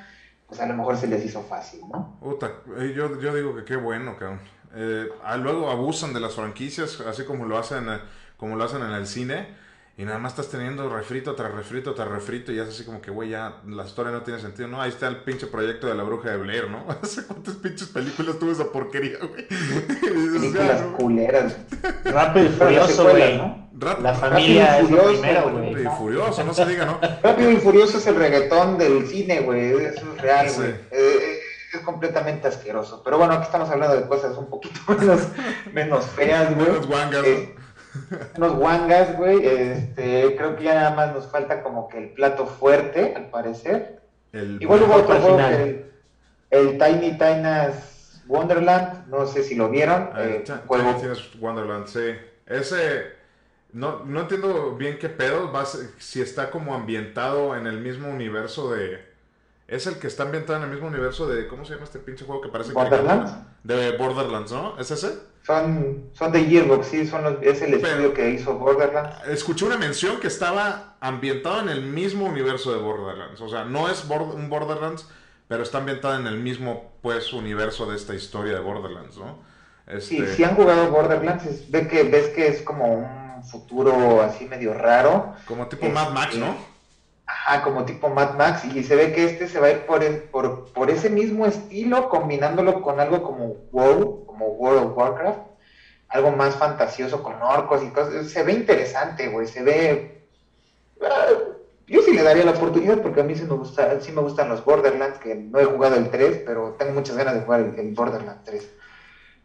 pues 0.47 0.61
a 0.61 0.68
lo 0.68 0.76
mejor 0.76 0.95
se 0.95 1.07
les 1.07 1.26
hizo 1.26 1.41
fácil, 1.41 1.82
¿no? 1.91 2.18
Eh, 2.78 2.93
yo, 2.95 3.20
yo 3.20 3.36
digo 3.36 3.55
que 3.55 3.65
qué 3.65 3.76
bueno, 3.76 4.15
cabrón. 4.18 4.39
Eh, 4.76 5.09
ah, 5.24 5.38
luego 5.38 5.70
abusan 5.70 6.13
de 6.13 6.20
las 6.20 6.36
franquicias, 6.36 7.01
así 7.01 7.24
como 7.24 7.45
lo 7.45 7.57
hacen, 7.57 7.89
eh, 7.89 7.99
como 8.38 8.55
lo 8.55 8.63
hacen 8.63 8.82
en 8.84 8.91
el 8.91 9.07
cine. 9.07 9.68
Y 9.99 10.05
nada 10.05 10.20
más 10.20 10.34
estás 10.34 10.49
teniendo 10.49 10.88
refrito 10.89 11.34
tras 11.34 11.51
refrito 11.51 11.95
tras 11.95 12.07
refrito 12.07 12.51
y 12.51 12.59
es 12.59 12.70
así 12.70 12.84
como 12.84 13.01
que, 13.01 13.09
güey, 13.09 13.30
ya 13.30 13.61
la 13.65 13.84
historia 13.84 14.11
no 14.11 14.22
tiene 14.22 14.39
sentido. 14.39 14.68
No, 14.68 14.80
ahí 14.80 14.89
está 14.89 15.07
el 15.07 15.24
pinche 15.24 15.47
proyecto 15.47 15.88
de 15.88 15.95
la 15.95 16.03
bruja 16.03 16.30
de 16.30 16.38
Blair, 16.38 16.70
¿no? 16.70 16.86
¿Hace 17.01 17.26
cuántas 17.26 17.55
pinches 17.55 17.88
películas 17.88 18.38
tuvo 18.38 18.51
esa 18.51 18.72
porquería, 18.72 19.18
güey? 19.18 19.47
Películas 20.01 20.82
culeras. 20.95 21.57
Rápido 22.05 22.45
y 22.45 22.49
Furioso, 22.49 23.09
güey. 23.09 23.38
¿no? 23.39 23.68
La 24.01 24.13
familia 24.13 24.80
es 24.80 24.86
primero, 24.88 25.49
güey. 25.49 25.74
Rápido 25.74 25.91
y 25.91 25.95
Furioso, 25.97 26.43
no 26.43 26.53
se 26.53 26.65
diga, 26.68 26.86
¿no? 26.86 26.99
Rápido 27.24 27.51
y 27.51 27.57
Furioso 27.57 27.97
es 27.97 28.05
el 28.05 28.18
reggaetón 28.18 28.78
del 28.78 29.07
cine, 29.07 29.41
güey. 29.41 29.84
Eso 29.84 30.13
es 30.13 30.22
real, 30.22 30.47
güey. 30.55 30.70
Eh, 30.91 31.26
es 31.74 31.80
completamente 31.82 32.47
asqueroso. 32.47 33.01
Pero 33.03 33.18
bueno, 33.18 33.34
aquí 33.34 33.43
estamos 33.43 33.70
hablando 33.70 33.95
de 33.95 34.07
cosas 34.07 34.38
un 34.38 34.49
poquito 34.49 34.80
menos, 34.99 35.28
menos 35.74 36.05
feas, 36.07 36.55
güey. 36.55 36.68
Menos 36.68 36.88
guangas. 36.88 37.26
Eh, 37.26 37.55
unos 38.38 38.55
guangas, 38.55 39.18
güey. 39.18 39.45
Este, 39.45 40.36
creo 40.36 40.55
que 40.55 40.63
ya 40.63 40.76
nada 40.76 40.95
más 40.95 41.13
nos 41.13 41.28
falta 41.28 41.63
como 41.63 41.88
que 41.88 41.97
el 41.97 42.09
plato 42.09 42.45
fuerte, 42.45 43.13
al 43.15 43.30
parer. 43.30 44.01
Igual 44.59 44.84
hubo 44.84 44.95
otro 44.95 45.20
juego, 45.20 45.39
el, 45.39 45.86
el, 46.51 46.78
Tiny 46.78 47.11
Tina's 47.13 48.22
Wonderland, 48.28 49.07
no 49.07 49.26
sé 49.26 49.43
si 49.43 49.55
lo 49.55 49.70
vieron. 49.70 50.09
Eh, 50.18 50.43
Tiny 50.45 50.93
Tina's 50.99 51.36
Wonderland, 51.39 51.88
sí. 51.88 52.15
Ese, 52.45 53.13
no, 53.74 54.05
no 54.05 54.22
entiendo 54.22 54.76
bien 54.76 54.99
qué 54.99 55.09
pedo, 55.09 55.51
va 55.51 55.65
si 55.65 56.22
está 56.22 56.49
como 56.49 56.76
ambientado 56.76 57.55
en 57.55 57.68
el 57.68 57.80
mismo 57.80 58.09
universo 58.09 58.72
de 58.74 59.07
Es 59.68 59.86
el 59.86 59.99
que 59.99 60.07
está 60.07 60.24
ambientado 60.24 60.59
en 60.59 60.63
el 60.63 60.70
mismo 60.70 60.88
universo 60.88 61.28
de. 61.28 61.47
¿Cómo 61.47 61.65
se 61.65 61.74
llama 61.74 61.84
este 61.84 61.99
pinche 61.99 62.26
juego 62.26 62.41
que 62.41 62.49
parece 62.49 62.72
Borderlands. 62.72 63.34
De 63.63 63.97
Borderlands, 63.97 64.51
¿no? 64.51 64.80
¿Es 64.80 64.91
ese? 64.91 65.20
Son, 65.45 66.09
son 66.13 66.32
de 66.32 66.43
Gearbox, 66.43 66.88
sí, 66.88 67.07
son 67.07 67.24
los, 67.24 67.36
es 67.41 67.61
el 67.61 67.74
estudio 67.74 68.13
que 68.13 68.30
hizo 68.32 68.55
Borderlands. 68.55 69.15
Escuché 69.28 69.65
una 69.65 69.78
mención 69.78 70.20
que 70.20 70.28
estaba 70.28 70.95
ambientado 70.99 71.61
en 71.61 71.70
el 71.70 71.84
mismo 71.84 72.26
universo 72.26 72.74
de 72.74 72.80
Borderlands. 72.82 73.39
O 73.39 73.47
sea, 73.47 73.63
no 73.63 73.89
es 73.89 74.03
un 74.05 74.49
Borderlands, 74.49 75.07
pero 75.47 75.63
está 75.63 75.78
ambientado 75.78 76.20
en 76.20 76.28
el 76.28 76.38
mismo, 76.38 76.93
pues, 77.01 77.32
universo 77.32 77.86
de 77.86 77.95
esta 77.95 78.13
historia 78.13 78.53
de 78.53 78.59
Borderlands, 78.59 79.18
¿no? 79.18 79.39
Sí, 79.99 80.18
este 80.18 80.36
si 80.36 80.43
han 80.43 80.55
jugado 80.55 80.91
Borderlands, 80.91 81.72
ves, 81.72 81.88
que, 81.88 82.03
ves 82.03 82.28
que 82.30 82.47
es 82.47 82.61
como 82.61 82.93
un 82.93 83.43
futuro 83.43 84.22
así 84.22 84.45
medio 84.45 84.74
raro. 84.74 85.34
Como 85.45 85.68
tipo 85.68 85.88
Mad 85.88 86.11
Max, 86.11 86.36
¿no? 86.36 86.57
Ajá, 87.47 87.63
como 87.63 87.85
tipo 87.85 88.09
Mad 88.09 88.35
Max. 88.35 88.65
Y 88.65 88.83
se 88.83 88.95
ve 88.97 89.13
que 89.13 89.23
este 89.23 89.47
se 89.47 89.59
va 89.59 89.67
a 89.67 89.71
ir 89.71 89.85
por, 89.85 90.03
por, 90.31 90.65
por 90.73 90.89
ese 90.89 91.09
mismo 91.09 91.45
estilo, 91.45 92.09
combinándolo 92.09 92.81
con 92.81 92.99
algo 92.99 93.23
como 93.23 93.55
WoW, 93.71 94.25
como 94.25 94.47
World 94.47 94.91
of 94.91 94.97
Warcraft. 94.97 95.39
Algo 96.09 96.31
más 96.31 96.55
fantasioso 96.55 97.23
con 97.23 97.41
orcos 97.41 97.83
y 97.83 97.87
cosas. 97.91 98.29
Se 98.29 98.43
ve 98.43 98.51
interesante, 98.51 99.29
güey. 99.29 99.47
Se 99.47 99.63
ve. 99.63 100.27
Ah, 101.01 101.27
yo 101.87 102.01
sí 102.01 102.11
le 102.11 102.23
daría 102.23 102.43
la 102.43 102.51
oportunidad 102.51 103.01
porque 103.01 103.21
a 103.21 103.23
mí 103.23 103.33
sí 103.33 103.43
me, 103.43 103.55
gusta, 103.55 104.01
sí 104.01 104.11
me 104.11 104.21
gustan 104.21 104.49
los 104.49 104.65
Borderlands, 104.65 105.19
que 105.19 105.35
no 105.35 105.57
he 105.59 105.65
jugado 105.65 105.95
el 105.95 106.09
3, 106.09 106.43
pero 106.45 106.75
tengo 106.77 106.91
muchas 106.91 107.15
ganas 107.15 107.35
de 107.35 107.41
jugar 107.41 107.61
el, 107.61 107.79
el 107.79 107.93
Borderlands 107.93 108.43
3. 108.43 108.71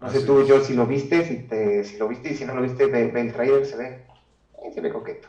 No 0.01 0.11
sé 0.11 0.23
tú, 0.23 0.45
yo, 0.45 0.61
si 0.65 0.75
lo 0.75 0.87
viste, 0.87 1.25
si, 1.25 1.37
te, 1.47 1.85
si 1.85 1.99
lo 1.99 2.09
viste 2.09 2.31
y 2.31 2.35
si 2.35 2.45
no 2.45 2.57
lo 2.57 2.63
viste, 2.63 2.87
ve, 2.87 3.13
el 3.15 3.33
trailer, 3.33 3.65
se 3.65 3.77
ve, 3.77 4.05
se 4.75 4.81
ve 4.81 4.93
coqueto. 4.93 5.29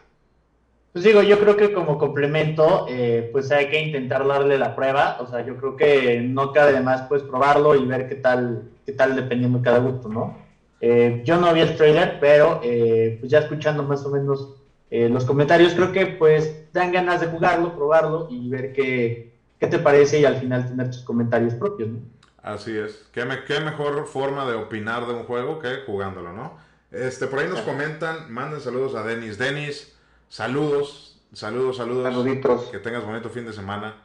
Pues 0.93 1.03
digo, 1.03 1.23
yo 1.23 1.39
creo 1.39 1.57
que 1.57 1.73
como 1.73 1.97
complemento, 1.97 2.85
eh, 2.87 3.29
pues 3.31 3.51
hay 3.51 3.69
que 3.69 3.81
intentar 3.81 4.27
darle 4.27 4.57
la 4.57 4.75
prueba. 4.75 5.17
O 5.19 5.27
sea, 5.27 5.45
yo 5.45 5.57
creo 5.57 5.75
que 5.75 6.21
no 6.21 6.53
cabe 6.53 6.73
de 6.73 6.81
más 6.81 7.01
pues 7.09 7.23
probarlo 7.23 7.75
y 7.75 7.85
ver 7.85 8.07
qué 8.07 8.15
tal, 8.15 8.69
qué 8.85 8.93
tal 8.93 9.15
dependiendo 9.15 9.57
de 9.57 9.63
cada 9.63 9.79
gusto, 9.79 10.07
¿no? 10.07 10.37
Eh, 10.79 11.21
yo 11.25 11.37
no 11.37 11.51
vi 11.53 11.61
el 11.61 11.75
trailer, 11.75 12.19
pero 12.19 12.61
eh, 12.63 13.17
pues 13.19 13.31
ya 13.31 13.39
escuchando 13.39 13.83
más 13.83 14.05
o 14.05 14.09
menos 14.09 14.59
los 14.95 15.25
comentarios, 15.25 15.73
creo 15.73 15.91
que 15.91 16.05
pues 16.05 16.71
dan 16.71 16.91
ganas 16.91 17.19
de 17.19 17.25
jugarlo, 17.25 17.75
probarlo 17.75 18.27
y 18.29 18.47
ver 18.47 18.73
qué, 18.73 19.33
qué 19.59 19.65
te 19.65 19.79
parece 19.79 20.19
y 20.19 20.25
al 20.25 20.35
final 20.35 20.69
tener 20.69 20.91
tus 20.91 21.01
comentarios 21.01 21.55
propios, 21.55 21.89
¿no? 21.89 21.99
Así 22.43 22.77
es. 22.77 23.05
¿Qué, 23.13 23.23
mejor 23.25 24.05
forma 24.05 24.45
de 24.45 24.55
opinar 24.55 25.07
de 25.07 25.13
un 25.13 25.23
juego 25.23 25.59
que 25.59 25.77
jugándolo, 25.85 26.33
¿no? 26.33 26.57
Este, 26.91 27.25
por 27.25 27.39
ahí 27.39 27.47
nos 27.47 27.61
comentan, 27.61 28.31
manden 28.31 28.59
saludos 28.59 28.95
a 28.95 29.03
Denis. 29.03 29.37
Denis, 29.37 29.92
saludos, 30.33 31.21
saludos, 31.31 31.77
saludos. 31.77 32.11
Saluditos. 32.11 32.63
Que 32.71 32.79
tengas 32.79 33.05
bonito 33.05 33.29
fin 33.29 33.45
de 33.45 33.53
semana. 33.53 33.95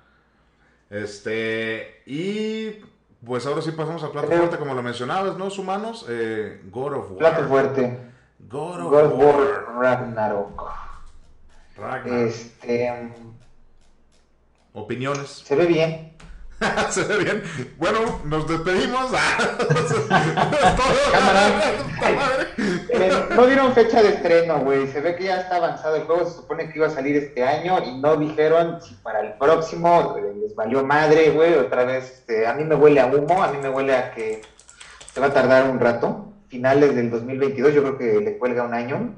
Este, 0.91 2.03
y 2.05 2.83
pues 3.25 3.47
ahora 3.47 3.63
sí 3.63 3.73
pasamos 3.73 4.05
a 4.05 4.13
plato 4.13 4.29
fuerte, 4.29 4.59
como 4.59 4.75
lo 4.75 4.83
mencionabas, 4.83 5.39
¿no? 5.39 5.49
Humanos, 5.49 6.05
eh, 6.09 6.61
God 6.71 6.93
of 6.93 7.11
War. 7.13 7.19
Plato 7.19 7.49
fuerte. 7.49 7.99
God 8.41 8.81
of, 8.81 9.19
War. 9.19 9.75
Ragnarok. 9.79 10.71
Ragnarok. 11.77 12.29
Este. 12.29 13.13
Opiniones. 14.75 15.29
Se 15.31 15.57
ve 15.57 15.65
bien. 15.65 16.08
Se 16.91 17.05
ve 17.05 17.25
bien. 17.25 17.43
Bueno, 17.77 18.21
nos 18.25 18.49
despedimos. 18.49 19.11
Eh, 22.91 23.13
no 23.35 23.47
dieron 23.47 23.73
fecha 23.75 24.03
de 24.03 24.11
estreno, 24.11 24.61
güey. 24.61 24.89
Se 24.89 25.01
ve 25.01 25.15
que 25.15 25.25
ya 25.25 25.41
está 25.41 25.57
avanzado 25.57 25.97
el 25.97 26.03
juego. 26.03 26.27
Se 26.27 26.37
supone 26.37 26.69
que 26.69 26.79
iba 26.79 26.89
a 26.89 26.91
salir 26.91 27.17
este 27.17 27.45
año 27.45 27.79
y 27.85 27.99
no 27.99 28.17
dijeron 28.17 28.81
si 28.83 28.95
para 28.95 29.21
el 29.21 29.35
próximo 29.35 30.17
eh, 30.19 30.35
les 30.41 30.55
valió 30.55 30.85
madre, 30.85 31.31
güey. 31.31 31.55
Otra 31.55 31.85
vez, 31.85 32.05
este, 32.05 32.47
a 32.47 32.55
mí 32.55 32.65
me 32.65 32.75
huele 32.75 33.01
a 33.01 33.07
humo. 33.07 33.43
A 33.43 33.53
mí 33.53 33.59
me 33.59 33.69
huele 33.69 33.95
a 33.95 34.13
que 34.13 34.43
se 35.13 35.21
va 35.21 35.27
a 35.27 35.33
tardar 35.33 35.71
un 35.71 35.79
rato. 35.79 36.33
Finales 36.49 36.97
del 36.97 37.11
2022, 37.11 37.75
yo 37.75 37.83
creo 37.83 37.99
que 37.99 38.21
le 38.21 38.39
cuelga 38.39 38.65
un 38.65 38.75
año. 38.75 39.15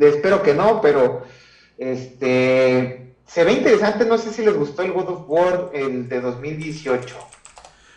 espero 0.00 0.42
que 0.42 0.54
no, 0.54 0.80
pero 0.80 1.22
este 1.80 3.14
se 3.26 3.44
ve 3.44 3.52
interesante, 3.52 4.04
no 4.04 4.18
sé 4.18 4.32
si 4.32 4.44
les 4.44 4.54
gustó 4.54 4.82
el 4.82 4.92
God 4.92 5.08
of 5.08 5.24
War, 5.28 5.70
el 5.72 6.08
de 6.08 6.20
2018, 6.20 7.16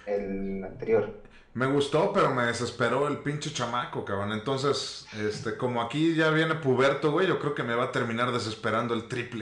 el 0.05 0.63
anterior. 0.63 1.21
Me 1.55 1.65
gustó, 1.65 2.13
pero 2.13 2.31
me 2.34 2.45
desesperó 2.45 3.07
el 3.07 3.17
pinche 3.17 3.51
chamaco, 3.51 4.05
cabrón. 4.05 4.31
Entonces, 4.31 5.05
este, 5.19 5.57
como 5.57 5.81
aquí 5.81 6.15
ya 6.15 6.29
viene 6.29 6.55
puberto, 6.55 7.11
güey, 7.11 7.27
yo 7.27 7.39
creo 7.39 7.53
que 7.53 7.63
me 7.63 7.75
va 7.75 7.86
a 7.86 7.91
terminar 7.91 8.31
desesperando 8.31 8.93
el 8.93 9.07
triple. 9.07 9.41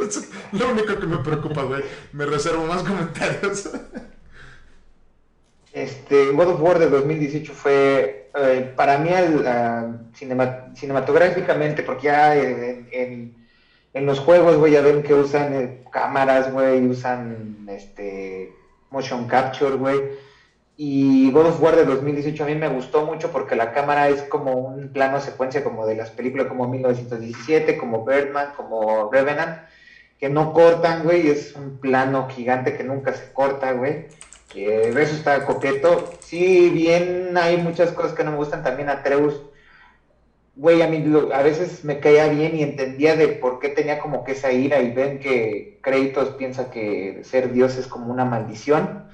lo 0.52 0.70
único 0.70 0.98
que 0.98 1.06
me 1.06 1.18
preocupa, 1.18 1.62
güey. 1.62 1.82
Me 2.12 2.24
reservo 2.24 2.64
más 2.66 2.82
comentarios. 2.82 3.70
Este, 5.72 6.30
God 6.32 6.48
of 6.48 6.60
War 6.60 6.78
de 6.78 6.90
2018 6.90 7.52
fue, 7.54 8.30
eh, 8.34 8.72
para 8.76 8.98
mí, 8.98 9.08
el, 9.08 9.46
ah, 9.46 9.98
cinematográficamente, 10.74 11.82
porque 11.82 12.04
ya 12.04 12.36
en 12.36 12.88
en 12.92 13.41
los 13.94 14.20
juegos, 14.20 14.56
güey, 14.56 14.72
ya 14.72 14.80
ven 14.80 15.02
que 15.02 15.14
usan 15.14 15.54
eh, 15.54 15.84
cámaras, 15.90 16.52
güey, 16.52 16.86
usan 16.86 17.66
este 17.68 18.52
motion 18.90 19.26
capture, 19.26 19.76
güey. 19.76 20.00
Y 20.76 21.30
God 21.30 21.46
of 21.46 21.62
War 21.62 21.76
de 21.76 21.84
2018 21.84 22.42
a 22.42 22.46
mí 22.46 22.54
me 22.54 22.68
gustó 22.68 23.04
mucho 23.04 23.30
porque 23.30 23.54
la 23.54 23.72
cámara 23.72 24.08
es 24.08 24.22
como 24.22 24.52
un 24.54 24.88
plano 24.88 25.20
secuencia 25.20 25.62
como 25.62 25.86
de 25.86 25.96
las 25.96 26.10
películas 26.10 26.46
como 26.46 26.66
1917, 26.66 27.76
como 27.76 28.04
Birdman, 28.04 28.54
como 28.56 29.10
Revenant, 29.12 29.58
que 30.18 30.30
no 30.30 30.52
cortan, 30.52 31.04
güey, 31.04 31.28
es 31.28 31.54
un 31.54 31.78
plano 31.78 32.28
gigante 32.30 32.76
que 32.76 32.84
nunca 32.84 33.12
se 33.12 33.32
corta, 33.32 33.72
güey. 33.72 34.06
eso 34.54 35.14
está 35.14 35.44
coqueto. 35.44 36.10
Sí, 36.20 36.70
bien, 36.70 37.36
hay 37.36 37.58
muchas 37.58 37.92
cosas 37.92 38.14
que 38.14 38.24
no 38.24 38.30
me 38.30 38.38
gustan. 38.38 38.64
También 38.64 38.88
Atreus 38.88 39.42
güey, 40.54 40.82
a 40.82 40.86
mí 40.86 41.02
a 41.32 41.42
veces 41.42 41.84
me 41.84 41.98
caía 41.98 42.28
bien 42.28 42.56
y 42.56 42.62
entendía 42.62 43.16
de 43.16 43.28
por 43.28 43.58
qué 43.58 43.70
tenía 43.70 43.98
como 43.98 44.24
que 44.24 44.32
esa 44.32 44.52
ira 44.52 44.80
y 44.80 44.92
ven 44.92 45.18
que 45.18 45.78
Créditos 45.82 46.30
piensa 46.30 46.70
que 46.70 47.22
ser 47.24 47.52
Dios 47.52 47.76
es 47.76 47.86
como 47.86 48.12
una 48.12 48.24
maldición. 48.24 49.10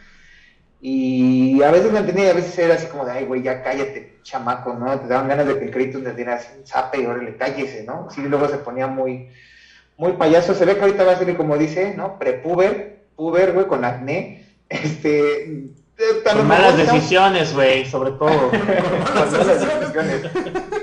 Y 0.81 1.61
a 1.63 1.71
veces 1.73 1.91
me 1.91 2.01
entendía 2.01 2.27
y 2.27 2.31
a 2.31 2.35
veces 2.35 2.57
era 2.59 2.75
así 2.75 2.87
como 2.87 3.05
de, 3.05 3.13
ay, 3.13 3.25
güey, 3.25 3.43
ya 3.43 3.63
cállate, 3.63 4.19
chamaco, 4.23 4.75
¿no? 4.75 4.99
Te 5.01 5.09
daban 5.09 5.29
ganas 5.29 5.47
de 5.47 5.59
que 5.59 5.65
el 5.65 5.71
Créditos 5.71 6.03
le 6.03 6.13
diera 6.13 6.37
así 6.37 6.49
un 6.57 6.67
zape 6.67 7.03
y 7.03 7.05
ahora 7.05 7.23
le 7.23 7.37
cállese, 7.37 7.85
¿no? 7.85 8.09
Sí, 8.11 8.23
luego 8.23 8.49
se 8.49 8.59
ponía 8.59 8.87
muy, 8.87 9.29
muy 9.97 10.13
payaso. 10.13 10.55
Se 10.55 10.65
ve 10.65 10.77
que 10.77 10.83
ahorita 10.83 11.05
va 11.05 11.13
a 11.13 11.19
ser 11.19 11.37
como 11.37 11.57
dice, 11.57 11.95
¿no? 11.97 12.19
Prepuber, 12.19 13.01
puber, 13.17 13.53
güey, 13.53 13.67
con 13.67 13.85
acné. 13.85 14.45
Este. 14.69 15.71
Con 16.23 16.47
malas 16.47 16.77
decisiones, 16.77 17.55
güey, 17.55 17.87
sobre 17.87 18.11
todo. 18.13 18.51
con 18.51 19.33
malas 19.33 19.61
decisiones. 19.61 20.31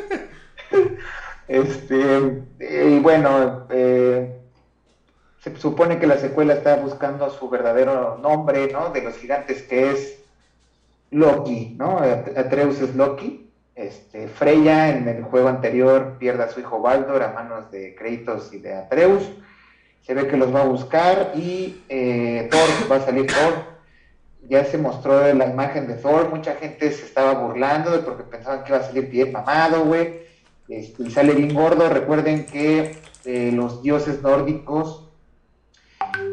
Este, 1.48 2.44
y 2.60 3.00
bueno, 3.00 3.68
eh, 3.70 4.40
se 5.40 5.56
supone 5.58 6.00
que 6.00 6.08
la 6.08 6.18
secuela 6.18 6.54
está 6.56 6.76
buscando 6.78 7.30
su 7.30 7.50
verdadero 7.50 8.18
nombre, 8.18 8.72
¿no? 8.72 8.90
De 8.90 9.02
los 9.02 9.16
gigantes, 9.18 9.62
que 9.64 9.92
es 9.92 10.24
Loki, 11.12 11.76
¿no? 11.78 12.00
Atreus 12.36 12.82
es 12.82 12.96
Loki. 12.96 13.52
Este, 13.76 14.28
Freya 14.28 14.90
en 14.90 15.08
el 15.08 15.24
juego 15.24 15.50
anterior 15.50 16.16
pierde 16.18 16.44
a 16.44 16.50
su 16.50 16.62
hijo 16.62 16.82
Baldur 16.82 17.22
a 17.22 17.34
manos 17.34 17.70
de 17.72 17.94
Kratos 17.94 18.52
y 18.54 18.60
de 18.60 18.74
Atreus. 18.74 19.24
Se 20.02 20.14
ve 20.14 20.28
que 20.28 20.38
los 20.38 20.54
va 20.54 20.62
a 20.62 20.66
buscar 20.66 21.34
y 21.36 21.84
eh, 21.90 22.48
Thor, 22.50 22.92
va 22.92 22.96
a 22.96 23.06
salir 23.06 23.28
Thor. 23.28 23.76
Ya 24.48 24.64
se 24.64 24.78
mostró 24.78 25.34
la 25.34 25.46
imagen 25.46 25.88
de 25.88 25.96
Thor, 25.96 26.30
mucha 26.30 26.56
gente 26.56 26.92
se 26.92 27.06
estaba 27.06 27.34
burlando 27.34 28.04
porque 28.06 28.24
pensaban 28.24 28.64
que 28.64 28.70
iba 28.70 28.80
a 28.80 28.84
salir 28.84 29.10
bien 29.10 29.32
mamado, 29.32 29.84
güey 29.86 30.25
este, 30.68 31.04
y 31.04 31.12
sale 31.12 31.34
bien 31.34 31.54
gordo. 31.54 31.90
Recuerden 31.90 32.46
que 32.46 32.98
eh, 33.26 33.52
los 33.54 33.82
dioses 33.82 34.22
nórdicos 34.22 35.10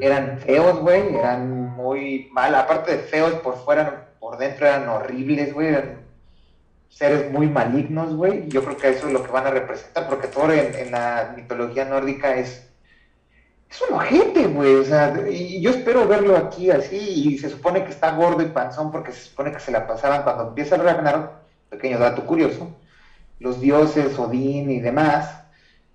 eran 0.01 0.39
feos, 0.39 0.81
güey, 0.81 1.15
eran 1.15 1.71
muy 1.77 2.29
mal, 2.33 2.55
aparte 2.55 2.93
de 2.93 2.99
feos 2.99 3.35
por 3.35 3.57
fuera, 3.57 4.09
por 4.21 4.39
dentro 4.39 4.67
eran 4.67 4.89
horribles, 4.89 5.53
güey, 5.53 5.69
eran 5.69 6.03
seres 6.89 7.33
muy 7.33 7.49
malignos, 7.49 8.15
güey. 8.15 8.49
Yo 8.49 8.65
creo 8.65 8.77
que 8.77 8.91
eso 8.91 9.07
es 9.07 9.13
lo 9.13 9.23
que 9.23 9.33
van 9.33 9.47
a 9.47 9.51
representar, 9.51 10.09
porque 10.09 10.29
Thor 10.29 10.53
en, 10.53 10.91
la 10.91 11.33
mitología 11.37 11.85
nórdica 11.85 12.37
es, 12.37 12.69
es 13.71 13.83
un 13.89 13.95
ojete, 13.97 14.47
güey, 14.47 14.75
o 14.75 14.85
sea, 14.85 15.15
y 15.29 15.61
yo 15.61 15.71
espero 15.71 16.07
verlo 16.07 16.37
aquí 16.37 16.71
así, 16.71 16.97
y 16.97 17.39
se 17.39 17.49
supone 17.49 17.85
que 17.85 17.91
está 17.91 18.13
gordo 18.13 18.43
y 18.43 18.47
panzón 18.47 18.91
porque 18.93 19.13
se 19.13 19.31
supone 19.31 19.53
que 19.53 19.61
se 19.61 19.73
la 19.73 19.87
pasaban 19.87 20.23
cuando 20.23 20.49
empieza 20.49 20.77
el 20.77 20.85
Ragnarok, 20.85 21.31
pequeño 21.71 21.99
dato 21.99 22.27
curioso, 22.27 22.77
los 23.43 23.61
dioses, 23.61 24.19
Odín 24.19 24.71
y 24.71 24.81
demás, 24.81 25.43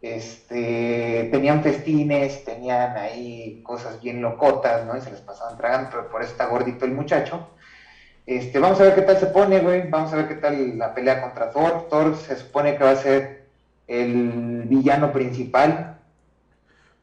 este, 0.02 1.30
tenían 1.32 1.64
festines, 1.64 2.43
tenían 2.45 2.95
ahí 2.98 3.62
cosas 3.64 4.02
bien 4.02 4.22
locotas, 4.22 4.86
¿no? 4.86 4.95
Y 4.95 5.02
se 5.02 5.12
les 5.12 5.22
pasaban 5.22 5.58
tragando, 5.58 5.89
pero 5.91 6.10
por 6.10 6.22
eso 6.22 6.32
está 6.32 6.45
gordito 6.45 6.86
el 6.86 6.91
muchacho. 6.91 7.50
Este, 8.26 8.60
vamos 8.60 8.80
a 8.80 8.84
ver 8.84 8.95
qué 8.95 9.02
tal 9.02 9.18
se 9.18 9.28
pone, 9.28 9.60
güey. 9.60 9.89
Vamos 9.89 10.12
a 10.14 10.18
ver 10.18 10.28
qué 10.28 10.36
tal 10.36 10.78
la 10.78 10.93
pelea 10.93 11.22
contra 11.22 11.50
Thor. 11.50 11.88
Thor 11.89 12.16
se 12.16 12.36
supone 12.36 12.78
que 12.78 12.84
va 12.84 12.91
a 12.91 12.95
ser 12.95 13.48
el 13.88 14.64
villano 14.66 15.14
principal. 15.14 15.98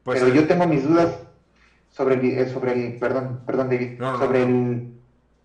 Pues 0.03 0.21
pero 0.21 0.33
yo 0.33 0.47
tengo 0.47 0.67
mis 0.67 0.87
dudas 0.87 1.17
sobre 1.89 2.15
el, 2.15 2.25
eh, 2.25 2.47
sobre 2.47 2.73
el 2.73 2.99
perdón, 2.99 3.41
perdón 3.45 3.69
David, 3.69 3.99
sobre 4.19 4.43
el 4.43 4.91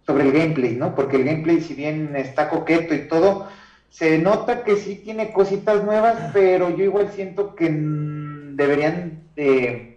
sobre 0.07 0.25
el 0.25 0.33
gameplay, 0.33 0.75
¿no? 0.75 0.95
Porque 0.95 1.17
el 1.17 1.25
gameplay, 1.25 1.61
si 1.61 1.75
bien 1.75 2.15
está 2.17 2.49
coqueto 2.49 2.95
y 2.95 3.07
todo, 3.07 3.49
se 3.91 4.19
nota 4.19 4.65
que 4.65 4.77
sí 4.77 4.97
tiene 4.97 5.33
cositas 5.33 5.85
nuevas, 5.85 6.31
pero 6.33 6.71
yo 6.71 6.85
igual 6.85 7.11
siento 7.11 7.55
que 7.55 7.69
deberían 7.71 9.25
de 9.37 9.91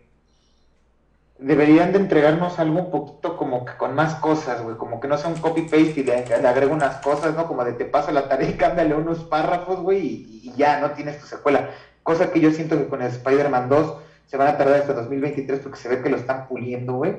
deberían 1.38 1.92
de 1.92 2.00
entregarnos 2.00 2.58
algo 2.58 2.80
un 2.80 2.92
poquito 2.92 3.36
como 3.36 3.66
que 3.66 3.76
con 3.76 3.96
más 3.96 4.16
cosas, 4.16 4.62
güey, 4.64 4.78
como 4.78 5.02
que 5.02 5.10
no 5.10 5.18
sea 5.18 5.30
un 5.30 5.36
copy-paste 5.36 5.94
y 6.00 6.04
le, 6.04 6.48
agrego 6.48 6.74
unas 6.74 6.98
cosas, 6.98 7.36
¿no? 7.36 7.48
Como 7.48 7.66
de 7.66 7.74
te 7.74 7.86
paso 7.86 8.12
la 8.12 8.30
tarea 8.30 8.50
y 8.50 8.54
cámbiale 8.58 8.96
unos 8.96 9.26
párrafos, 9.26 9.82
güey, 9.82 10.00
y, 10.00 10.42
y, 10.44 10.54
ya, 10.56 10.80
no 10.80 10.92
tienes 10.92 11.20
tu 11.20 11.26
secuela. 11.26 11.72
Cosa 12.02 12.32
que 12.32 12.40
yo 12.40 12.52
siento 12.52 12.78
que 12.78 12.88
con 12.88 13.02
el 13.02 13.10
Spider-Man 13.10 13.68
2 13.68 13.94
se 14.28 14.38
van 14.38 14.48
a 14.48 14.58
tardar 14.58 14.82
hasta 14.82 14.94
2023 14.94 15.60
porque 15.60 15.78
se 15.78 15.90
ve 15.90 16.02
que 16.02 16.10
lo 16.10 16.18
están 16.18 16.48
puliendo, 16.48 16.94
güey. 16.94 17.16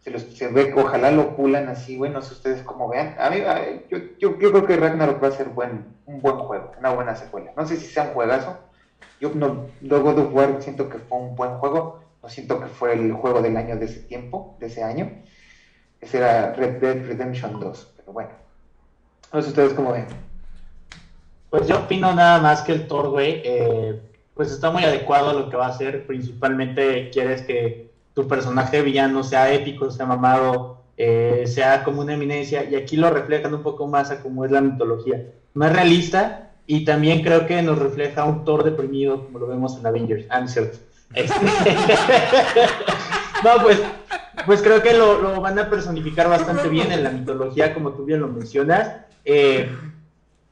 Se, 0.00 0.10
los, 0.10 0.22
se 0.22 0.48
ve 0.48 0.72
ojalá 0.76 1.10
lo 1.10 1.34
pulan 1.34 1.68
así, 1.68 1.96
güey, 1.96 2.12
no 2.12 2.22
sé 2.22 2.34
ustedes 2.34 2.62
cómo 2.62 2.88
vean. 2.88 3.16
A 3.18 3.30
mí, 3.30 3.38
yo, 3.90 3.98
yo, 4.18 4.38
yo, 4.38 4.52
creo 4.52 4.66
que 4.66 4.76
Ragnarok 4.76 5.22
va 5.22 5.28
a 5.28 5.32
ser 5.32 5.48
buen, 5.48 5.86
un 6.06 6.20
buen 6.20 6.36
juego, 6.36 6.72
una 6.78 6.90
buena 6.90 7.16
secuela. 7.16 7.52
No 7.56 7.66
sé 7.66 7.76
si 7.76 7.86
sea 7.86 8.04
un 8.04 8.10
juegazo. 8.10 8.58
Yo 9.20 9.32
no, 9.34 9.66
luego 9.80 10.14
de 10.14 10.22
War 10.22 10.62
siento 10.62 10.88
que 10.88 10.98
fue 10.98 11.18
un 11.18 11.34
buen 11.34 11.58
juego 11.58 12.06
siento 12.28 12.60
que 12.60 12.66
fue 12.66 12.94
el 12.94 13.12
juego 13.12 13.42
del 13.42 13.56
año 13.56 13.76
de 13.76 13.86
ese 13.86 14.00
tiempo, 14.00 14.56
de 14.60 14.66
ese 14.66 14.82
año. 14.82 15.10
Ese 16.00 16.18
era 16.18 16.52
Red 16.52 16.80
Dead 16.80 17.06
Redemption 17.06 17.58
2, 17.58 17.94
pero 17.96 18.12
bueno. 18.12 18.30
No 19.32 19.42
sé 19.42 19.48
ustedes 19.48 19.74
cómo 19.74 19.92
ven. 19.92 20.06
Pues 21.50 21.66
yo 21.68 21.78
opino 21.78 22.12
nada 22.14 22.40
más 22.40 22.62
que 22.62 22.72
el 22.72 22.86
Thor, 22.86 23.10
güey, 23.10 23.42
eh, 23.44 24.00
pues 24.34 24.50
está 24.50 24.70
muy 24.70 24.84
adecuado 24.84 25.30
a 25.30 25.32
lo 25.32 25.48
que 25.48 25.56
va 25.56 25.66
a 25.66 25.70
hacer. 25.70 26.06
Principalmente 26.06 27.10
quieres 27.10 27.42
que 27.42 27.85
tu 28.16 28.26
personaje 28.26 28.80
villano 28.80 29.22
sea 29.22 29.52
épico, 29.52 29.90
sea 29.90 30.06
mamado, 30.06 30.84
eh, 30.96 31.44
sea 31.46 31.84
como 31.84 32.00
una 32.00 32.14
eminencia. 32.14 32.64
Y 32.64 32.74
aquí 32.74 32.96
lo 32.96 33.10
reflejan 33.10 33.52
un 33.52 33.62
poco 33.62 33.86
más 33.86 34.10
a 34.10 34.22
cómo 34.22 34.46
es 34.46 34.50
la 34.50 34.62
mitología. 34.62 35.22
Más 35.52 35.70
realista 35.70 36.52
y 36.66 36.86
también 36.86 37.22
creo 37.22 37.46
que 37.46 37.60
nos 37.60 37.78
refleja 37.78 38.24
un 38.24 38.46
Thor 38.46 38.64
deprimido, 38.64 39.26
como 39.26 39.40
lo 39.40 39.46
vemos 39.46 39.78
en 39.78 39.86
Avengers. 39.86 40.24
Ah, 40.30 40.40
no, 40.40 40.46
pues, 43.62 43.82
pues 44.46 44.62
creo 44.62 44.82
que 44.82 44.94
lo, 44.94 45.42
van 45.42 45.58
a 45.58 45.68
personificar 45.68 46.30
bastante 46.30 46.70
bien 46.70 46.90
en 46.92 47.04
la 47.04 47.10
mitología, 47.10 47.74
como 47.74 47.92
tú 47.92 48.06
bien 48.06 48.20
lo 48.20 48.28
mencionas. 48.28 48.92
Eh, 49.26 49.68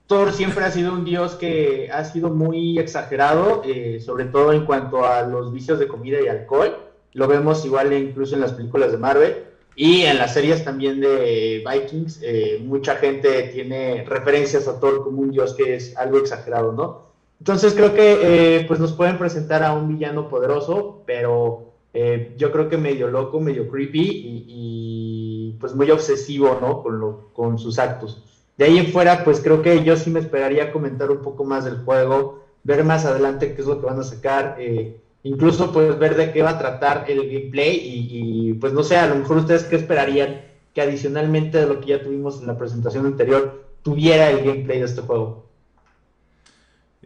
Thor 0.07 0.35
siempre 0.35 0.67
ha 0.67 0.71
sido 0.71 0.93
un 0.93 1.07
dios 1.07 1.35
que 1.35 1.91
ha 1.91 2.05
sido 2.05 2.29
muy 2.29 2.79
exagerado, 2.79 3.63
eh, 3.65 4.03
sobre 4.05 4.27
todo 4.27 4.53
en 4.53 4.67
cuanto 4.67 5.07
a 5.07 5.23
los 5.23 5.51
vicios 5.51 5.79
de 5.79 5.89
comida 5.89 6.21
y 6.21 6.29
alcohol. 6.29 6.91
Lo 7.15 7.27
vemos 7.27 7.65
igual 7.65 7.93
incluso 7.93 8.35
en 8.35 8.43
las 8.43 8.53
películas 8.53 8.93
de 8.93 8.99
Marvel 8.99 9.45
y 9.77 10.03
en 10.03 10.19
las 10.19 10.35
series 10.35 10.65
también 10.65 11.01
de 11.01 11.65
Vikings. 11.69 12.21
Eh, 12.23 12.63
mucha 12.65 12.97
gente 12.97 13.51
tiene 13.53 14.05
referencias 14.05 14.69
a 14.69 14.79
Thor 14.79 15.03
como 15.03 15.23
un 15.23 15.31
dios 15.31 15.55
que 15.55 15.77
es 15.77 15.97
algo 15.97 16.19
exagerado, 16.19 16.73
¿no? 16.73 17.05
Entonces 17.41 17.75
creo 17.75 17.95
que 17.95 18.19
eh, 18.23 18.65
pues 18.67 18.81
nos 18.81 18.93
pueden 18.93 19.19
presentar 19.19 19.63
a 19.63 19.73
un 19.73 19.89
villano 19.89 20.29
poderoso, 20.29 21.03
pero 21.07 21.75
eh, 21.93 22.35
yo 22.37 22.51
creo 22.51 22.69
que 22.69 22.77
medio 22.77 23.09
loco, 23.09 23.41
medio 23.41 23.69
creepy 23.69 24.45
y, 24.49 25.57
pues 25.61 25.75
muy 25.75 25.91
obsesivo, 25.91 26.59
¿no? 26.61 26.83
Con, 26.83 27.01
lo, 27.01 27.31
con 27.33 27.59
sus 27.59 27.79
actos. 27.79 28.25
De 28.57 28.65
ahí 28.65 28.79
en 28.79 28.89
fuera, 28.89 29.25
pues 29.25 29.41
creo 29.41 29.63
que 29.63 29.85
yo 29.85 29.97
sí 29.97 30.11
me 30.11 30.21
esperaría 30.21 30.73
comentar 30.73 31.11
un 31.11 31.23
poco 31.23 31.45
más 31.45 31.65
del 31.65 31.79
juego, 31.85 32.45
ver 32.63 32.83
más 32.85 33.05
adelante 33.05 33.55
qué 33.55 33.61
es 33.61 33.67
lo 33.67 33.81
que 33.81 33.87
van 33.87 34.01
a 34.01 34.05
sacar, 34.05 34.57
eh, 34.59 35.01
incluso 35.25 35.73
pues 35.73 35.99
ver 35.99 36.17
de 36.17 36.33
qué 36.33 36.43
va 36.43 36.51
a 36.51 36.59
tratar 36.59 37.05
el 37.09 37.27
gameplay 37.27 37.81
y, 37.83 38.55
pues 38.55 38.73
no 38.73 38.83
sé, 38.83 38.97
a 38.97 39.09
lo 39.09 39.17
mejor 39.17 39.39
ustedes 39.39 39.65
qué 39.65 39.77
esperarían 39.77 40.43
que 40.73 40.81
adicionalmente 40.81 41.59
de 41.59 41.67
lo 41.67 41.81
que 41.81 41.89
ya 41.89 42.03
tuvimos 42.03 42.41
en 42.41 42.47
la 42.47 42.57
presentación 42.57 43.07
anterior 43.07 43.65
tuviera 43.83 44.31
el 44.31 44.45
gameplay 44.45 44.79
de 44.79 44.85
este 44.85 45.03
juego. 45.03 45.47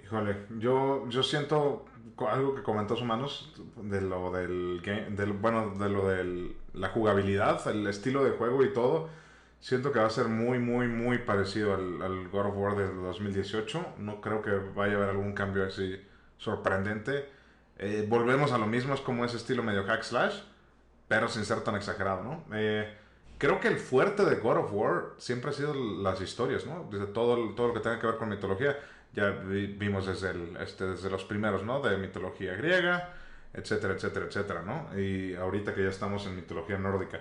Híjole, 0.03 0.37
yo, 0.59 1.09
yo 1.09 1.23
siento 1.23 1.85
algo 2.27 2.55
que 2.55 2.63
comentó 2.63 2.95
Humanos 2.95 3.53
de 3.77 4.01
lo 4.01 4.33
del, 4.33 4.81
del 4.83 5.33
bueno, 5.33 5.75
de 5.79 5.89
lo 5.89 6.09
de 6.09 6.53
la 6.75 6.89
jugabilidad, 6.89 7.67
el 7.69 7.87
estilo 7.87 8.25
de 8.25 8.31
juego 8.33 8.65
y 8.65 8.73
todo. 8.73 9.09
Siento 9.61 9.93
que 9.93 9.99
va 9.99 10.07
a 10.07 10.11
ser 10.11 10.29
muy, 10.29 10.59
muy, 10.59 10.87
muy 10.87 11.19
parecido 11.19 11.75
al, 11.75 12.29
God 12.29 12.47
of 12.47 12.57
War 12.57 12.77
de 12.77 12.87
2018. 12.87 13.95
No 13.99 14.21
creo 14.21 14.41
que 14.41 14.51
vaya 14.51 14.95
a 14.95 14.97
haber 14.97 15.11
algún 15.11 15.33
cambio 15.33 15.65
así 15.65 16.01
sorprendente. 16.37 17.38
Eh, 17.79 18.07
volvemos 18.09 18.53
a 18.53 18.59
lo 18.59 18.67
mismo, 18.67 18.95
es 18.95 19.01
como 19.01 19.25
ese 19.25 19.37
estilo 19.37 19.63
medio 19.63 19.85
hack 19.85 20.03
slash, 20.03 20.41
pero 21.07 21.29
sin 21.29 21.45
ser 21.45 21.61
tan 21.61 21.77
exagerado, 21.77 22.23
¿no? 22.23 22.45
Eh, 22.53 22.93
creo 23.39 23.61
que 23.61 23.69
el 23.69 23.79
fuerte 23.79 24.25
de 24.25 24.37
God 24.37 24.59
of 24.59 24.73
War 24.73 25.05
siempre 25.17 25.51
ha 25.51 25.53
sido 25.53 25.75
las 25.75 26.21
historias, 26.21 26.67
¿no? 26.67 26.89
Desde 26.91 27.07
todo, 27.07 27.55
todo 27.55 27.69
lo 27.69 27.75
que 27.75 27.81
tenga 27.81 27.99
que 28.01 28.07
ver 28.07 28.17
con 28.17 28.29
mitología 28.29 28.77
ya 29.15 29.31
vimos 29.31 30.07
desde, 30.07 30.35
este, 30.63 30.87
desde 30.87 31.11
los 31.11 31.25
primeros, 31.25 31.65
¿no? 31.65 31.81
De 31.81 31.97
mitología 31.97 32.55
griega, 32.55 33.15
etcétera, 33.55 33.95
etcétera, 33.95 34.27
etcétera, 34.27 34.63
¿no? 34.63 34.99
Y 34.99 35.35
ahorita 35.35 35.75
que 35.75 35.83
ya 35.83 35.91
estamos 35.91 36.27
en 36.27 36.37
mitología 36.37 36.79
nórdica. 36.79 37.21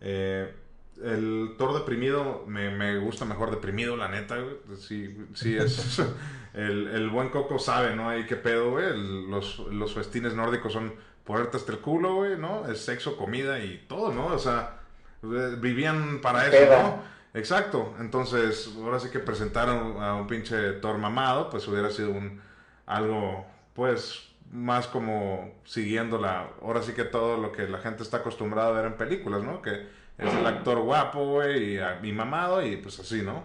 Eh, 0.00 0.54
el 1.02 1.54
Thor 1.58 1.74
deprimido 1.74 2.44
me, 2.46 2.70
me, 2.70 2.98
gusta 2.98 3.24
mejor 3.24 3.50
deprimido, 3.50 3.96
la 3.96 4.08
neta, 4.08 4.36
Sí, 4.78 5.16
sí 5.34 5.56
es. 5.56 6.00
el, 6.54 6.88
el, 6.88 7.10
buen 7.10 7.30
Coco 7.30 7.58
sabe, 7.58 7.96
¿no? 7.96 8.08
Ahí 8.08 8.26
qué 8.26 8.36
pedo, 8.36 8.70
güey. 8.70 8.86
los, 9.28 9.58
los 9.70 9.94
festines 9.94 10.34
nórdicos 10.34 10.72
son 10.72 10.92
ponerte 11.24 11.56
hasta 11.56 11.72
el 11.72 11.78
culo, 11.78 12.16
güey, 12.16 12.38
¿no? 12.38 12.68
Es 12.68 12.84
sexo, 12.84 13.16
comida 13.16 13.58
y 13.60 13.84
todo, 13.88 14.12
¿no? 14.12 14.26
O 14.26 14.38
sea, 14.38 14.80
vivían 15.22 16.20
para 16.20 16.46
eso, 16.46 16.70
¿no? 16.70 17.14
Exacto, 17.34 17.94
entonces 17.98 18.70
ahora 18.76 19.00
sí 19.00 19.08
que 19.10 19.18
presentaron 19.18 20.00
a 20.00 20.14
un 20.14 20.28
pinche 20.28 20.74
Thor 20.74 20.98
mamado, 20.98 21.50
pues 21.50 21.66
hubiera 21.66 21.90
sido 21.90 22.10
un 22.10 22.40
algo, 22.86 23.44
pues, 23.74 24.28
más 24.52 24.86
como 24.86 25.52
siguiendo 25.64 26.18
la, 26.18 26.50
ahora 26.62 26.82
sí 26.82 26.92
que 26.92 27.02
todo 27.02 27.36
lo 27.36 27.50
que 27.50 27.66
la 27.66 27.78
gente 27.78 28.04
está 28.04 28.18
acostumbrada 28.18 28.68
a 28.68 28.72
ver 28.72 28.84
en 28.84 28.96
películas, 28.96 29.42
¿no? 29.42 29.62
Que 29.62 29.88
es 30.18 30.32
el 30.32 30.46
actor 30.46 30.80
guapo, 30.80 31.24
güey, 31.24 31.78
y, 32.02 32.12
mamado, 32.12 32.64
y 32.64 32.76
pues 32.76 33.00
así, 33.00 33.22
¿no? 33.22 33.44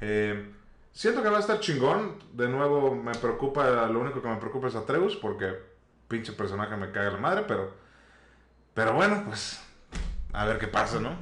Eh, 0.00 0.50
siento 0.92 1.22
que 1.22 1.30
va 1.30 1.38
a 1.38 1.40
estar 1.40 1.60
chingón, 1.60 2.16
de 2.32 2.48
nuevo 2.48 2.94
me 2.94 3.14
preocupa, 3.14 3.86
lo 3.86 4.00
único 4.00 4.22
que 4.22 4.28
me 4.28 4.36
preocupa 4.36 4.68
es 4.68 4.76
Atreus, 4.76 5.16
porque 5.16 5.52
pinche 6.08 6.32
personaje 6.32 6.76
me 6.76 6.90
caga 6.92 7.10
la 7.10 7.18
madre, 7.18 7.44
pero, 7.48 7.72
pero 8.74 8.92
bueno, 8.94 9.24
pues, 9.26 9.60
a 10.32 10.44
ver 10.44 10.58
qué 10.58 10.68
pasa, 10.68 11.00
¿no? 11.00 11.16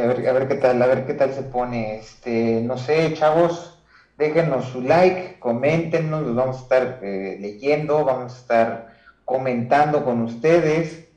a 0.00 0.06
ver, 0.06 0.26
a 0.26 0.32
ver 0.32 0.48
qué 0.48 0.54
tal, 0.54 0.80
a 0.80 0.86
ver 0.86 1.06
qué 1.06 1.14
tal 1.14 1.34
se 1.34 1.42
pone. 1.42 1.98
Este, 1.98 2.60
no 2.62 2.78
sé, 2.78 3.12
chavos, 3.14 3.78
déjenos 4.16 4.66
su 4.66 4.80
like, 4.80 5.38
coméntenos, 5.38 6.22
los 6.22 6.34
vamos 6.34 6.58
a 6.58 6.62
estar 6.62 7.00
eh, 7.02 7.36
leyendo, 7.40 8.04
vamos 8.04 8.32
a 8.32 8.36
estar 8.36 8.96
comentando 9.24 10.04
con 10.04 10.22
ustedes. 10.22 11.08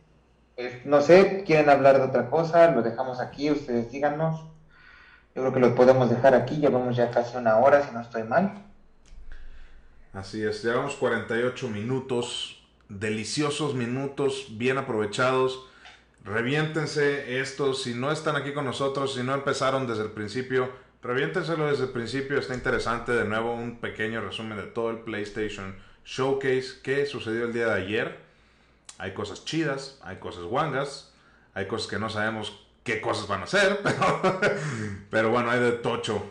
No 0.86 1.02
sé, 1.02 1.44
quieren 1.46 1.70
hablar 1.70 1.98
de 1.98 2.04
otra 2.04 2.30
cosa, 2.30 2.72
lo 2.72 2.82
dejamos 2.82 3.20
aquí, 3.20 3.52
ustedes 3.52 3.92
díganos. 3.92 4.42
Yo 5.36 5.42
creo 5.42 5.54
que 5.54 5.60
lo 5.60 5.76
podemos 5.76 6.10
dejar 6.10 6.34
aquí, 6.34 6.58
llevamos 6.58 6.96
ya 6.96 7.12
casi 7.12 7.38
una 7.38 7.58
hora, 7.58 7.86
si 7.86 7.94
no 7.94 8.02
estoy 8.02 8.24
mal. 8.24 8.64
Así 10.14 10.44
es, 10.44 10.64
llevamos 10.64 10.96
48 10.96 11.68
minutos, 11.68 12.64
deliciosos 12.88 13.76
minutos, 13.76 14.48
bien 14.52 14.78
aprovechados 14.78 15.70
reviéntense 16.26 17.40
esto, 17.40 17.74
si 17.74 17.94
no 17.94 18.12
están 18.12 18.36
aquí 18.36 18.52
con 18.52 18.66
nosotros, 18.66 19.14
si 19.14 19.24
no 19.24 19.34
empezaron 19.34 19.88
desde 19.88 20.04
el 20.04 20.12
principio, 20.12 20.72
reviéntenselo 21.02 21.68
desde 21.68 21.84
el 21.84 21.92
principio, 21.92 22.40
está 22.40 22.56
interesante, 22.56 23.12
de 23.12 23.26
nuevo 23.26 23.54
un 23.54 23.80
pequeño 23.80 24.22
resumen 24.22 24.58
de 24.58 24.64
todo 24.64 24.90
el 24.90 25.00
PlayStation 25.00 25.76
Showcase 26.04 26.82
que 26.84 27.06
sucedió 27.06 27.46
el 27.46 27.54
día 27.54 27.68
de 27.68 27.74
ayer. 27.74 28.25
Hay 28.98 29.14
cosas 29.14 29.46
chidas, 29.46 30.00
hay 30.04 30.18
cosas 30.18 30.44
guangas, 30.44 31.14
hay 31.54 31.68
cosas 31.68 31.88
que 31.88 32.00
no 32.00 32.10
sabemos 32.10 32.66
qué 32.84 33.02
cosas 33.02 33.28
van 33.28 33.44
a 33.44 33.48
ser, 33.48 33.80
pero, 35.10 35.32
bueno, 35.32 35.50
hay 35.50 35.60
de 35.60 35.72
tocho. 35.72 36.24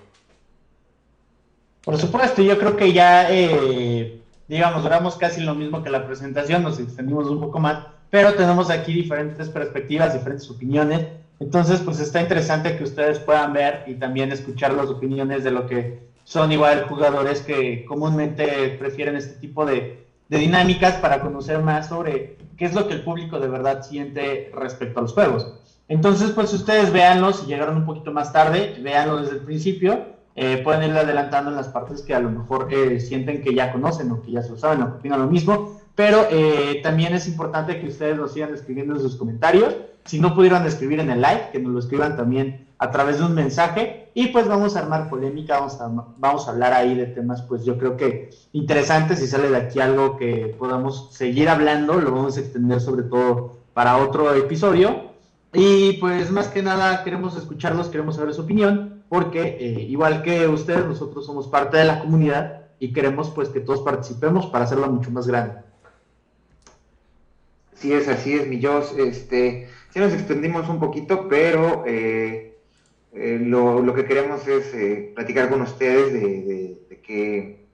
Por 1.85 1.99
supuesto, 1.99 2.43
yo 2.43 2.59
creo 2.59 2.77
que 2.77 2.93
ya, 2.93 3.31
eh, 3.31 4.21
digamos, 4.49 4.83
duramos 4.83 5.17
casi 5.17 5.43
lo 5.43 5.55
mismo 5.55 5.83
que 5.83 5.91
la 5.91 6.07
presentación, 6.07 6.63
nos 6.63 6.79
extendimos 6.79 7.27
un 7.29 7.41
poco 7.41 7.59
más 7.59 7.87
pero 8.15 8.33
tenemos 8.35 8.71
aquí 8.71 8.93
diferentes 8.93 9.49
perspectivas, 9.49 10.15
diferentes 10.15 10.49
opiniones. 10.49 11.05
Entonces, 11.41 11.81
pues 11.81 11.99
está 11.99 12.21
interesante 12.21 12.77
que 12.77 12.85
ustedes 12.85 13.19
puedan 13.19 13.53
ver 13.53 13.83
y 13.89 13.95
también 13.95 14.31
escuchar 14.31 14.73
las 14.73 14.87
opiniones 14.87 15.43
de 15.43 15.51
lo 15.51 15.67
que 15.67 15.99
son 16.23 16.53
igual 16.53 16.85
jugadores 16.89 17.41
que 17.41 17.85
comúnmente 17.87 18.77
prefieren 18.79 19.17
este 19.17 19.41
tipo 19.41 19.67
de, 19.67 20.04
dinámicas 20.29 20.95
para 20.95 21.21
conocer 21.21 21.61
más 21.61 21.89
sobre 21.89 22.37
qué 22.57 22.65
es 22.65 22.75
lo 22.75 22.89
que 22.89 22.95
el 22.95 23.03
público 23.03 23.39
de 23.41 23.49
verdad 23.49 23.83
siente 23.83 24.51
respecto 24.55 24.99
a 24.99 25.03
los 25.03 25.13
juegos. 25.13 25.55
Entonces, 25.89 26.31
pues 26.31 26.53
ustedes 26.53 26.93
véanlo, 26.93 27.33
si 27.33 27.47
llegaron 27.47 27.77
un 27.77 27.87
poquito 27.87 28.11
más 28.13 28.33
tarde, 28.33 28.77
véanlo 28.83 29.19
desde 29.19 29.37
el 29.37 29.43
principio, 29.43 30.15
eh, 30.37 30.61
pueden 30.65 30.91
ir 30.91 30.97
adelantando 30.97 31.51
en 31.51 31.57
las 31.57 31.69
partes 31.69 32.03
que 32.03 32.15
a 32.15 32.21
lo 32.21 32.31
mejor 32.31 32.69
eh, 32.73 32.99
sienten 33.01 33.43
que 33.43 33.55
ya 33.55 33.71
conocen 33.71 34.11
o 34.11 34.23
que 34.23 34.33
ya 34.33 34.43
se 34.43 34.51
lo 34.51 34.57
saben 34.57 34.83
o 34.83 34.91
que 34.91 34.99
opinan 34.99 35.21
lo 35.21 35.29
mismo, 35.29 35.81
pero 35.95 36.27
eh, 36.31 36.81
también 36.83 37.15
es 37.15 37.29
importante 37.29 37.79
que 37.81 37.87
ustedes 37.87 38.17
nos 38.17 38.33
sigan 38.33 38.53
escribiendo 38.53 38.95
en 38.95 39.01
sus 39.01 39.17
comentarios. 39.17 39.77
Si 40.07 40.21
no 40.21 40.35
pudieron 40.35 40.67
escribir 40.67 41.01
en 41.01 41.11
el 41.11 41.21
live, 41.21 41.51
que 41.53 41.61
nos 41.61 41.73
lo 41.73 41.79
escriban 41.79 42.17
también 42.17 42.64
a 42.79 42.91
través 42.91 43.19
de 43.19 43.25
un 43.25 43.35
mensaje 43.35 44.11
y 44.15 44.29
pues 44.29 44.49
vamos 44.49 44.77
a 44.77 44.81
armar 44.81 45.09
polémica, 45.09 45.59
vamos 45.59 45.81
a, 45.81 45.89
vamos 46.19 46.47
a 46.47 46.51
hablar 46.51 46.73
ahí 46.73 46.95
de 46.95 47.07
temas 47.07 47.43
pues 47.43 47.65
yo 47.65 47.79
creo 47.79 47.97
que 47.97 48.31
interesantes, 48.53 49.19
si 49.19 49.27
sale 49.27 49.51
de 49.51 49.57
aquí 49.57 49.81
algo 49.81 50.17
que 50.17 50.55
podamos 50.59 51.09
seguir 51.13 51.49
hablando, 51.49 52.01
lo 52.01 52.13
vamos 52.13 52.37
a 52.37 52.41
extender 52.41 52.81
sobre 52.81 53.05
todo 53.05 53.59
para 53.73 53.99
otro 53.99 54.35
episodio 54.35 55.11
y 55.53 55.95
pues 55.95 56.31
más 56.31 56.49
que 56.49 56.63
nada 56.63 57.05
queremos 57.05 57.37
escucharlos, 57.37 57.89
queremos 57.89 58.17
saber 58.17 58.35
su 58.35 58.43
opinión 58.43 59.03
porque 59.09 59.57
eh, 59.61 59.83
igual 59.83 60.23
que 60.23 60.49
ustedes, 60.49 60.87
nosotros 60.87 61.27
somos 61.27 61.47
parte 61.49 61.77
de 61.77 61.85
la 61.85 62.01
comunidad 62.01 62.63
y 62.79 62.93
queremos 62.93 63.31
pues 63.31 63.49
que 63.49 63.61
todos 63.61 63.81
participemos 63.81 64.47
para 64.47 64.65
hacerlo 64.65 64.89
mucho 64.89 65.11
más 65.11 65.27
grande. 65.27 65.55
Sí 67.77 67.93
es, 67.93 68.09
así 68.09 68.35
es, 68.35 68.49
mi 68.49 68.63
Jos. 68.63 68.93
Este, 68.99 69.69
sí 69.91 70.01
nos 70.01 70.13
extendimos 70.13 70.69
un 70.69 70.81
poquito, 70.81 71.29
pero 71.29 71.85
eh, 71.87 72.54
eh, 73.15 73.39
lo, 73.41 73.95
que 73.95 74.05
queremos 74.05 74.47
es 74.49 74.75
eh, 74.75 75.13
platicar 75.15 75.49
con 75.49 75.63
ustedes 75.63 76.13
de, 76.13 76.81
de, 76.89 77.01
qué, 77.01 77.67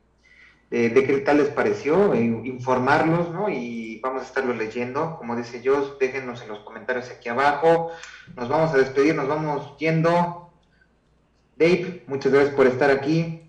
de, 0.70 1.04
qué 1.04 1.18
tal 1.18 1.38
les 1.38 1.48
pareció, 1.48 2.14
informarlos, 2.14 3.30
¿no? 3.30 3.48
Y 3.48 4.00
vamos 4.00 4.22
a 4.22 4.26
estarlo 4.26 4.54
leyendo. 4.54 5.16
Como 5.16 5.36
dice 5.36 5.62
Jos, 5.64 5.98
déjenos 5.98 6.42
en 6.42 6.48
los 6.48 6.60
comentarios 6.60 7.10
aquí 7.10 7.28
abajo. 7.28 7.90
Nos 8.36 8.48
vamos 8.48 8.74
a 8.74 8.78
despedir, 8.78 9.14
nos 9.14 9.28
vamos 9.28 9.76
yendo. 9.78 10.52
Dave, 11.56 12.04
muchas 12.06 12.32
gracias 12.32 12.54
por 12.54 12.66
estar 12.66 12.90
aquí. 12.90 13.42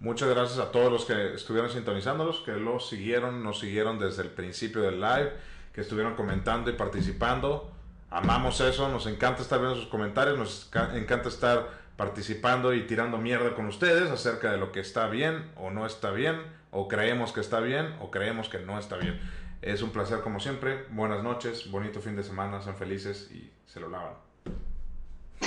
Muchas 0.00 0.28
gracias 0.28 0.58
a 0.58 0.70
todos 0.70 0.92
los 0.92 1.06
que 1.06 1.34
estuvieron 1.34 1.70
sintonizándolos, 1.70 2.40
que 2.40 2.52
los 2.52 2.88
siguieron, 2.88 3.42
nos 3.42 3.60
siguieron 3.60 3.98
desde 3.98 4.22
el 4.22 4.30
principio 4.30 4.82
del 4.82 5.00
live, 5.00 5.32
que 5.72 5.80
estuvieron 5.80 6.14
comentando 6.14 6.70
y 6.70 6.74
participando. 6.74 7.73
Amamos 8.14 8.60
eso, 8.60 8.88
nos 8.88 9.08
encanta 9.08 9.42
estar 9.42 9.58
viendo 9.58 9.74
sus 9.74 9.86
comentarios, 9.86 10.38
nos 10.38 10.70
encanta 10.94 11.28
estar 11.28 11.68
participando 11.96 12.72
y 12.72 12.86
tirando 12.86 13.18
mierda 13.18 13.56
con 13.56 13.66
ustedes 13.66 14.08
acerca 14.08 14.52
de 14.52 14.56
lo 14.56 14.70
que 14.70 14.78
está 14.78 15.08
bien 15.08 15.50
o 15.56 15.72
no 15.72 15.84
está 15.84 16.12
bien, 16.12 16.40
o 16.70 16.86
creemos 16.86 17.32
que 17.32 17.40
está 17.40 17.58
bien 17.58 17.92
o 18.00 18.12
creemos 18.12 18.48
que 18.48 18.60
no 18.60 18.78
está 18.78 18.98
bien. 18.98 19.20
Es 19.62 19.82
un 19.82 19.90
placer 19.90 20.20
como 20.20 20.38
siempre. 20.38 20.84
Buenas 20.90 21.24
noches, 21.24 21.68
bonito 21.72 22.00
fin 22.00 22.14
de 22.14 22.22
semana, 22.22 22.62
sean 22.62 22.76
felices 22.76 23.32
y 23.32 23.50
se 23.66 23.80
lo 23.80 23.88
lavan. 23.88 24.14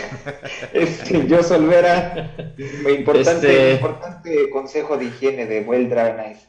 Este, 0.73 1.27
yo 1.27 1.43
Solvera, 1.43 2.35
importante, 2.97 3.47
este, 3.47 3.73
importante 3.73 4.49
consejo 4.49 4.97
de 4.97 5.05
higiene 5.05 5.45
de 5.45 5.61
Well 5.61 5.89
Dry 5.89 6.13
Nice. 6.13 6.47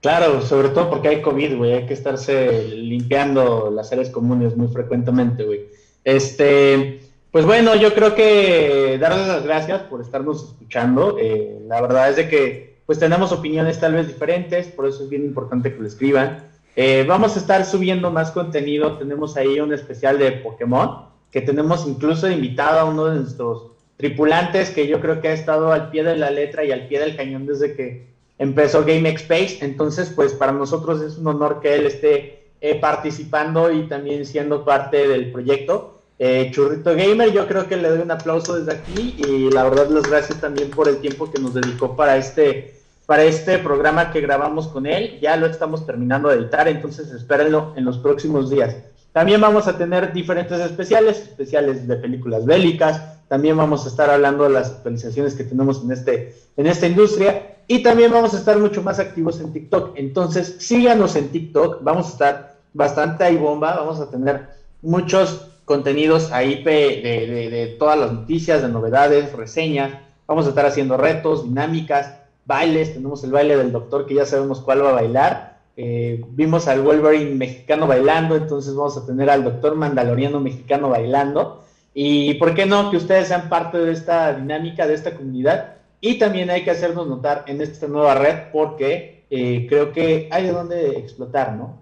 Claro, 0.00 0.40
sobre 0.42 0.70
todo 0.70 0.90
porque 0.90 1.08
hay 1.08 1.22
COVID, 1.22 1.56
güey, 1.56 1.72
hay 1.74 1.86
que 1.86 1.94
estarse 1.94 2.64
limpiando 2.68 3.70
las 3.70 3.92
áreas 3.92 4.10
comunes 4.10 4.56
muy 4.56 4.68
frecuentemente, 4.68 5.44
güey. 5.44 5.66
Este, 6.04 7.00
pues 7.30 7.44
bueno, 7.44 7.76
yo 7.76 7.94
creo 7.94 8.14
que 8.14 8.98
darles 9.00 9.28
las 9.28 9.44
gracias 9.44 9.82
por 9.82 10.00
estarnos 10.00 10.44
escuchando. 10.44 11.16
Eh, 11.20 11.58
la 11.66 11.80
verdad 11.80 12.10
es 12.10 12.16
de 12.16 12.28
que 12.28 12.70
pues 12.86 12.98
tenemos 12.98 13.30
opiniones 13.30 13.78
tal 13.78 13.94
vez 13.94 14.08
diferentes, 14.08 14.66
por 14.68 14.86
eso 14.86 15.04
es 15.04 15.10
bien 15.10 15.24
importante 15.24 15.72
que 15.72 15.80
lo 15.80 15.86
escriban. 15.86 16.48
Eh, 16.74 17.04
vamos 17.06 17.36
a 17.36 17.38
estar 17.38 17.64
subiendo 17.64 18.10
más 18.10 18.30
contenido, 18.32 18.96
tenemos 18.98 19.36
ahí 19.36 19.60
un 19.60 19.72
especial 19.72 20.18
de 20.18 20.32
Pokémon 20.32 21.09
que 21.30 21.40
tenemos 21.40 21.86
incluso 21.86 22.30
invitado 22.30 22.80
a 22.80 22.84
uno 22.84 23.06
de 23.06 23.20
nuestros 23.20 23.70
tripulantes 23.96 24.70
que 24.70 24.86
yo 24.86 25.00
creo 25.00 25.20
que 25.20 25.28
ha 25.28 25.32
estado 25.32 25.72
al 25.72 25.90
pie 25.90 26.02
de 26.02 26.16
la 26.16 26.30
letra 26.30 26.64
y 26.64 26.72
al 26.72 26.88
pie 26.88 27.00
del 27.00 27.16
cañón 27.16 27.46
desde 27.46 27.74
que 27.74 28.06
empezó 28.38 28.84
Game 28.84 29.08
Space. 29.10 29.58
Entonces, 29.60 30.10
pues 30.14 30.32
para 30.32 30.52
nosotros 30.52 31.02
es 31.02 31.18
un 31.18 31.28
honor 31.28 31.60
que 31.60 31.74
él 31.74 31.86
esté 31.86 32.40
eh, 32.60 32.74
participando 32.80 33.70
y 33.70 33.86
también 33.88 34.24
siendo 34.24 34.64
parte 34.64 35.06
del 35.06 35.30
proyecto. 35.30 36.00
Eh, 36.18 36.50
Churrito 36.52 36.94
Gamer, 36.94 37.32
yo 37.32 37.46
creo 37.46 37.66
que 37.66 37.76
le 37.76 37.88
doy 37.88 38.00
un 38.00 38.10
aplauso 38.10 38.58
desde 38.58 38.72
aquí 38.72 39.14
y 39.16 39.50
la 39.50 39.64
verdad 39.64 39.88
les 39.88 40.02
gracias 40.02 40.40
también 40.40 40.70
por 40.70 40.88
el 40.88 40.98
tiempo 40.98 41.30
que 41.30 41.40
nos 41.40 41.54
dedicó 41.54 41.96
para 41.96 42.16
este, 42.16 42.74
para 43.06 43.24
este 43.24 43.58
programa 43.58 44.12
que 44.12 44.20
grabamos 44.20 44.68
con 44.68 44.86
él. 44.86 45.18
Ya 45.20 45.36
lo 45.36 45.46
estamos 45.46 45.86
terminando 45.86 46.28
de 46.28 46.36
editar, 46.36 46.68
entonces 46.68 47.10
espérenlo 47.10 47.72
en 47.76 47.84
los 47.84 47.98
próximos 47.98 48.50
días. 48.50 48.76
También 49.12 49.40
vamos 49.40 49.66
a 49.66 49.76
tener 49.76 50.12
diferentes 50.12 50.60
especiales, 50.60 51.18
especiales 51.18 51.86
de 51.88 51.96
películas 51.96 52.46
bélicas. 52.46 53.02
También 53.28 53.56
vamos 53.56 53.84
a 53.84 53.88
estar 53.88 54.08
hablando 54.08 54.44
de 54.44 54.50
las 54.50 54.70
actualizaciones 54.70 55.34
que 55.34 55.44
tenemos 55.44 55.82
en, 55.82 55.92
este, 55.92 56.34
en 56.56 56.66
esta 56.66 56.86
industria. 56.86 57.56
Y 57.66 57.82
también 57.82 58.12
vamos 58.12 58.34
a 58.34 58.38
estar 58.38 58.58
mucho 58.58 58.82
más 58.82 58.98
activos 58.98 59.40
en 59.40 59.52
TikTok. 59.52 59.92
Entonces, 59.96 60.56
síganos 60.58 61.16
en 61.16 61.28
TikTok. 61.28 61.82
Vamos 61.82 62.06
a 62.06 62.10
estar 62.10 62.56
bastante 62.72 63.24
ahí 63.24 63.36
bomba. 63.36 63.76
Vamos 63.76 64.00
a 64.00 64.10
tener 64.10 64.48
muchos 64.82 65.48
contenidos 65.64 66.30
ahí 66.32 66.62
de, 66.62 67.50
de 67.50 67.76
todas 67.78 67.98
las 67.98 68.12
noticias, 68.12 68.62
de 68.62 68.68
novedades, 68.68 69.32
reseñas. 69.32 69.92
Vamos 70.26 70.46
a 70.46 70.50
estar 70.50 70.66
haciendo 70.66 70.96
retos, 70.96 71.44
dinámicas, 71.44 72.14
bailes. 72.46 72.94
Tenemos 72.94 73.24
el 73.24 73.32
baile 73.32 73.56
del 73.56 73.72
doctor 73.72 74.06
que 74.06 74.14
ya 74.14 74.26
sabemos 74.26 74.60
cuál 74.60 74.84
va 74.84 74.90
a 74.90 74.94
bailar. 74.94 75.49
Eh, 75.82 76.22
vimos 76.32 76.68
al 76.68 76.82
Wolverine 76.82 77.36
mexicano 77.36 77.86
bailando, 77.86 78.36
entonces 78.36 78.74
vamos 78.74 78.98
a 78.98 79.06
tener 79.06 79.30
al 79.30 79.44
Doctor 79.44 79.76
Mandaloriano 79.76 80.38
mexicano 80.38 80.90
bailando. 80.90 81.64
Y 81.94 82.34
por 82.34 82.54
qué 82.54 82.66
no 82.66 82.90
que 82.90 82.98
ustedes 82.98 83.28
sean 83.28 83.48
parte 83.48 83.78
de 83.78 83.90
esta 83.90 84.34
dinámica, 84.34 84.86
de 84.86 84.92
esta 84.92 85.16
comunidad. 85.16 85.76
Y 86.02 86.18
también 86.18 86.50
hay 86.50 86.64
que 86.64 86.70
hacernos 86.70 87.08
notar 87.08 87.44
en 87.46 87.62
esta 87.62 87.88
nueva 87.88 88.14
red 88.14 88.50
porque 88.52 89.24
eh, 89.30 89.66
creo 89.70 89.90
que 89.90 90.28
hay 90.30 90.44
de 90.44 90.52
dónde 90.52 90.98
explotar, 90.98 91.54
¿no? 91.54 91.80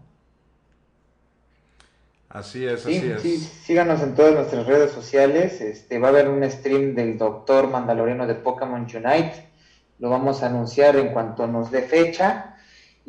Así 2.28 2.64
es, 2.66 2.86
así 2.86 2.94
es. 2.98 3.20
Sí, 3.20 3.38
síganos 3.38 4.00
en 4.00 4.14
todas 4.14 4.34
nuestras 4.34 4.64
redes 4.64 4.92
sociales. 4.92 5.60
Este, 5.60 5.98
va 5.98 6.06
a 6.06 6.10
haber 6.10 6.28
un 6.28 6.48
stream 6.48 6.94
del 6.94 7.18
Doctor 7.18 7.68
Mandaloriano 7.68 8.28
de 8.28 8.36
Pokémon 8.36 8.82
Unite. 8.82 9.48
Lo 9.98 10.08
vamos 10.08 10.44
a 10.44 10.46
anunciar 10.46 10.94
en 10.94 11.08
cuanto 11.12 11.48
nos 11.48 11.72
dé 11.72 11.82
fecha. 11.82 12.54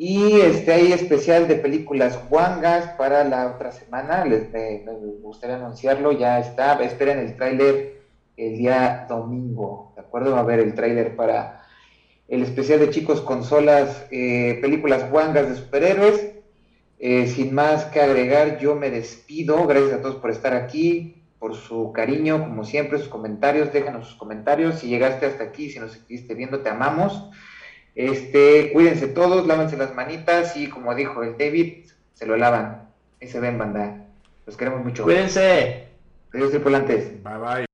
Y 0.02 0.40
este, 0.40 0.72
hay 0.72 0.94
especial 0.94 1.46
de 1.46 1.56
películas 1.56 2.18
Wangas 2.30 2.86
para 2.96 3.22
la 3.22 3.48
otra 3.48 3.70
semana. 3.70 4.24
Les 4.24 4.50
me, 4.50 4.82
gustaría 5.20 5.56
anunciarlo. 5.56 6.12
Ya 6.12 6.38
está. 6.38 6.82
Esperen 6.82 7.18
el 7.18 7.36
tráiler 7.36 8.00
el 8.38 8.56
día 8.56 9.04
domingo. 9.10 9.92
¿De 9.94 10.00
acuerdo? 10.00 10.30
Va 10.30 10.38
a 10.38 10.40
haber 10.40 10.60
el 10.60 10.74
tráiler 10.74 11.16
para 11.16 11.66
el 12.28 12.42
especial 12.42 12.80
de 12.80 12.88
chicos 12.88 13.20
consolas, 13.20 14.06
eh, 14.10 14.58
películas 14.62 15.04
Wangas 15.12 15.50
de 15.50 15.56
superhéroes. 15.56 16.32
Eh, 16.98 17.26
sin 17.26 17.54
más 17.54 17.84
que 17.84 18.00
agregar, 18.00 18.58
yo 18.58 18.76
me 18.76 18.88
despido. 18.88 19.66
Gracias 19.66 19.92
a 19.92 20.00
todos 20.00 20.16
por 20.16 20.30
estar 20.30 20.54
aquí, 20.54 21.26
por 21.38 21.54
su 21.54 21.92
cariño, 21.92 22.42
como 22.42 22.64
siempre, 22.64 22.98
sus 22.98 23.08
comentarios. 23.08 23.70
Déjanos 23.70 24.06
sus 24.06 24.16
comentarios. 24.16 24.78
Si 24.78 24.88
llegaste 24.88 25.26
hasta 25.26 25.44
aquí, 25.44 25.68
si 25.68 25.78
nos 25.78 25.94
estuviste 25.94 26.32
viendo, 26.32 26.60
te 26.60 26.70
amamos. 26.70 27.28
Este, 28.08 28.72
cuídense 28.72 29.08
todos, 29.08 29.46
lávense 29.46 29.76
las 29.76 29.94
manitas 29.94 30.56
y 30.56 30.68
como 30.68 30.94
dijo 30.94 31.22
el 31.22 31.36
David, 31.36 31.84
se 32.14 32.26
lo 32.26 32.36
lavan. 32.36 32.88
Ahí 33.20 33.28
se 33.28 33.40
ven, 33.40 33.58
banda. 33.58 34.06
Los 34.46 34.56
queremos 34.56 34.82
mucho. 34.82 35.04
Cuídense. 35.04 35.88
Adiós, 36.32 36.50
tripulantes. 36.50 37.22
Bye 37.22 37.38
bye. 37.38 37.69